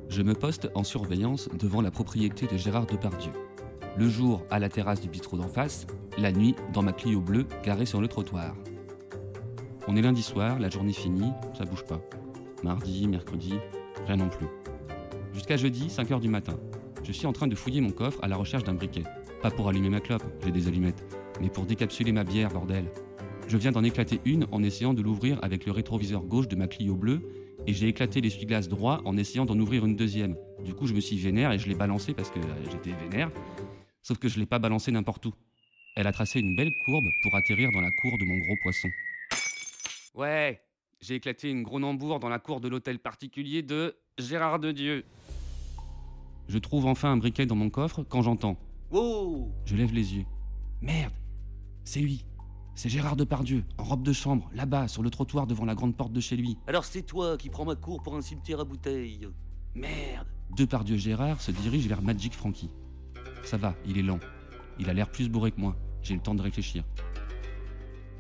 Je 0.08 0.22
me 0.22 0.32
poste 0.32 0.70
en 0.74 0.84
surveillance 0.84 1.50
devant 1.58 1.82
la 1.82 1.90
propriété 1.90 2.46
de 2.46 2.56
Gérard 2.56 2.86
Depardieu. 2.86 3.30
Le 3.98 4.08
jour, 4.08 4.42
à 4.48 4.58
la 4.58 4.70
terrasse 4.70 5.02
du 5.02 5.08
bistrot 5.10 5.36
d'en 5.36 5.48
face, 5.48 5.86
la 6.16 6.32
nuit, 6.32 6.54
dans 6.72 6.80
ma 6.80 6.94
Clio 6.94 7.20
bleue, 7.20 7.44
garée 7.62 7.84
sur 7.84 8.00
le 8.00 8.08
trottoir. 8.08 8.54
On 9.86 9.94
est 9.94 10.02
lundi 10.02 10.22
soir, 10.22 10.58
la 10.58 10.70
journée 10.70 10.94
finie, 10.94 11.30
ça 11.52 11.66
bouge 11.66 11.84
pas. 11.84 12.00
Mardi, 12.62 13.06
mercredi, 13.06 13.52
rien 14.06 14.16
non 14.16 14.30
plus. 14.30 14.46
Jusqu'à 15.34 15.58
jeudi, 15.58 15.88
5h 15.88 16.20
du 16.20 16.28
matin. 16.30 16.58
Je 17.02 17.12
suis 17.12 17.26
en 17.26 17.34
train 17.34 17.48
de 17.48 17.54
fouiller 17.54 17.82
mon 17.82 17.90
coffre 17.90 18.20
à 18.22 18.28
la 18.28 18.36
recherche 18.36 18.64
d'un 18.64 18.72
briquet. 18.72 19.04
Pas 19.42 19.50
pour 19.50 19.68
allumer 19.68 19.90
ma 19.90 20.00
clope, 20.00 20.24
j'ai 20.42 20.52
des 20.52 20.68
allumettes, 20.68 21.04
mais 21.40 21.48
pour 21.48 21.66
décapsuler 21.66 22.12
ma 22.12 22.24
bière, 22.24 22.50
bordel. 22.50 22.90
Je 23.46 23.56
viens 23.56 23.72
d'en 23.72 23.84
éclater 23.84 24.20
une 24.24 24.46
en 24.52 24.62
essayant 24.62 24.94
de 24.94 25.02
l'ouvrir 25.02 25.38
avec 25.42 25.66
le 25.66 25.72
rétroviseur 25.72 26.22
gauche 26.22 26.48
de 26.48 26.56
ma 26.56 26.66
Clio 26.66 26.94
bleue, 26.94 27.20
et 27.66 27.72
j'ai 27.72 27.88
éclaté 27.88 28.20
l'essuie-glace 28.20 28.68
droit 28.68 29.00
en 29.04 29.16
essayant 29.16 29.44
d'en 29.44 29.58
ouvrir 29.58 29.84
une 29.86 29.96
deuxième. 29.96 30.36
Du 30.64 30.74
coup, 30.74 30.86
je 30.86 30.94
me 30.94 31.00
suis 31.00 31.16
vénère 31.16 31.52
et 31.52 31.58
je 31.58 31.68
l'ai 31.68 31.74
balancée 31.74 32.14
parce 32.14 32.30
que 32.30 32.38
euh, 32.38 32.70
j'étais 32.70 32.92
vénère. 32.92 33.30
Sauf 34.02 34.18
que 34.18 34.28
je 34.28 34.38
l'ai 34.38 34.46
pas 34.46 34.58
balancée 34.58 34.92
n'importe 34.92 35.26
où. 35.26 35.32
Elle 35.96 36.06
a 36.06 36.12
tracé 36.12 36.40
une 36.40 36.56
belle 36.56 36.72
courbe 36.84 37.04
pour 37.22 37.34
atterrir 37.36 37.70
dans 37.72 37.80
la 37.80 37.90
cour 38.02 38.18
de 38.18 38.24
mon 38.24 38.38
gros 38.38 38.56
poisson. 38.62 38.88
Ouais, 40.14 40.60
j'ai 41.00 41.14
éclaté 41.14 41.50
une 41.50 41.62
gros 41.62 41.80
nambour 41.80 42.18
dans 42.20 42.28
la 42.28 42.38
cour 42.38 42.60
de 42.60 42.68
l'hôtel 42.68 42.98
particulier 42.98 43.62
de 43.62 43.96
Gérard 44.18 44.58
de 44.58 44.72
Dieu. 44.72 45.04
Je 46.48 46.58
trouve 46.58 46.86
enfin 46.86 47.12
un 47.12 47.16
briquet 47.16 47.46
dans 47.46 47.56
mon 47.56 47.70
coffre 47.70 48.02
quand 48.02 48.22
j'entends. 48.22 48.58
Wow 48.90 49.50
Je 49.64 49.76
lève 49.76 49.92
les 49.94 50.16
yeux. 50.16 50.24
Merde 50.82 51.12
C'est 51.84 52.00
lui 52.00 52.24
C'est 52.74 52.88
Gérard 52.88 53.14
Depardieu, 53.14 53.62
en 53.78 53.84
robe 53.84 54.02
de 54.02 54.12
chambre, 54.12 54.50
là-bas, 54.54 54.88
sur 54.88 55.02
le 55.02 55.10
trottoir 55.10 55.46
devant 55.46 55.64
la 55.64 55.74
grande 55.74 55.94
porte 55.94 56.12
de 56.12 56.20
chez 56.20 56.36
lui. 56.36 56.56
Alors 56.66 56.84
c'est 56.84 57.02
toi 57.02 57.36
qui 57.36 57.50
prends 57.50 57.64
ma 57.64 57.76
cour 57.76 58.02
pour 58.02 58.16
un 58.16 58.22
cimetière 58.22 58.60
à 58.60 58.64
bouteilles. 58.64 59.28
Merde 59.74 60.26
Depardieu 60.56 60.96
Gérard 60.96 61.40
se 61.40 61.50
dirige 61.50 61.86
vers 61.86 62.00
Magic 62.00 62.32
Frankie. 62.32 62.70
Ça 63.44 63.56
va, 63.56 63.74
il 63.86 63.98
est 63.98 64.02
lent. 64.02 64.20
Il 64.78 64.88
a 64.88 64.94
l'air 64.94 65.10
plus 65.10 65.28
bourré 65.28 65.52
que 65.52 65.60
moi. 65.60 65.76
J'ai 66.02 66.14
le 66.14 66.20
temps 66.20 66.34
de 66.34 66.42
réfléchir. 66.42 66.84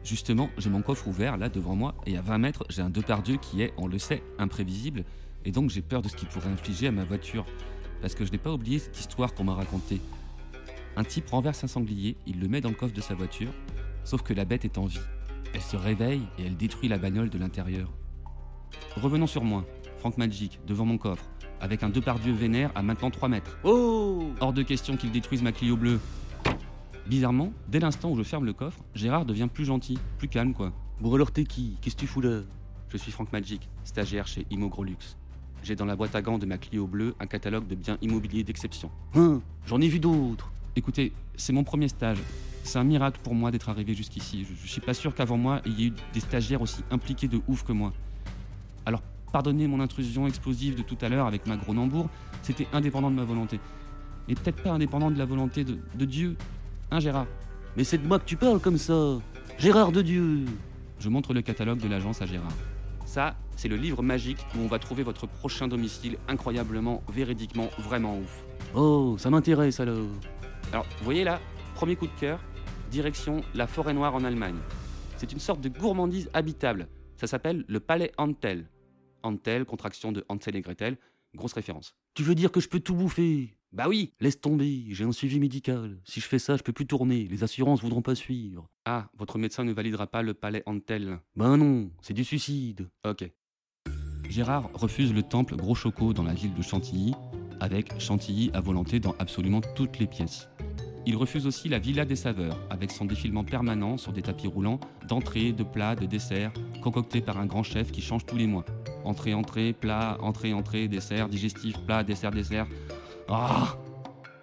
Justement, 0.04 0.50
j'ai 0.58 0.68
mon 0.68 0.82
coffre 0.82 1.08
ouvert 1.08 1.38
là 1.38 1.48
devant 1.48 1.74
moi 1.74 1.94
et 2.06 2.18
à 2.18 2.20
20 2.20 2.38
mètres, 2.38 2.64
j'ai 2.68 2.82
un 2.82 2.90
Depardieu 2.90 3.36
qui 3.36 3.62
est, 3.62 3.72
on 3.78 3.86
le 3.86 3.98
sait, 3.98 4.22
imprévisible 4.38 5.04
et 5.46 5.52
donc 5.52 5.70
j'ai 5.70 5.82
peur 5.82 6.02
de 6.02 6.08
ce 6.08 6.16
qu'il 6.16 6.28
pourrait 6.28 6.50
infliger 6.50 6.88
à 6.88 6.92
ma 6.92 7.04
voiture 7.04 7.46
parce 8.02 8.14
que 8.14 8.26
je 8.26 8.32
n'ai 8.32 8.38
pas 8.38 8.52
oublié 8.52 8.78
cette 8.78 8.98
histoire 9.00 9.32
qu'on 9.32 9.44
m'a 9.44 9.54
racontée. 9.54 10.00
Un 10.96 11.04
type 11.04 11.28
renverse 11.28 11.64
un 11.64 11.66
sanglier, 11.66 12.16
il 12.26 12.38
le 12.38 12.46
met 12.46 12.60
dans 12.60 12.68
le 12.68 12.74
coffre 12.76 12.94
de 12.94 13.00
sa 13.00 13.14
voiture, 13.14 13.52
sauf 14.04 14.22
que 14.22 14.32
la 14.32 14.44
bête 14.44 14.64
est 14.64 14.78
en 14.78 14.86
vie. 14.86 15.00
Elle 15.52 15.62
se 15.62 15.76
réveille 15.76 16.22
et 16.38 16.46
elle 16.46 16.56
détruit 16.56 16.88
la 16.88 16.98
bagnole 16.98 17.30
de 17.30 17.38
l'intérieur. 17.38 17.92
Revenons 18.96 19.26
sur 19.26 19.42
moi, 19.42 19.64
Franck 19.98 20.18
Magic, 20.18 20.60
devant 20.66 20.84
mon 20.84 20.98
coffre, 20.98 21.28
avec 21.60 21.82
un 21.82 21.88
Depardieu 21.88 22.32
vénère 22.32 22.70
à 22.74 22.82
maintenant 22.82 23.10
3 23.10 23.28
mètres. 23.28 23.58
Oh 23.64 24.30
Hors 24.40 24.52
de 24.52 24.62
question 24.62 24.96
qu'il 24.96 25.10
détruise 25.10 25.42
ma 25.42 25.52
Clio 25.52 25.76
bleue. 25.76 25.98
Bizarrement, 27.06 27.52
dès 27.68 27.80
l'instant 27.80 28.10
où 28.10 28.16
je 28.16 28.22
ferme 28.22 28.44
le 28.44 28.52
coffre, 28.52 28.80
Gérard 28.94 29.26
devient 29.26 29.48
plus 29.52 29.64
gentil, 29.64 29.98
plus 30.18 30.28
calme 30.28 30.54
quoi. 30.54 30.72
Bon 31.00 31.12
alors 31.14 31.32
t'es 31.32 31.44
qui? 31.44 31.76
Qu'est-ce 31.80 31.96
que 31.96 32.00
tu 32.00 32.06
fous 32.06 32.20
là? 32.20 32.42
Je 32.88 32.96
suis 32.96 33.10
Franck 33.10 33.32
Magic, 33.32 33.68
stagiaire 33.82 34.26
chez 34.26 34.46
Immogrolux. 34.50 34.96
J'ai 35.62 35.74
dans 35.74 35.86
la 35.86 35.96
boîte 35.96 36.14
à 36.14 36.22
gants 36.22 36.38
de 36.38 36.46
ma 36.46 36.58
Clio 36.58 36.86
bleue 36.86 37.14
un 37.18 37.26
catalogue 37.26 37.66
de 37.66 37.74
biens 37.74 37.98
immobiliers 38.00 38.44
d'exception. 38.44 38.90
Hein? 39.14 39.40
J'en 39.66 39.80
ai 39.80 39.88
vu 39.88 39.98
d'autres. 39.98 40.52
Écoutez, 40.76 41.12
c'est 41.36 41.52
mon 41.52 41.62
premier 41.62 41.86
stage. 41.88 42.18
C'est 42.64 42.78
un 42.78 42.84
miracle 42.84 43.20
pour 43.22 43.34
moi 43.34 43.52
d'être 43.52 43.68
arrivé 43.68 43.94
jusqu'ici. 43.94 44.44
Je, 44.44 44.54
je 44.60 44.68
suis 44.68 44.80
pas 44.80 44.94
sûr 44.94 45.14
qu'avant 45.14 45.36
moi, 45.36 45.60
il 45.66 45.80
y 45.80 45.84
ait 45.84 45.88
eu 45.88 45.92
des 46.12 46.20
stagiaires 46.20 46.62
aussi 46.62 46.82
impliqués 46.90 47.28
de 47.28 47.40
ouf 47.46 47.62
que 47.62 47.72
moi. 47.72 47.92
Alors, 48.84 49.00
pardonnez 49.32 49.68
mon 49.68 49.78
intrusion 49.78 50.26
explosive 50.26 50.76
de 50.76 50.82
tout 50.82 50.98
à 51.00 51.08
l'heure 51.08 51.26
avec 51.26 51.46
ma 51.46 51.56
gros 51.56 51.74
nambour, 51.74 52.08
c'était 52.42 52.66
indépendant 52.72 53.10
de 53.10 53.16
ma 53.16 53.24
volonté. 53.24 53.60
Et 54.28 54.34
peut-être 54.34 54.62
pas 54.62 54.70
indépendant 54.70 55.10
de 55.12 55.18
la 55.18 55.24
volonté 55.26 55.62
de, 55.62 55.78
de 55.94 56.04
Dieu. 56.04 56.36
Hein, 56.90 56.98
Gérard? 56.98 57.26
Mais 57.76 57.84
c'est 57.84 57.98
de 57.98 58.06
moi 58.06 58.18
que 58.18 58.24
tu 58.24 58.36
parles 58.36 58.58
comme 58.58 58.78
ça. 58.78 59.18
Gérard 59.58 59.92
de 59.92 60.02
Dieu. 60.02 60.44
Je 60.98 61.08
montre 61.08 61.34
le 61.34 61.42
catalogue 61.42 61.78
de 61.78 61.88
l'agence 61.88 62.20
à 62.20 62.26
Gérard. 62.26 62.52
Ça, 63.04 63.36
c'est 63.54 63.68
le 63.68 63.76
livre 63.76 64.02
magique 64.02 64.44
où 64.56 64.60
on 64.60 64.66
va 64.66 64.80
trouver 64.80 65.04
votre 65.04 65.28
prochain 65.28 65.68
domicile 65.68 66.16
incroyablement, 66.26 67.02
véridiquement, 67.12 67.68
vraiment 67.78 68.18
ouf. 68.18 68.44
Oh, 68.74 69.14
ça 69.18 69.30
m'intéresse 69.30 69.78
alors. 69.78 70.06
Alors, 70.72 70.86
vous 70.98 71.04
voyez 71.04 71.24
là, 71.24 71.40
premier 71.74 71.96
coup 71.96 72.06
de 72.06 72.20
cœur, 72.20 72.40
direction 72.90 73.42
la 73.54 73.66
forêt 73.66 73.94
noire 73.94 74.14
en 74.14 74.24
Allemagne. 74.24 74.58
C'est 75.16 75.32
une 75.32 75.38
sorte 75.38 75.60
de 75.60 75.68
gourmandise 75.68 76.28
habitable. 76.34 76.88
Ça 77.16 77.26
s'appelle 77.26 77.64
le 77.68 77.80
palais 77.80 78.12
Antel. 78.18 78.68
Antel, 79.22 79.64
contraction 79.64 80.12
de 80.12 80.24
Hansel 80.28 80.56
et 80.56 80.60
Gretel, 80.60 80.98
grosse 81.34 81.52
référence. 81.52 81.94
Tu 82.14 82.22
veux 82.22 82.34
dire 82.34 82.52
que 82.52 82.60
je 82.60 82.68
peux 82.68 82.80
tout 82.80 82.94
bouffer? 82.94 83.56
Bah 83.72 83.86
oui 83.88 84.12
Laisse 84.20 84.40
tomber, 84.40 84.84
j'ai 84.90 85.04
un 85.04 85.10
suivi 85.10 85.40
médical. 85.40 85.98
Si 86.04 86.20
je 86.20 86.26
fais 86.26 86.38
ça, 86.38 86.56
je 86.56 86.62
peux 86.62 86.72
plus 86.72 86.86
tourner. 86.86 87.26
Les 87.26 87.42
assurances 87.42 87.82
voudront 87.82 88.02
pas 88.02 88.14
suivre. 88.14 88.68
Ah, 88.84 89.08
votre 89.18 89.38
médecin 89.38 89.64
ne 89.64 89.72
validera 89.72 90.06
pas 90.06 90.22
le 90.22 90.34
palais 90.34 90.62
Antel. 90.66 91.18
Ben 91.34 91.56
non, 91.56 91.90
c'est 92.00 92.14
du 92.14 92.22
suicide. 92.22 92.88
Ok. 93.04 93.28
Gérard 94.28 94.70
refuse 94.74 95.12
le 95.12 95.22
temple 95.22 95.56
Gros 95.56 95.74
Choco 95.74 96.12
dans 96.12 96.22
la 96.22 96.34
ville 96.34 96.54
de 96.54 96.62
Chantilly, 96.62 97.14
avec 97.60 98.00
Chantilly 98.00 98.50
à 98.54 98.60
volonté 98.60 99.00
dans 99.00 99.14
absolument 99.18 99.60
toutes 99.74 99.98
les 99.98 100.06
pièces. 100.06 100.48
Il 101.06 101.16
refuse 101.16 101.46
aussi 101.46 101.68
la 101.68 101.78
Villa 101.78 102.06
des 102.06 102.16
Saveurs, 102.16 102.58
avec 102.70 102.90
son 102.90 103.04
défilement 103.04 103.44
permanent 103.44 103.98
sur 103.98 104.12
des 104.12 104.22
tapis 104.22 104.46
roulants 104.46 104.80
d'entrées, 105.06 105.52
de 105.52 105.62
plats, 105.62 105.94
de 105.94 106.06
desserts, 106.06 106.52
concoctés 106.82 107.20
par 107.20 107.38
un 107.38 107.44
grand 107.44 107.62
chef 107.62 107.92
qui 107.92 108.00
change 108.00 108.24
tous 108.24 108.36
les 108.36 108.46
mois. 108.46 108.64
Entrée, 109.04 109.34
entrée, 109.34 109.74
plat, 109.74 110.16
entrée, 110.20 110.54
entrée, 110.54 110.88
dessert, 110.88 111.28
digestif, 111.28 111.76
plat, 111.86 112.02
dessert, 112.02 112.30
dessert. 112.30 112.66
Ah 113.28 113.76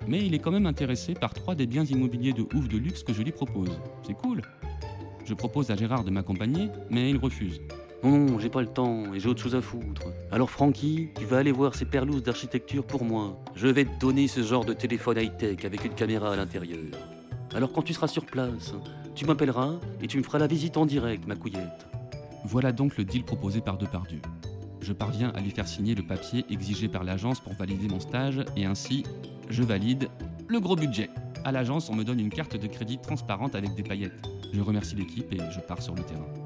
Mais 0.08 0.24
il 0.24 0.36
est 0.36 0.40
quand 0.40 0.52
même 0.52 0.68
intéressé 0.68 1.16
par 1.16 1.34
trois 1.34 1.56
des 1.56 1.66
biens 1.66 1.84
immobiliers 1.86 2.34
de 2.34 2.44
ouf 2.54 2.68
de 2.68 2.78
luxe 2.78 3.02
que 3.02 3.14
je 3.14 3.24
lui 3.24 3.32
propose. 3.32 3.72
C'est 4.06 4.14
cool. 4.14 4.44
Je 5.26 5.34
propose 5.34 5.72
à 5.72 5.76
Gérard 5.76 6.04
de 6.04 6.12
m'accompagner, 6.12 6.68
mais 6.92 7.10
il 7.10 7.18
refuse. 7.18 7.60
Non, 8.04 8.18
non, 8.18 8.40
j'ai 8.40 8.50
pas 8.50 8.62
le 8.62 8.68
temps 8.68 9.14
et 9.14 9.20
j'ai 9.20 9.30
autre 9.30 9.42
chose 9.42 9.54
à 9.54 9.62
foutre. 9.62 10.02
Alors 10.32 10.50
Francky, 10.50 11.10
tu 11.20 11.26
vas 11.26 11.38
aller 11.38 11.52
voir 11.52 11.76
ces 11.76 11.86
perlouses 11.86 12.24
d'architecture 12.24 12.84
pour 12.84 13.04
moi. 13.06 13.38
Je 13.56 13.68
vais 13.68 13.86
te 13.86 14.00
donner 14.00 14.28
ce 14.28 14.42
genre 14.42 14.66
de 14.66 14.74
téléphone 14.74 15.18
high-tech 15.20 15.64
avec 15.66 15.86
une 15.86 15.94
caméra 15.94 16.34
à 16.34 16.36
l'intérieur. 16.36 16.80
Alors 17.54 17.72
quand 17.72 17.84
tu 17.84 17.94
seras 17.94 18.08
sur 18.08 18.26
place, 18.26 18.74
tu 19.14 19.26
m'appelleras 19.26 19.76
et 20.02 20.08
tu 20.08 20.18
me 20.18 20.24
feras 20.24 20.40
la 20.40 20.48
visite 20.48 20.78
en 20.78 20.88
direct, 20.88 21.28
ma 21.28 21.36
couillette. 21.36 21.86
Voilà 22.44 22.72
donc 22.72 22.98
le 22.98 23.04
deal 23.04 23.24
proposé 23.24 23.62
par 23.62 23.78
Depardieu. 23.78 24.22
Je 24.82 24.94
parviens 24.94 25.30
à 25.36 25.42
lui 25.42 25.52
faire 25.52 25.68
signer 25.68 25.94
le 25.94 26.02
papier 26.02 26.44
exigé 26.50 26.88
par 26.88 27.04
l'agence 27.04 27.40
pour 27.40 27.54
valider 27.54 27.88
mon 27.88 28.00
stage 28.00 28.44
et 28.58 28.66
ainsi, 28.66 29.04
je 29.50 29.62
valide 29.62 30.10
le 30.48 30.60
gros 30.60 30.76
budget. 30.76 31.12
À 31.44 31.52
l'agence, 31.52 31.88
on 31.92 31.96
me 31.96 32.04
donne 32.04 32.20
une 32.20 32.32
carte 32.32 32.56
de 32.56 32.66
crédit 32.66 32.98
transparente 32.98 33.54
avec 33.54 33.76
des 33.76 33.84
paillettes. 33.84 34.28
Je 34.52 34.62
remercie 34.62 34.96
l'équipe 34.96 35.32
et 35.32 35.40
je 35.52 35.60
pars 35.60 35.84
sur 35.84 35.94
le 35.94 36.02
terrain. 36.02 36.41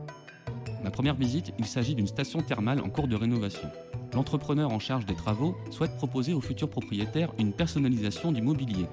Ma 0.83 0.91
première 0.91 1.15
visite, 1.15 1.53
il 1.57 1.65
s'agit 1.65 1.95
d'une 1.95 2.07
station 2.07 2.41
thermale 2.41 2.79
en 2.81 2.89
cours 2.89 3.07
de 3.07 3.15
rénovation. 3.15 3.69
L'entrepreneur 4.13 4.71
en 4.71 4.79
charge 4.79 5.05
des 5.05 5.15
travaux 5.15 5.57
souhaite 5.71 5.95
proposer 5.97 6.33
aux 6.33 6.41
futurs 6.41 6.69
propriétaires 6.69 7.31
une 7.39 7.53
personnalisation 7.53 8.31
du 8.31 8.41
mobilier, 8.41 8.85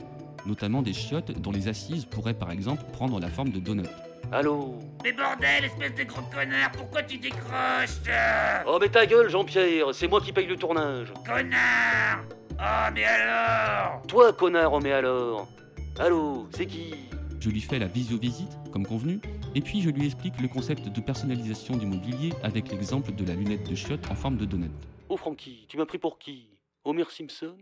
notamment 0.47 0.83
des 0.83 0.93
chiottes 0.93 1.33
dont 1.41 1.53
les 1.53 1.69
assises 1.69 2.05
pourraient 2.05 2.35
par 2.35 2.51
exemple 2.51 2.83
prendre 2.93 3.21
la 3.21 3.29
forme 3.29 3.51
de 3.51 3.59
donuts. 3.61 3.83
Allô 4.33 4.79
Mais 5.05 5.13
bordel, 5.13 5.65
espèce 5.65 5.95
de 5.95 6.05
gros 6.05 6.23
connard, 6.33 6.71
pourquoi 6.73 7.03
tu 7.03 7.19
décroches 7.19 8.01
Oh 8.67 8.79
mais 8.81 8.89
ta 8.89 9.05
gueule 9.05 9.29
Jean-Pierre, 9.29 9.87
c'est 9.93 10.09
moi 10.09 10.21
qui 10.21 10.33
paye 10.33 10.47
le 10.47 10.57
tournage. 10.57 11.13
Connard 11.27 12.25
Oh 12.59 12.91
mais 12.95 13.05
alors 13.05 14.03
Toi 14.09 14.33
connard, 14.33 14.73
oh 14.73 14.81
mais 14.81 14.93
alors 14.93 15.49
Allô, 15.99 16.49
c'est 16.57 16.67
qui 16.67 16.95
Je 17.43 17.51
lui 17.51 17.61
fais 17.61 17.81
la 17.81 17.89
visio-visite, 17.89 18.57
comme 18.73 18.87
convenu, 18.87 19.19
et 19.57 19.63
puis 19.63 19.83
je 19.83 19.91
lui 19.91 20.07
explique 20.07 20.41
le 20.41 20.47
concept 20.47 20.89
de 20.89 21.01
personnalisation 21.01 21.77
du 21.77 21.87
mobilier 21.87 22.33
avec 22.45 22.71
l'exemple 22.71 23.11
de 23.11 23.25
la 23.25 23.35
lunette 23.35 23.69
de 23.69 23.75
chiotte 23.75 24.09
en 24.13 24.15
forme 24.15 24.37
de 24.37 24.45
donut. 24.45 24.71
Oh 25.09 25.17
Francky, 25.17 25.67
tu 25.69 25.77
m'as 25.77 25.85
pris 25.85 25.99
pour 25.99 26.21
qui? 26.21 26.47
Homer 26.85 27.03
Simpson? 27.11 27.57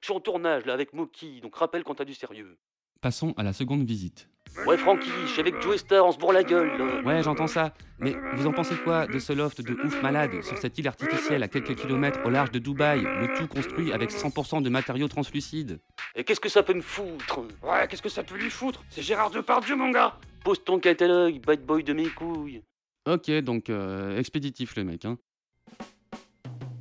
Je 0.00 0.06
suis 0.06 0.14
en 0.14 0.20
tournage 0.20 0.66
là 0.66 0.72
avec 0.72 0.92
Moki, 0.92 1.40
donc 1.40 1.56
rappelle 1.56 1.82
quand 1.82 1.96
t'as 1.96 2.04
du 2.04 2.14
sérieux. 2.14 2.58
Passons 3.00 3.34
à 3.36 3.42
la 3.42 3.52
seconde 3.52 3.82
visite. 3.82 4.28
Ouais 4.68 4.76
Francky, 4.76 5.10
je 5.26 5.32
suis 5.32 5.40
avec 5.40 5.60
Joe 5.60 5.78
Star, 5.78 6.06
on 6.06 6.12
se 6.12 6.18
bourre 6.18 6.32
la 6.32 6.44
gueule 6.44 6.78
là. 6.78 7.02
Ouais, 7.02 7.20
j'entends 7.24 7.48
ça. 7.48 7.74
Mais 7.98 8.14
vous 8.34 8.46
en 8.46 8.52
pensez 8.52 8.76
quoi 8.76 9.08
de 9.08 9.18
ce 9.18 9.32
loft 9.32 9.60
de 9.62 9.74
ouf 9.84 10.00
malade 10.00 10.42
sur 10.42 10.56
cette 10.58 10.78
île 10.78 10.86
artificielle 10.86 11.42
à 11.42 11.48
quelques 11.48 11.74
kilomètres 11.74 12.20
au 12.24 12.30
large 12.30 12.52
de 12.52 12.60
Dubaï, 12.60 13.00
le 13.00 13.36
tout 13.36 13.48
construit 13.48 13.92
avec 13.92 14.12
100% 14.12 14.62
de 14.62 14.68
matériaux 14.68 15.08
translucides? 15.08 15.80
Et 16.16 16.22
qu'est-ce 16.24 16.40
que 16.40 16.48
ça 16.48 16.62
peut 16.62 16.74
me 16.74 16.80
foutre 16.80 17.40
Ouais, 17.62 17.88
qu'est-ce 17.88 18.02
que 18.02 18.08
ça 18.08 18.22
peut 18.22 18.36
lui 18.36 18.50
foutre? 18.50 18.84
C'est 18.88 19.02
Gérard 19.02 19.30
Depardieu, 19.30 19.74
mon 19.74 19.90
gars 19.90 20.16
Pose 20.44 20.62
ton 20.62 20.78
catalogue, 20.78 21.40
bad 21.40 21.64
boy 21.64 21.82
de 21.82 21.92
mes 21.92 22.08
couilles. 22.08 22.62
Ok, 23.06 23.30
donc 23.40 23.68
euh, 23.68 24.16
expéditif 24.18 24.76
le 24.76 24.84
mec, 24.84 25.04
hein. 25.04 25.18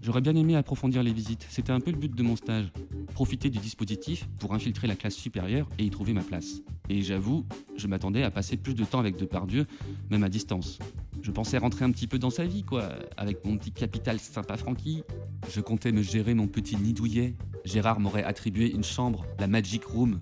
J'aurais 0.03 0.19
bien 0.19 0.35
aimé 0.35 0.57
approfondir 0.57 1.01
les 1.01 1.13
visites, 1.13 1.47
c'était 1.49 1.71
un 1.71 1.79
peu 1.79 1.89
le 1.89 1.97
but 1.97 2.13
de 2.13 2.23
mon 2.23 2.35
stage. 2.35 2.73
Profiter 3.13 3.49
du 3.49 3.59
dispositif 3.59 4.27
pour 4.37 4.53
infiltrer 4.53 4.85
la 4.85 4.97
classe 4.97 5.15
supérieure 5.15 5.69
et 5.79 5.85
y 5.85 5.89
trouver 5.89 6.11
ma 6.11 6.23
place. 6.23 6.61
Et 6.89 7.01
j'avoue, 7.01 7.45
je 7.77 7.87
m'attendais 7.87 8.21
à 8.21 8.29
passer 8.29 8.57
plus 8.57 8.73
de 8.73 8.83
temps 8.83 8.99
avec 8.99 9.15
Depardieu, 9.15 9.65
même 10.09 10.25
à 10.25 10.27
distance. 10.27 10.77
Je 11.21 11.31
pensais 11.31 11.57
rentrer 11.57 11.85
un 11.85 11.91
petit 11.91 12.07
peu 12.07 12.19
dans 12.19 12.31
sa 12.31 12.43
vie, 12.43 12.63
quoi, 12.63 12.89
avec 13.15 13.45
mon 13.45 13.57
petit 13.57 13.71
capital 13.71 14.19
sympa 14.19 14.57
Francky. 14.57 15.03
Je 15.49 15.61
comptais 15.61 15.93
me 15.93 16.01
gérer 16.01 16.33
mon 16.33 16.47
petit 16.47 16.75
nid 16.75 16.91
douillet. 16.91 17.35
Gérard 17.63 18.01
m'aurait 18.01 18.25
attribué 18.25 18.69
une 18.69 18.83
chambre, 18.83 19.25
la 19.39 19.47
Magic 19.47 19.85
Room. 19.85 20.19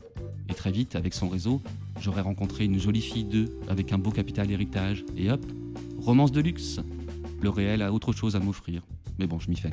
Et 0.47 0.53
très 0.53 0.71
vite, 0.71 0.95
avec 0.95 1.15
son 1.15 1.27
réseau, 1.27 1.59
j'aurais 1.99 2.21
rencontré 2.21 2.65
une 2.65 2.77
jolie 2.77 3.01
fille 3.01 3.25
d'eux, 3.25 3.57
avec 3.67 3.93
un 3.93 3.97
beau 3.97 4.11
capital 4.11 4.51
héritage. 4.51 5.03
Et 5.17 5.31
hop, 5.31 5.43
romance 5.97 6.31
de 6.31 6.41
luxe. 6.41 6.79
Le 7.41 7.49
réel 7.49 7.81
a 7.81 7.91
autre 7.91 8.13
chose 8.13 8.35
à 8.35 8.39
m'offrir. 8.39 8.83
Mais 9.21 9.27
bon, 9.27 9.37
je 9.37 9.51
m'y 9.51 9.55
fais. 9.55 9.69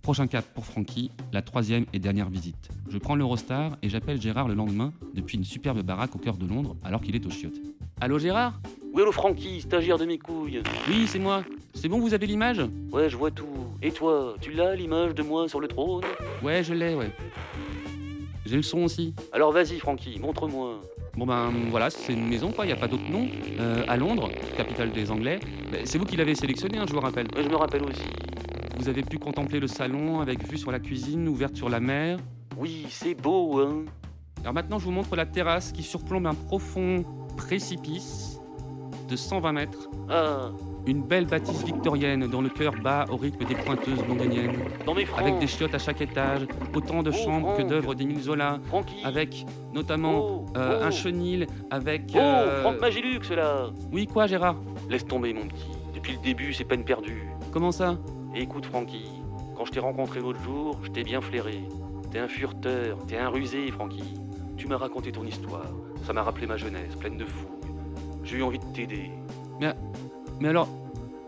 Prochain 0.00 0.26
cap 0.26 0.46
pour 0.54 0.64
Francky, 0.64 1.10
la 1.30 1.42
troisième 1.42 1.84
et 1.92 1.98
dernière 1.98 2.30
visite. 2.30 2.70
Je 2.88 2.96
prends 2.96 3.16
l'Eurostar 3.16 3.76
et 3.82 3.90
j'appelle 3.90 4.18
Gérard 4.18 4.48
le 4.48 4.54
lendemain 4.54 4.94
depuis 5.14 5.36
une 5.36 5.44
superbe 5.44 5.82
baraque 5.82 6.16
au 6.16 6.18
cœur 6.18 6.38
de 6.38 6.46
Londres 6.46 6.74
alors 6.82 7.02
qu'il 7.02 7.14
est 7.14 7.26
au 7.26 7.28
chiottes. 7.28 7.60
Allô 8.00 8.18
Gérard? 8.18 8.58
Oui 8.94 9.02
allô 9.02 9.12
Francky, 9.12 9.60
stagiaire 9.60 9.98
de 9.98 10.06
mes 10.06 10.16
couilles. 10.16 10.62
Oui, 10.88 11.06
c'est 11.06 11.18
moi. 11.18 11.44
C'est 11.74 11.90
bon, 11.90 12.00
vous 12.00 12.14
avez 12.14 12.26
l'image? 12.26 12.62
Ouais, 12.90 13.10
je 13.10 13.18
vois 13.18 13.30
tout. 13.30 13.44
Et 13.82 13.90
toi, 13.90 14.36
tu 14.40 14.52
l'as 14.52 14.74
l'image 14.74 15.14
de 15.14 15.22
moi 15.22 15.50
sur 15.50 15.60
le 15.60 15.68
trône? 15.68 16.04
Ouais, 16.42 16.64
je 16.64 16.72
l'ai, 16.72 16.94
ouais. 16.94 17.10
J'ai 18.46 18.56
le 18.56 18.62
son 18.62 18.84
aussi. 18.84 19.12
Alors 19.32 19.52
vas-y 19.52 19.78
Francky, 19.78 20.18
montre-moi. 20.18 20.80
Bon 21.14 21.26
ben 21.26 21.52
voilà, 21.70 21.90
c'est 21.90 22.14
une 22.14 22.26
maison 22.26 22.52
quoi, 22.52 22.64
il 22.64 22.68
n'y 22.68 22.72
a 22.72 22.76
pas 22.76 22.88
d'autre 22.88 23.10
nom. 23.10 23.28
Euh, 23.60 23.84
à 23.86 23.98
Londres, 23.98 24.30
capitale 24.56 24.92
des 24.92 25.10
Anglais. 25.10 25.40
Ben, 25.70 25.82
c'est 25.84 25.98
vous 25.98 26.06
qui 26.06 26.16
l'avez 26.16 26.34
sélectionné, 26.34 26.78
hein, 26.78 26.86
je 26.88 26.94
vous 26.94 27.00
rappelle. 27.00 27.26
Ouais, 27.36 27.42
je 27.44 27.48
me 27.50 27.56
rappelle 27.56 27.82
aussi. 27.82 28.08
Vous 28.78 28.88
avez 28.88 29.02
pu 29.02 29.18
contempler 29.18 29.60
le 29.60 29.66
salon 29.66 30.20
avec 30.20 30.48
vue 30.48 30.56
sur 30.58 30.70
la 30.70 30.78
cuisine 30.78 31.28
ouverte 31.28 31.56
sur 31.56 31.68
la 31.68 31.80
mer. 31.80 32.18
Oui, 32.56 32.86
c'est 32.88 33.14
beau, 33.14 33.58
hein. 33.60 33.84
Alors 34.42 34.54
maintenant, 34.54 34.78
je 34.78 34.84
vous 34.84 34.92
montre 34.92 35.16
la 35.16 35.26
terrasse 35.26 35.72
qui 35.72 35.82
surplombe 35.82 36.26
un 36.26 36.34
profond 36.34 37.04
précipice 37.36 38.40
de 39.08 39.16
120 39.16 39.52
mètres. 39.52 39.88
Ah, 40.08 40.50
Une 40.86 41.02
belle 41.02 41.26
bâtisse 41.26 41.64
victorienne 41.64 42.26
dont 42.28 42.40
le 42.40 42.50
cœur 42.50 42.72
bat 42.82 43.04
au 43.10 43.16
rythme 43.16 43.44
des 43.46 43.54
pointeuses 43.56 44.04
londoniennes. 44.06 44.56
dans 44.86 44.94
mes 44.94 45.06
francs. 45.06 45.20
Avec 45.22 45.38
des 45.38 45.46
chiottes 45.46 45.74
à 45.74 45.78
chaque 45.78 46.00
étage, 46.00 46.42
autant 46.74 47.02
de 47.02 47.10
Oh, 47.10 47.24
chambres 47.24 47.56
que 47.56 47.62
d'œuvres 47.62 47.94
d'Émile 47.94 48.20
Zola, 48.20 48.58
Francky. 48.68 49.02
avec 49.04 49.44
notamment 49.74 50.18
Oh, 50.18 50.46
euh, 50.56 50.78
oh. 50.82 50.84
un 50.84 50.90
chenil, 50.90 51.46
avec... 51.70 52.12
Oh, 52.14 52.18
euh, 52.18 52.62
Franck 52.62 52.80
Magilux 52.80 53.34
là 53.34 53.70
Oui, 53.92 54.06
quoi 54.06 54.26
Gérard? 54.26 54.56
Laisse 54.88 55.04
tomber 55.06 55.32
mon 55.34 55.46
petit. 55.48 55.68
Depuis 55.94 56.12
le 56.12 56.18
début, 56.20 56.52
c'est 56.52 56.64
peine 56.64 56.84
perdue. 56.84 57.28
Comment 57.50 57.72
ça? 57.72 57.98
Et 58.34 58.42
écoute 58.42 58.66
Francky, 58.66 59.06
quand 59.56 59.64
je 59.64 59.72
t'ai 59.72 59.80
rencontré 59.80 60.20
l'autre 60.20 60.40
jour, 60.42 60.78
je 60.82 60.90
t'ai 60.90 61.02
bien 61.02 61.20
flairé. 61.20 61.62
T'es 62.10 62.18
un 62.18 62.28
furteur, 62.28 62.98
t'es 63.06 63.16
un 63.16 63.28
rusé 63.28 63.70
Francky. 63.70 64.14
Tu 64.56 64.66
m'as 64.66 64.76
raconté 64.76 65.12
ton 65.12 65.24
histoire. 65.24 65.66
Ça 66.04 66.12
m'a 66.12 66.22
rappelé 66.22 66.46
ma 66.46 66.56
jeunesse, 66.56 66.94
pleine 66.96 67.16
de 67.16 67.24
fouilles. 67.24 67.72
J'ai 68.24 68.38
eu 68.38 68.42
envie 68.42 68.58
de 68.58 68.64
t'aider. 68.74 69.10
Mais, 69.60 69.74
mais 70.40 70.48
alors, 70.48 70.68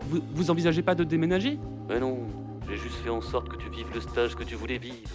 vous, 0.01 0.21
vous 0.33 0.51
envisagez 0.51 0.81
pas 0.83 0.95
de 0.95 1.03
déménager? 1.03 1.57
Mais 1.89 1.99
non, 1.99 2.19
j'ai 2.69 2.77
juste 2.77 2.95
fait 2.95 3.09
en 3.09 3.21
sorte 3.21 3.49
que 3.49 3.57
tu 3.57 3.69
vives 3.69 3.93
le 3.93 4.01
stage 4.01 4.35
que 4.35 4.43
tu 4.43 4.55
voulais 4.55 4.77
vivre. 4.77 5.09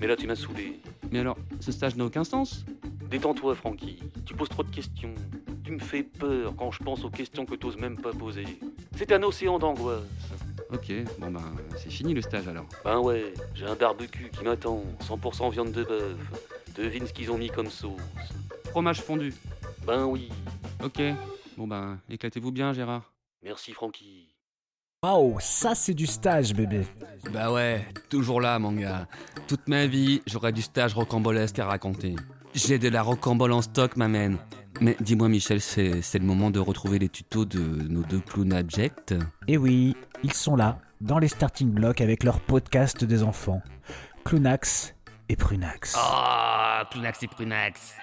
Mais 0.00 0.06
là, 0.06 0.16
tu 0.16 0.26
m'as 0.26 0.36
saoulé. 0.36 0.80
Mais 1.10 1.20
alors, 1.20 1.36
ce 1.60 1.72
stage 1.72 1.96
n'a 1.96 2.04
aucun 2.04 2.24
sens? 2.24 2.64
Détends-toi, 3.10 3.54
Francky. 3.54 4.02
Tu 4.24 4.34
poses 4.34 4.48
trop 4.48 4.62
de 4.62 4.70
questions. 4.70 5.14
Tu 5.62 5.72
me 5.72 5.78
fais 5.78 6.02
peur 6.02 6.54
quand 6.56 6.70
je 6.70 6.82
pense 6.82 7.04
aux 7.04 7.10
questions 7.10 7.46
que 7.46 7.54
t'oses 7.54 7.78
même 7.78 7.96
pas 7.96 8.12
poser. 8.12 8.44
C'est 8.96 9.12
un 9.12 9.22
océan 9.22 9.58
d'angoisse. 9.58 10.02
Ok, 10.74 10.92
bon 11.20 11.30
ben, 11.30 11.40
c'est 11.76 11.90
fini 11.90 12.14
le 12.14 12.20
stage 12.20 12.48
alors. 12.48 12.66
Ben 12.84 12.98
ouais, 12.98 13.32
j'ai 13.54 13.64
un 13.64 13.76
barbecue 13.76 14.28
qui 14.30 14.42
m'attend. 14.42 14.82
100% 15.08 15.52
viande 15.52 15.70
de 15.70 15.84
bœuf. 15.84 16.16
Devine 16.74 17.06
ce 17.06 17.12
qu'ils 17.12 17.30
ont 17.30 17.38
mis 17.38 17.48
comme 17.48 17.70
sauce. 17.70 18.00
Fromage 18.70 19.00
fondu. 19.00 19.32
Ben 19.86 20.04
oui. 20.04 20.30
Ok, 20.82 21.00
bon 21.56 21.68
ben, 21.68 22.00
éclatez-vous 22.10 22.50
bien 22.50 22.72
Gérard. 22.72 23.12
Merci, 23.44 23.72
Francky. 23.72 24.34
Waouh, 25.04 25.36
ça 25.38 25.76
c'est 25.76 25.94
du 25.94 26.06
stage, 26.06 26.54
bébé. 26.54 26.82
Bah 27.32 27.52
ouais, 27.52 27.86
toujours 28.10 28.40
là 28.40 28.58
mon 28.58 28.72
gars. 28.72 29.06
Toute 29.46 29.68
ma 29.68 29.86
vie, 29.86 30.22
j'aurais 30.26 30.52
du 30.52 30.62
stage 30.62 30.94
rocambolesque 30.94 31.60
à 31.60 31.66
raconter. 31.66 32.16
J'ai 32.52 32.78
de 32.78 32.88
la 32.88 33.02
rocambole 33.02 33.52
en 33.52 33.62
stock, 33.62 33.96
ma 33.96 34.08
mène. 34.08 34.38
Mais 34.80 34.96
dis-moi 34.98 35.28
Michel, 35.28 35.60
c'est 35.60 36.14
le 36.14 36.24
moment 36.24 36.50
de 36.50 36.58
retrouver 36.58 36.98
les 36.98 37.08
tutos 37.08 37.44
de 37.44 37.60
nos 37.60 38.02
deux 38.02 38.18
clowns 38.18 38.52
abjects? 38.52 39.14
Et 39.46 39.56
oui, 39.56 39.94
ils 40.24 40.32
sont 40.32 40.56
là, 40.56 40.78
dans 41.02 41.18
les 41.18 41.28
starting 41.28 41.70
blocks 41.70 42.00
avec 42.00 42.24
leur 42.24 42.40
podcast 42.40 43.04
des 43.04 43.22
enfants. 43.22 43.60
Clunax 44.24 44.94
et 45.28 45.36
Prunax. 45.36 45.94
Oh, 45.98 46.82
Clunax 46.90 47.22
et 47.22 47.28
Prunax. 47.28 47.94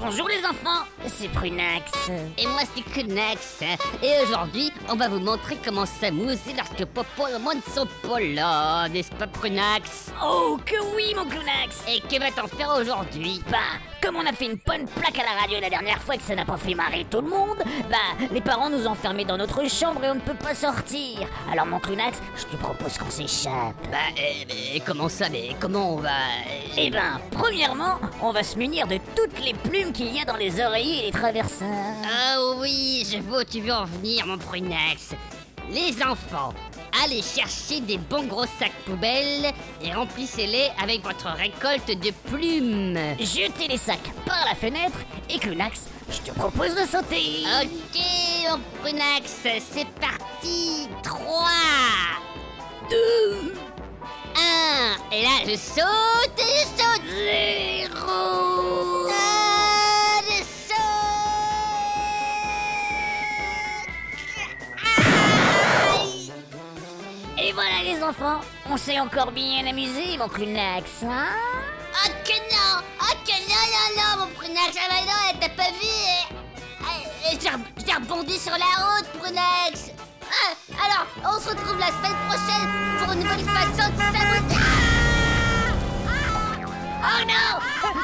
Bonjour 0.00 0.28
les 0.28 0.44
enfants, 0.46 0.84
c'est 1.06 1.28
Prunax. 1.28 1.90
Et 2.38 2.46
moi 2.46 2.60
c'est 2.74 2.82
Clunax. 2.82 3.60
Et 4.02 4.22
aujourd'hui, 4.22 4.70
on 4.88 4.94
va 4.94 5.08
vous 5.08 5.18
montrer 5.18 5.58
comment 5.64 5.86
s'amuser 5.86 6.52
lorsque 6.56 6.84
Popo 6.84 7.26
et 7.26 7.38
moi 7.40 7.54
ne 7.54 7.60
sont 7.60 7.86
pas 8.08 8.20
là, 8.20 8.88
n'est-ce 8.88 9.10
pas 9.10 9.26
Prunax? 9.26 10.12
Oh, 10.24 10.56
que 10.64 10.76
oui, 10.94 11.14
mon 11.16 11.24
Clunax 11.24 11.82
Et 11.88 12.00
que 12.00 12.18
va-t-on 12.20 12.46
faire 12.46 12.76
aujourd'hui? 12.80 13.42
Bah, 13.50 13.58
comme 14.00 14.16
on 14.16 14.24
a 14.26 14.32
fait 14.32 14.46
une 14.46 14.58
bonne 14.64 14.86
plaque 14.86 15.18
à 15.18 15.24
la 15.24 15.40
radio 15.40 15.58
la 15.60 15.68
dernière 15.70 16.00
fois 16.00 16.14
et 16.14 16.18
que 16.18 16.24
ça 16.24 16.36
n'a 16.36 16.44
pas 16.44 16.56
fait 16.56 16.74
marrer 16.74 17.04
tout 17.10 17.20
le 17.20 17.28
monde, 17.28 17.58
bah, 17.90 18.26
les 18.30 18.40
parents 18.40 18.70
nous 18.70 18.86
ont 18.86 18.92
enfermés 18.92 19.24
dans 19.24 19.36
notre 19.36 19.68
chambre 19.68 20.04
et 20.04 20.10
on 20.10 20.14
ne 20.14 20.20
peut 20.20 20.34
pas 20.34 20.54
sortir. 20.54 21.26
Alors, 21.52 21.66
mon 21.66 21.80
Clunax, 21.80 22.18
je 22.36 22.44
te 22.44 22.56
propose 22.56 22.96
qu'on 22.98 23.10
s'échappe. 23.10 23.74
Bah, 23.90 23.96
euh, 24.16 24.44
mais 24.48 24.80
comment 24.86 25.08
ça 25.08 25.28
Mais 25.28 25.56
comment 25.60 25.94
on 25.94 25.96
va... 25.96 26.08
euh, 26.10 26.76
Eh 26.76 26.90
ben, 26.90 27.20
premièrement, 27.32 27.98
on 28.22 28.30
va 28.30 28.44
se 28.44 28.56
munir 28.56 28.86
de 28.86 28.98
toutes 29.16 29.40
les 29.44 29.54
plumes 29.54 29.87
qu'il 29.92 30.14
y 30.14 30.20
a 30.20 30.24
dans 30.24 30.36
les 30.36 30.60
oreillers 30.60 31.00
et 31.00 31.06
les 31.06 31.12
traversins. 31.12 31.94
Ah 32.04 32.36
oui, 32.58 33.06
je 33.10 33.18
vois 33.18 33.40
où 33.40 33.44
tu 33.44 33.60
veux 33.60 33.72
en 33.72 33.84
venir, 33.84 34.26
mon 34.26 34.38
Prunax. 34.38 35.10
Les 35.70 36.02
enfants, 36.02 36.54
allez 37.04 37.22
chercher 37.22 37.80
des 37.80 37.98
bons 37.98 38.24
gros 38.24 38.46
sacs 38.58 38.72
poubelles 38.86 39.52
et 39.82 39.92
remplissez-les 39.92 40.70
avec 40.82 41.02
votre 41.02 41.28
récolte 41.28 41.88
de 41.88 42.10
plumes. 42.30 42.98
Jetez 43.20 43.68
les 43.68 43.76
sacs 43.76 44.10
par 44.24 44.44
la 44.48 44.54
fenêtre 44.54 44.98
et 45.28 45.38
Clunax, 45.38 45.82
je 46.10 46.30
te 46.30 46.34
propose 46.34 46.74
de 46.74 46.86
sauter. 46.86 47.44
Ok, 47.62 48.00
mon 48.50 48.58
Prunax, 48.80 49.30
c'est 49.42 49.88
parti. 50.00 50.88
3, 51.02 51.18
2, 52.90 53.54
1. 54.36 55.14
Et 55.14 55.22
là, 55.22 55.40
je 55.46 55.56
saute 55.56 56.38
et 56.38 56.62
je 56.62 56.66
saute. 56.82 57.87
Enfants, 68.08 68.40
on 68.70 68.76
s'est 68.76 69.00
encore 69.00 69.32
bien 69.32 69.66
amusé, 69.66 70.16
mon 70.18 70.28
Clunax, 70.28 71.02
hein? 71.04 71.26
Oh 72.04 72.08
que 72.24 72.32
non 72.32 72.82
Oh 73.00 73.14
que 73.24 73.36
non, 73.48 73.64
non, 73.74 73.88
non, 73.96 74.10
mon 74.26 74.30
Prunax, 74.34 74.70
ah 74.76 74.88
bah 74.88 75.02
non, 75.06 75.22
t'as 75.40 75.48
pas 75.50 75.70
vu 75.70 75.84
eh. 75.84 76.26
Ah, 76.80 77.00
J'ai 77.30 77.38
re- 77.48 77.72
j'ai 77.86 77.94
rebondi 77.94 78.38
sur 78.38 78.52
la 78.52 78.70
route, 78.84 79.08
Prunax. 79.18 79.74
Ah, 80.22 80.52
Alors, 80.84 81.06
on 81.34 81.38
se 81.40 81.48
retrouve 81.50 81.78
la 81.78 81.86
semaine 81.88 82.16
prochaine 82.28 82.68
pour 82.98 83.08
une 83.12 83.20
nouvelle 83.20 83.40
expansion 83.40 83.88
de 83.92 83.96
Samoussi 83.98 84.58
Oh 87.00 87.20
non 87.26 87.50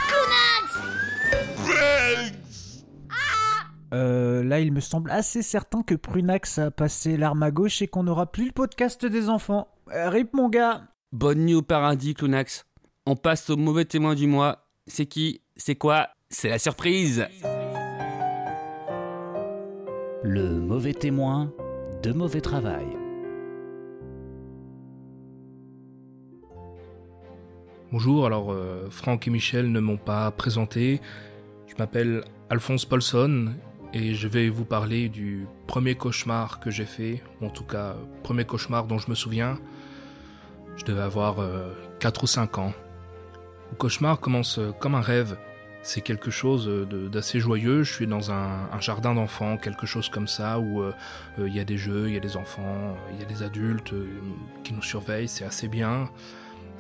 Clunax 0.09 0.65
Euh, 3.95 4.43
là, 4.43 4.59
il 4.59 4.73
me 4.73 4.81
semble 4.81 5.13
assez 5.13 5.41
certain 5.41 5.85
que 5.85 5.95
Prunax 5.95 6.59
a 6.59 6.73
passé 6.73 7.17
l'arme 7.17 7.45
à 7.45 7.53
gauche 7.53 7.81
et 7.81 7.87
qu'on 7.87 8.03
n'aura 8.03 8.27
plus 8.27 8.47
le 8.47 8.53
podcast 8.53 9.07
des 9.07 9.29
enfants. 9.29 9.69
Euh, 9.93 10.09
rip, 10.09 10.35
mon 10.35 10.49
gars 10.49 10.89
Bonne 11.13 11.45
nuit 11.45 11.55
au 11.55 11.63
paradis, 11.63 12.15
Clunax. 12.15 12.67
On 13.07 13.15
passe 13.15 13.51
au 13.51 13.57
mauvais 13.57 13.85
témoin 13.85 14.17
du 14.17 14.27
mois. 14.27 14.67
C'est 14.89 15.07
qui? 15.07 15.43
C'est 15.57 15.77
quoi? 15.77 16.09
C'est 16.29 16.49
la 16.49 16.59
surprise 16.59 17.29
Le 20.25 20.59
mauvais 20.61 20.95
témoin 20.95 21.53
de 22.03 22.11
mauvais 22.13 22.41
travail. 22.41 22.87
Bonjour, 27.93 28.27
alors 28.27 28.51
euh, 28.51 28.89
Franck 28.91 29.29
et 29.29 29.31
Michel 29.31 29.71
ne 29.71 29.79
m'ont 29.79 29.99
pas 29.99 30.33
présenté. 30.33 31.01
Je 31.69 31.75
m'appelle 31.79 32.25
Alphonse 32.51 32.87
Paulson 32.87 33.53
et 33.95 34.15
je 34.15 34.29
vais 34.29 34.51
vous 34.51 34.67
parler 34.67 35.09
du 35.09 35.47
premier 35.67 35.95
cauchemar 35.95 36.61
que 36.61 36.71
j'ai 36.71 36.85
fait, 36.85 37.23
en 37.41 37.49
tout 37.49 37.65
cas, 37.65 37.93
euh, 37.93 37.95
premier 38.23 38.45
cauchemar 38.45 38.85
dont 38.85 38.99
je 38.99 39.09
me 39.09 39.15
souviens. 39.15 39.59
Je 40.77 40.85
devais 40.85 41.03
avoir 41.03 41.37
4 42.01 42.25
ou 42.25 42.27
5 42.27 42.59
ans. 42.59 42.73
Le 43.71 43.77
cauchemar 43.77 44.21
commence 44.21 44.59
euh, 44.59 44.73
comme 44.73 44.95
un 44.95 45.01
rêve. 45.01 45.37
C'est 45.85 46.01
quelque 46.01 46.31
chose 46.31 46.67
euh, 46.67 46.87
d'assez 47.09 47.41
joyeux. 47.41 47.83
Je 47.83 47.93
suis 47.93 48.07
dans 48.07 48.33
un, 48.33 48.81
jardin 48.81 49.15
d'enfants, 49.15 49.59
quelque 49.59 49.87
chose 49.87 50.09
comme 50.09 50.27
ça, 50.27 50.59
où 50.59 50.81
euh, 50.81 50.95
euh, 51.39 51.47
il 51.47 51.55
y 51.55 51.61
a 51.61 51.65
des 51.65 51.77
jeux, 51.77 52.09
il 52.09 52.15
y 52.15 52.17
a 52.17 52.21
des 52.21 52.39
enfants, 52.39 52.97
il 53.13 53.21
y 53.21 53.23
a 53.23 53.27
des 53.27 53.43
adultes 53.43 53.93
euh, 53.93 54.07
qui 54.65 54.73
nous 54.73 54.83
surveillent, 54.83 55.29
c'est 55.29 55.45
assez 55.45 55.69
bien. 55.69 56.09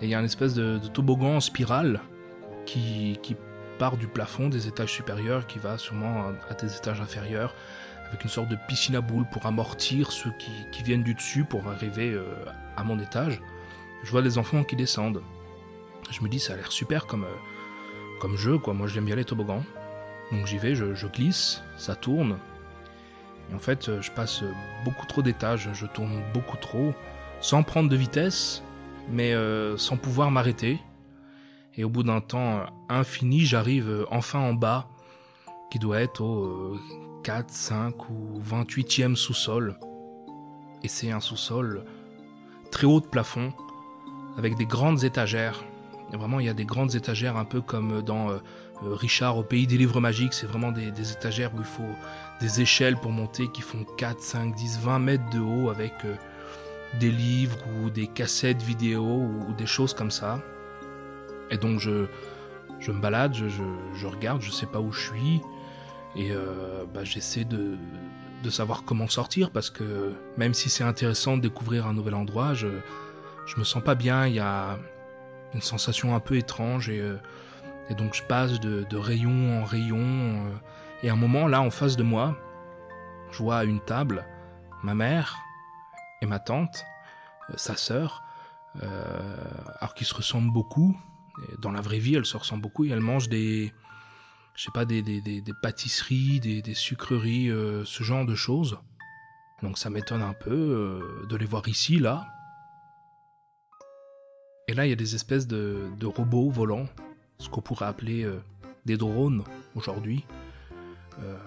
Et 0.00 0.06
il 0.06 0.08
y 0.08 0.14
a 0.14 0.18
une 0.18 0.24
espèce 0.24 0.54
de, 0.54 0.78
de 0.78 0.88
toboggan 0.88 1.36
en 1.36 1.40
spirale 1.40 2.00
qui, 2.64 3.18
qui 3.22 3.36
part 3.78 3.96
du 3.96 4.06
plafond 4.06 4.48
des 4.48 4.68
étages 4.68 4.92
supérieurs, 4.92 5.46
qui 5.46 5.58
va 5.58 5.78
sûrement 5.78 6.32
à, 6.48 6.54
des 6.54 6.76
étages 6.76 7.00
inférieurs, 7.00 7.54
avec 8.08 8.22
une 8.24 8.30
sorte 8.30 8.48
de 8.48 8.56
piscine 8.68 8.96
à 8.96 9.00
boules 9.00 9.26
pour 9.30 9.46
amortir 9.46 10.12
ceux 10.12 10.30
qui, 10.38 10.52
qui 10.72 10.82
viennent 10.82 11.02
du 11.02 11.14
dessus 11.14 11.44
pour 11.44 11.66
arriver 11.68 12.12
euh, 12.12 12.24
à 12.76 12.84
mon 12.84 12.98
étage. 12.98 13.40
Je 14.02 14.10
vois 14.10 14.22
les 14.22 14.38
enfants 14.38 14.64
qui 14.64 14.76
descendent. 14.76 15.22
Je 16.10 16.22
me 16.22 16.28
dis, 16.28 16.38
ça 16.38 16.52
a 16.52 16.56
l'air 16.56 16.70
super 16.70 17.06
comme, 17.06 17.24
euh, 17.24 18.18
comme 18.20 18.36
jeu, 18.36 18.58
quoi. 18.58 18.74
Moi, 18.74 18.86
j'aime 18.86 19.06
bien 19.06 19.16
les 19.16 19.24
toboggans. 19.24 19.64
Donc 20.32 20.46
j'y 20.46 20.58
vais, 20.58 20.74
je, 20.74 21.06
glisse, 21.06 21.62
ça 21.76 21.96
tourne. 21.96 22.38
Et 23.50 23.54
en 23.54 23.58
fait, 23.58 23.88
euh, 23.88 24.00
je 24.00 24.10
passe 24.10 24.42
beaucoup 24.84 25.06
trop 25.06 25.22
d'étages, 25.22 25.70
je 25.72 25.86
tourne 25.86 26.22
beaucoup 26.32 26.56
trop, 26.56 26.94
sans 27.40 27.62
prendre 27.62 27.88
de 27.88 27.96
vitesse, 27.96 28.62
mais 29.10 29.34
sans 29.76 29.98
pouvoir 29.98 30.30
m'arrêter. 30.30 30.80
Et 31.76 31.84
au 31.84 31.88
bout 31.88 32.02
d'un 32.02 32.20
temps 32.20 32.58
euh, 32.58 32.64
infini, 32.88 33.40
j'arrive 33.40 33.88
euh, 33.88 34.04
enfin 34.10 34.38
en 34.38 34.54
bas, 34.54 34.88
qui 35.70 35.78
doit 35.78 36.00
être 36.00 36.20
au 36.22 36.44
euh, 36.44 36.78
4, 37.24 37.50
5 37.50 38.10
ou 38.10 38.40
28e 38.40 39.16
sous-sol. 39.16 39.78
Et 40.82 40.88
c'est 40.88 41.10
un 41.10 41.20
sous-sol 41.20 41.84
très 42.70 42.86
haut 42.86 43.00
de 43.00 43.06
plafond, 43.06 43.52
avec 44.36 44.56
des 44.56 44.66
grandes 44.66 45.04
étagères. 45.04 45.64
Et 46.12 46.16
vraiment, 46.16 46.40
il 46.40 46.46
y 46.46 46.48
a 46.48 46.54
des 46.54 46.64
grandes 46.64 46.94
étagères, 46.94 47.36
un 47.36 47.44
peu 47.44 47.60
comme 47.60 48.02
dans 48.02 48.30
euh, 48.30 48.38
euh, 48.84 48.94
Richard 48.94 49.38
au 49.38 49.42
pays 49.42 49.66
des 49.66 49.78
livres 49.78 50.00
magiques. 50.00 50.34
C'est 50.34 50.46
vraiment 50.46 50.72
des, 50.72 50.88
étagères 51.12 51.54
où 51.54 51.58
il 51.58 51.64
faut 51.64 51.82
des 52.40 52.60
échelles 52.60 52.96
pour 52.96 53.10
monter 53.10 53.48
qui 53.50 53.62
font 53.62 53.84
4, 53.96 54.20
5, 54.20 54.54
10, 54.54 54.80
20 54.80 54.98
mètres 54.98 55.30
de 55.30 55.40
haut 55.40 55.70
avec 55.70 55.92
euh, 56.04 56.14
des 57.00 57.10
livres 57.10 57.58
ou 57.82 57.90
des 57.90 58.06
cassettes 58.06 58.62
vidéo 58.62 59.04
ou 59.04 59.52
des 59.56 59.66
choses 59.66 59.94
comme 59.94 60.10
ça. 60.10 60.40
Et 61.50 61.56
donc 61.56 61.78
je, 61.78 62.06
je 62.80 62.92
me 62.92 63.00
balade, 63.00 63.34
je, 63.34 63.48
je, 63.48 63.62
je 63.94 64.06
regarde, 64.06 64.42
je 64.42 64.50
sais 64.50 64.66
pas 64.66 64.80
où 64.80 64.92
je 64.92 65.00
suis. 65.00 65.40
Et 66.16 66.30
euh, 66.30 66.84
bah, 66.92 67.02
j'essaie 67.02 67.44
de, 67.44 67.76
de 68.42 68.50
savoir 68.50 68.84
comment 68.84 69.08
sortir 69.08 69.50
parce 69.50 69.70
que 69.70 70.12
même 70.36 70.54
si 70.54 70.68
c'est 70.68 70.84
intéressant 70.84 71.36
de 71.36 71.42
découvrir 71.42 71.86
un 71.86 71.92
nouvel 71.92 72.14
endroit, 72.14 72.54
je, 72.54 72.68
je 73.46 73.58
me 73.58 73.64
sens 73.64 73.82
pas 73.82 73.94
bien. 73.94 74.26
Il 74.26 74.34
y 74.34 74.40
a 74.40 74.78
une 75.54 75.62
sensation 75.62 76.14
un 76.14 76.20
peu 76.20 76.36
étrange 76.36 76.88
et, 76.88 77.00
euh, 77.00 77.16
et 77.90 77.94
donc 77.94 78.14
je 78.14 78.22
passe 78.22 78.60
de, 78.60 78.96
rayon 78.96 79.60
en 79.60 79.64
rayon. 79.64 79.98
euh, 79.98 80.50
et 81.02 81.10
à 81.10 81.12
un 81.12 81.16
moment, 81.16 81.48
là, 81.48 81.60
en 81.60 81.70
face 81.70 81.96
de 81.96 82.02
moi, 82.02 82.36
je 83.30 83.38
vois 83.38 83.58
à 83.58 83.64
une 83.64 83.80
table 83.80 84.24
ma 84.82 84.94
mère 84.94 85.36
et 86.22 86.26
ma 86.26 86.38
tante, 86.38 86.84
sa 87.56 87.76
sœur, 87.76 88.22
alors 89.80 89.94
qui 89.94 90.04
se 90.04 90.14
ressemblent 90.14 90.52
beaucoup. 90.52 90.96
Dans 91.58 91.72
la 91.72 91.80
vraie 91.80 91.98
vie, 91.98 92.14
elles 92.14 92.26
se 92.26 92.36
ressemblent 92.36 92.62
beaucoup 92.62 92.84
et 92.84 92.90
elles 92.90 93.00
mangent 93.00 93.28
des, 93.28 93.72
je 94.54 94.62
sais 94.62 94.70
pas, 94.72 94.84
des, 94.84 95.02
pâtisseries, 95.62 96.40
des, 96.40 96.74
sucreries, 96.74 97.50
euh, 97.50 97.84
ce 97.84 98.02
genre 98.02 98.24
de 98.24 98.34
choses. 98.34 98.78
Donc 99.62 99.78
ça 99.78 99.90
m'étonne 99.90 100.22
un 100.22 100.34
peu 100.34 100.50
euh, 100.50 101.26
de 101.26 101.36
les 101.36 101.46
voir 101.46 101.68
ici, 101.68 101.98
là. 101.98 102.26
Et 104.68 104.74
là, 104.74 104.86
il 104.86 104.90
y 104.90 104.92
a 104.92 104.96
des 104.96 105.14
espèces 105.14 105.46
de, 105.46 105.90
robots 106.04 106.50
volants, 106.50 106.88
ce 107.38 107.48
qu'on 107.48 107.60
pourrait 107.60 107.86
appeler 107.86 108.24
euh, 108.24 108.40
des 108.86 108.96
drones 108.96 109.44
aujourd'hui. 109.74 110.24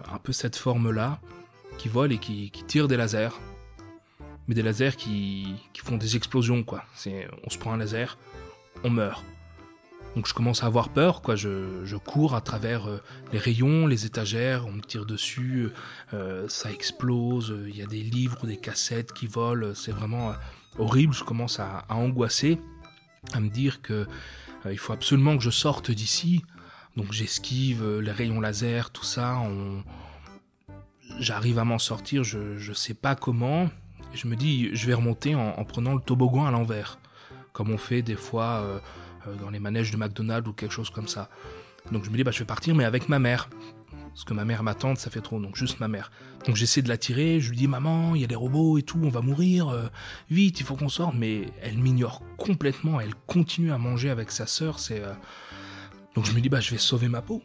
Un 0.09 0.17
peu 0.19 0.31
cette 0.31 0.55
forme-là, 0.55 1.19
qui 1.77 1.89
volent 1.89 2.13
et 2.13 2.17
qui, 2.17 2.49
tirent 2.67 2.88
des 2.88 2.95
lasers. 2.95 3.38
Mais 4.47 4.55
des 4.55 4.61
lasers 4.61 4.95
qui, 4.95 5.55
qui 5.73 5.81
font 5.81 5.97
des 5.97 6.15
explosions, 6.15 6.63
quoi. 6.63 6.85
On 7.43 7.49
se 7.49 7.57
prend 7.57 7.73
un 7.73 7.77
laser, 7.77 8.17
on 8.85 8.89
meurt. 8.89 9.25
Donc 10.18 10.26
je 10.26 10.34
commence 10.34 10.63
à 10.63 10.65
avoir 10.65 10.89
peur, 10.89 11.22
quoi. 11.22 11.36
Je, 11.36 11.86
je 11.86 11.95
cours 11.95 12.34
à 12.34 12.41
travers 12.41 12.89
euh, 12.89 12.99
les 13.32 13.38
rayons, 13.38 13.86
les 13.86 14.07
étagères, 14.07 14.65
on 14.65 14.72
me 14.72 14.82
tire 14.82 15.05
dessus, 15.05 15.70
euh, 16.15 16.49
ça 16.49 16.72
explose, 16.72 17.55
il 17.68 17.78
y 17.78 17.84
a 17.84 17.86
des 17.86 18.01
livres, 18.01 18.47
des 18.47 18.57
cassettes 18.57 19.13
qui 19.13 19.28
volent, 19.28 19.76
c'est 19.76 19.91
vraiment 19.91 20.32
euh, 20.32 20.34
horrible. 20.80 21.13
Je 21.13 21.24
commence 21.24 21.59
à, 21.59 21.86
angoisser, 21.89 22.59
à 23.34 23.39
me 23.39 23.49
dire 23.49 23.84
que 23.84 24.07
euh, 24.65 24.72
il 24.72 24.80
faut 24.80 24.91
absolument 24.91 25.38
que 25.38 25.43
je 25.43 25.51
sorte 25.51 25.91
d'ici. 25.91 26.43
Donc 26.95 27.11
j'esquive 27.11 27.84
euh, 27.84 28.01
les 28.01 28.11
rayons 28.11 28.41
laser, 28.41 28.89
tout 28.89 29.05
ça. 29.05 29.38
On... 29.38 29.84
J'arrive 31.20 31.59
à 31.59 31.63
m'en 31.63 31.78
sortir, 31.78 32.24
je, 32.24 32.57
je 32.57 32.74
sais 32.74 32.95
pas 32.95 33.13
comment. 33.15 33.70
Je 34.15 34.28
me 34.28 34.36
dis, 34.36 34.76
je 34.76 34.88
vais 34.88 34.95
remonter 34.95 35.36
en, 35.36 35.49
en 35.49 35.63
prenant 35.63 35.93
le 35.93 36.01
toboggan 36.01 36.47
à 36.47 36.49
l'envers, 36.49 36.97
comme 37.53 37.70
on 37.70 37.78
fait 37.78 38.01
des 38.01 38.15
fois 38.15 38.63
euh, 38.63 38.80
euh, 38.80 38.80
dans 39.41 39.49
les 39.49 39.59
manèges 39.59 39.91
de 39.91 39.97
McDonald's 39.97 40.47
ou 40.47 40.53
quelque 40.53 40.72
chose 40.72 40.89
comme 40.89 41.07
ça. 41.07 41.30
Donc 41.91 42.03
je 42.03 42.09
me 42.09 42.18
dis, 42.18 42.24
bah, 42.24 42.32
je 42.32 42.39
vais 42.39 42.45
partir, 42.45 42.76
mais 42.76 42.86
avec 42.86 43.09
ma 43.09 43.20
mère. 43.20 43.49
Parce 44.18 44.26
que 44.26 44.34
ma 44.34 44.45
mère 44.45 44.63
ma 44.63 44.74
tante, 44.74 44.97
ça 44.97 45.11
fait 45.11 45.22
trop, 45.22 45.39
donc 45.39 45.55
juste 45.55 45.80
ma 45.80 45.88
mère. 45.88 46.11
Donc 46.45 46.55
j'essaie 46.55 46.82
de 46.82 46.89
la 46.89 46.97
tirer, 46.97 47.39
je 47.39 47.49
lui 47.49 47.57
dis, 47.57 47.68
maman, 47.68 48.15
il 48.15 48.22
y 48.22 48.24
a 48.24 48.28
des 48.28 48.36
robots 48.36 48.78
et 48.80 48.82
tout, 48.82 48.99
on 49.03 49.09
va 49.09 49.22
mourir, 49.22 49.70
euh, 49.70 49.88
vite, 50.32 50.59
il 50.59 50.65
faut 50.65 50.76
qu'on 50.76 50.89
sorte. 50.89 51.13
Mais 51.15 51.45
elle 51.61 51.78
m'ignore 51.78 52.24
complètement, 52.38 52.99
elle 52.99 53.13
continue 53.28 53.72
à 53.72 53.78
manger 53.78 54.09
avec 54.09 54.32
sa 54.32 54.47
sœur, 54.47 54.80
euh, 54.89 55.13
Donc 56.15 56.26
je 56.26 56.32
me 56.32 56.41
dis, 56.41 56.49
bah, 56.49 56.61
je 56.61 56.72
vais 56.72 56.80
sauver 56.80 57.09
ma 57.09 57.22
peau. 57.22 57.43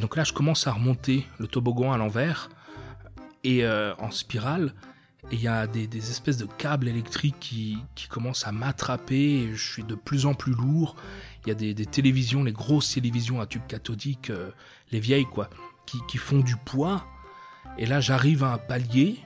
Donc 0.00 0.16
là, 0.16 0.24
je 0.24 0.32
commence 0.32 0.66
à 0.66 0.72
remonter 0.72 1.26
le 1.38 1.46
toboggan 1.46 1.92
à 1.92 1.96
l'envers 1.96 2.48
et 3.44 3.64
euh, 3.64 3.94
en 3.98 4.10
spirale. 4.10 4.74
Et 5.30 5.36
il 5.36 5.40
y 5.40 5.48
a 5.48 5.66
des, 5.66 5.88
espèces 5.96 6.36
de 6.36 6.46
câbles 6.46 6.88
électriques 6.88 7.38
qui, 7.38 7.78
qui 7.94 8.08
commencent 8.08 8.46
à 8.46 8.52
m'attraper. 8.52 9.42
et 9.42 9.54
Je 9.54 9.72
suis 9.72 9.84
de 9.84 9.94
plus 9.94 10.26
en 10.26 10.34
plus 10.34 10.52
lourd. 10.52 10.96
Il 11.44 11.48
y 11.48 11.52
a 11.52 11.54
des, 11.54 11.86
télévisions, 11.86 12.44
les 12.44 12.52
grosses 12.52 12.94
télévisions 12.94 13.40
à 13.40 13.46
tube 13.46 13.66
cathodique, 13.66 14.30
euh, 14.30 14.50
les 14.90 15.00
vieilles 15.00 15.26
quoi, 15.26 15.48
qui, 15.86 15.98
qui 16.08 16.18
font 16.18 16.40
du 16.40 16.56
poids. 16.56 17.06
Et 17.78 17.86
là, 17.86 18.00
j'arrive 18.00 18.44
à 18.44 18.52
un 18.54 18.58
palier 18.58 19.18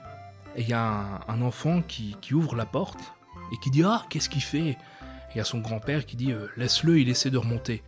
et 0.54 0.62
il 0.62 0.68
y 0.68 0.74
a 0.74 1.20
un, 1.28 1.42
enfant 1.42 1.82
qui, 1.82 2.16
qui 2.20 2.34
ouvre 2.34 2.56
la 2.56 2.66
porte 2.66 3.12
et 3.52 3.56
qui 3.58 3.70
dit 3.70 3.82
Ah, 3.82 4.04
qu'est-ce 4.08 4.28
qu'il 4.28 4.42
fait? 4.42 4.76
Il 5.34 5.38
y 5.38 5.40
a 5.40 5.44
son 5.44 5.58
grand-père 5.58 6.06
qui 6.06 6.16
dit 6.16 6.32
euh, 6.32 6.46
Laisse-le, 6.56 6.98
il 6.98 7.08
essaie 7.08 7.30
de 7.30 7.38
remonter. 7.38 7.82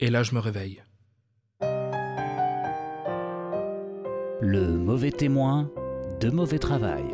Et 0.00 0.10
là, 0.10 0.22
je 0.22 0.34
me 0.34 0.40
réveille. 0.40 0.82
Le 4.40 4.78
mauvais 4.78 5.10
témoin 5.10 5.70
de 6.20 6.30
mauvais 6.30 6.58
travail. 6.58 7.04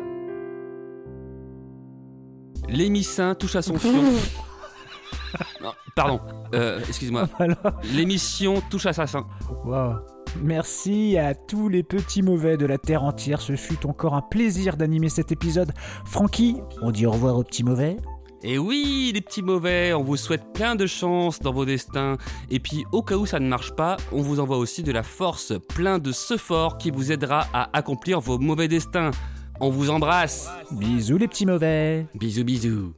L'émissin 2.67 3.35
touche 3.35 3.55
à 3.55 3.61
son 3.61 3.77
fion. 3.77 4.03
Non, 5.61 5.71
pardon, 5.95 6.19
euh, 6.53 6.79
excuse-moi. 6.87 7.29
L'émission 7.93 8.61
touche 8.69 8.87
à 8.87 8.93
sa 8.93 9.05
fin. 9.05 9.27
Wow. 9.65 9.95
Merci 10.41 11.17
à 11.17 11.33
tous 11.35 11.69
les 11.69 11.83
petits 11.83 12.21
mauvais 12.21 12.57
de 12.57 12.65
la 12.65 12.77
Terre 12.77 13.03
entière. 13.03 13.41
Ce 13.41 13.55
fut 13.55 13.85
encore 13.85 14.15
un 14.15 14.21
plaisir 14.21 14.75
d'animer 14.75 15.09
cet 15.09 15.31
épisode. 15.31 15.71
Francky, 16.05 16.57
on 16.81 16.91
dit 16.91 17.05
au 17.05 17.11
revoir 17.11 17.37
aux 17.37 17.43
petits 17.43 17.63
mauvais. 17.63 17.97
Et 18.47 18.59
oui, 18.59 19.11
les 19.11 19.21
petits 19.21 19.41
mauvais, 19.41 19.91
on 19.93 20.03
vous 20.03 20.17
souhaite 20.17 20.53
plein 20.53 20.75
de 20.75 20.85
chance 20.85 21.39
dans 21.39 21.51
vos 21.51 21.65
destins. 21.65 22.17
Et 22.51 22.59
puis, 22.59 22.85
au 22.91 23.01
cas 23.01 23.15
où 23.15 23.25
ça 23.25 23.39
ne 23.39 23.47
marche 23.47 23.71
pas, 23.71 23.97
on 24.11 24.21
vous 24.21 24.39
envoie 24.39 24.57
aussi 24.57 24.83
de 24.83 24.91
la 24.91 25.01
force, 25.01 25.53
plein 25.69 25.97
de 25.97 26.11
ce 26.11 26.37
fort 26.37 26.77
qui 26.77 26.91
vous 26.91 27.11
aidera 27.11 27.47
à 27.53 27.75
accomplir 27.75 28.19
vos 28.19 28.37
mauvais 28.37 28.67
destins. 28.67 29.09
On 29.59 29.71
vous 29.71 29.89
embrasse. 29.89 30.47
Bisous 30.69 31.17
les 31.17 31.27
petits 31.27 31.47
mauvais. 31.47 32.05
Bisous, 32.13 32.43
bisous. 32.43 32.93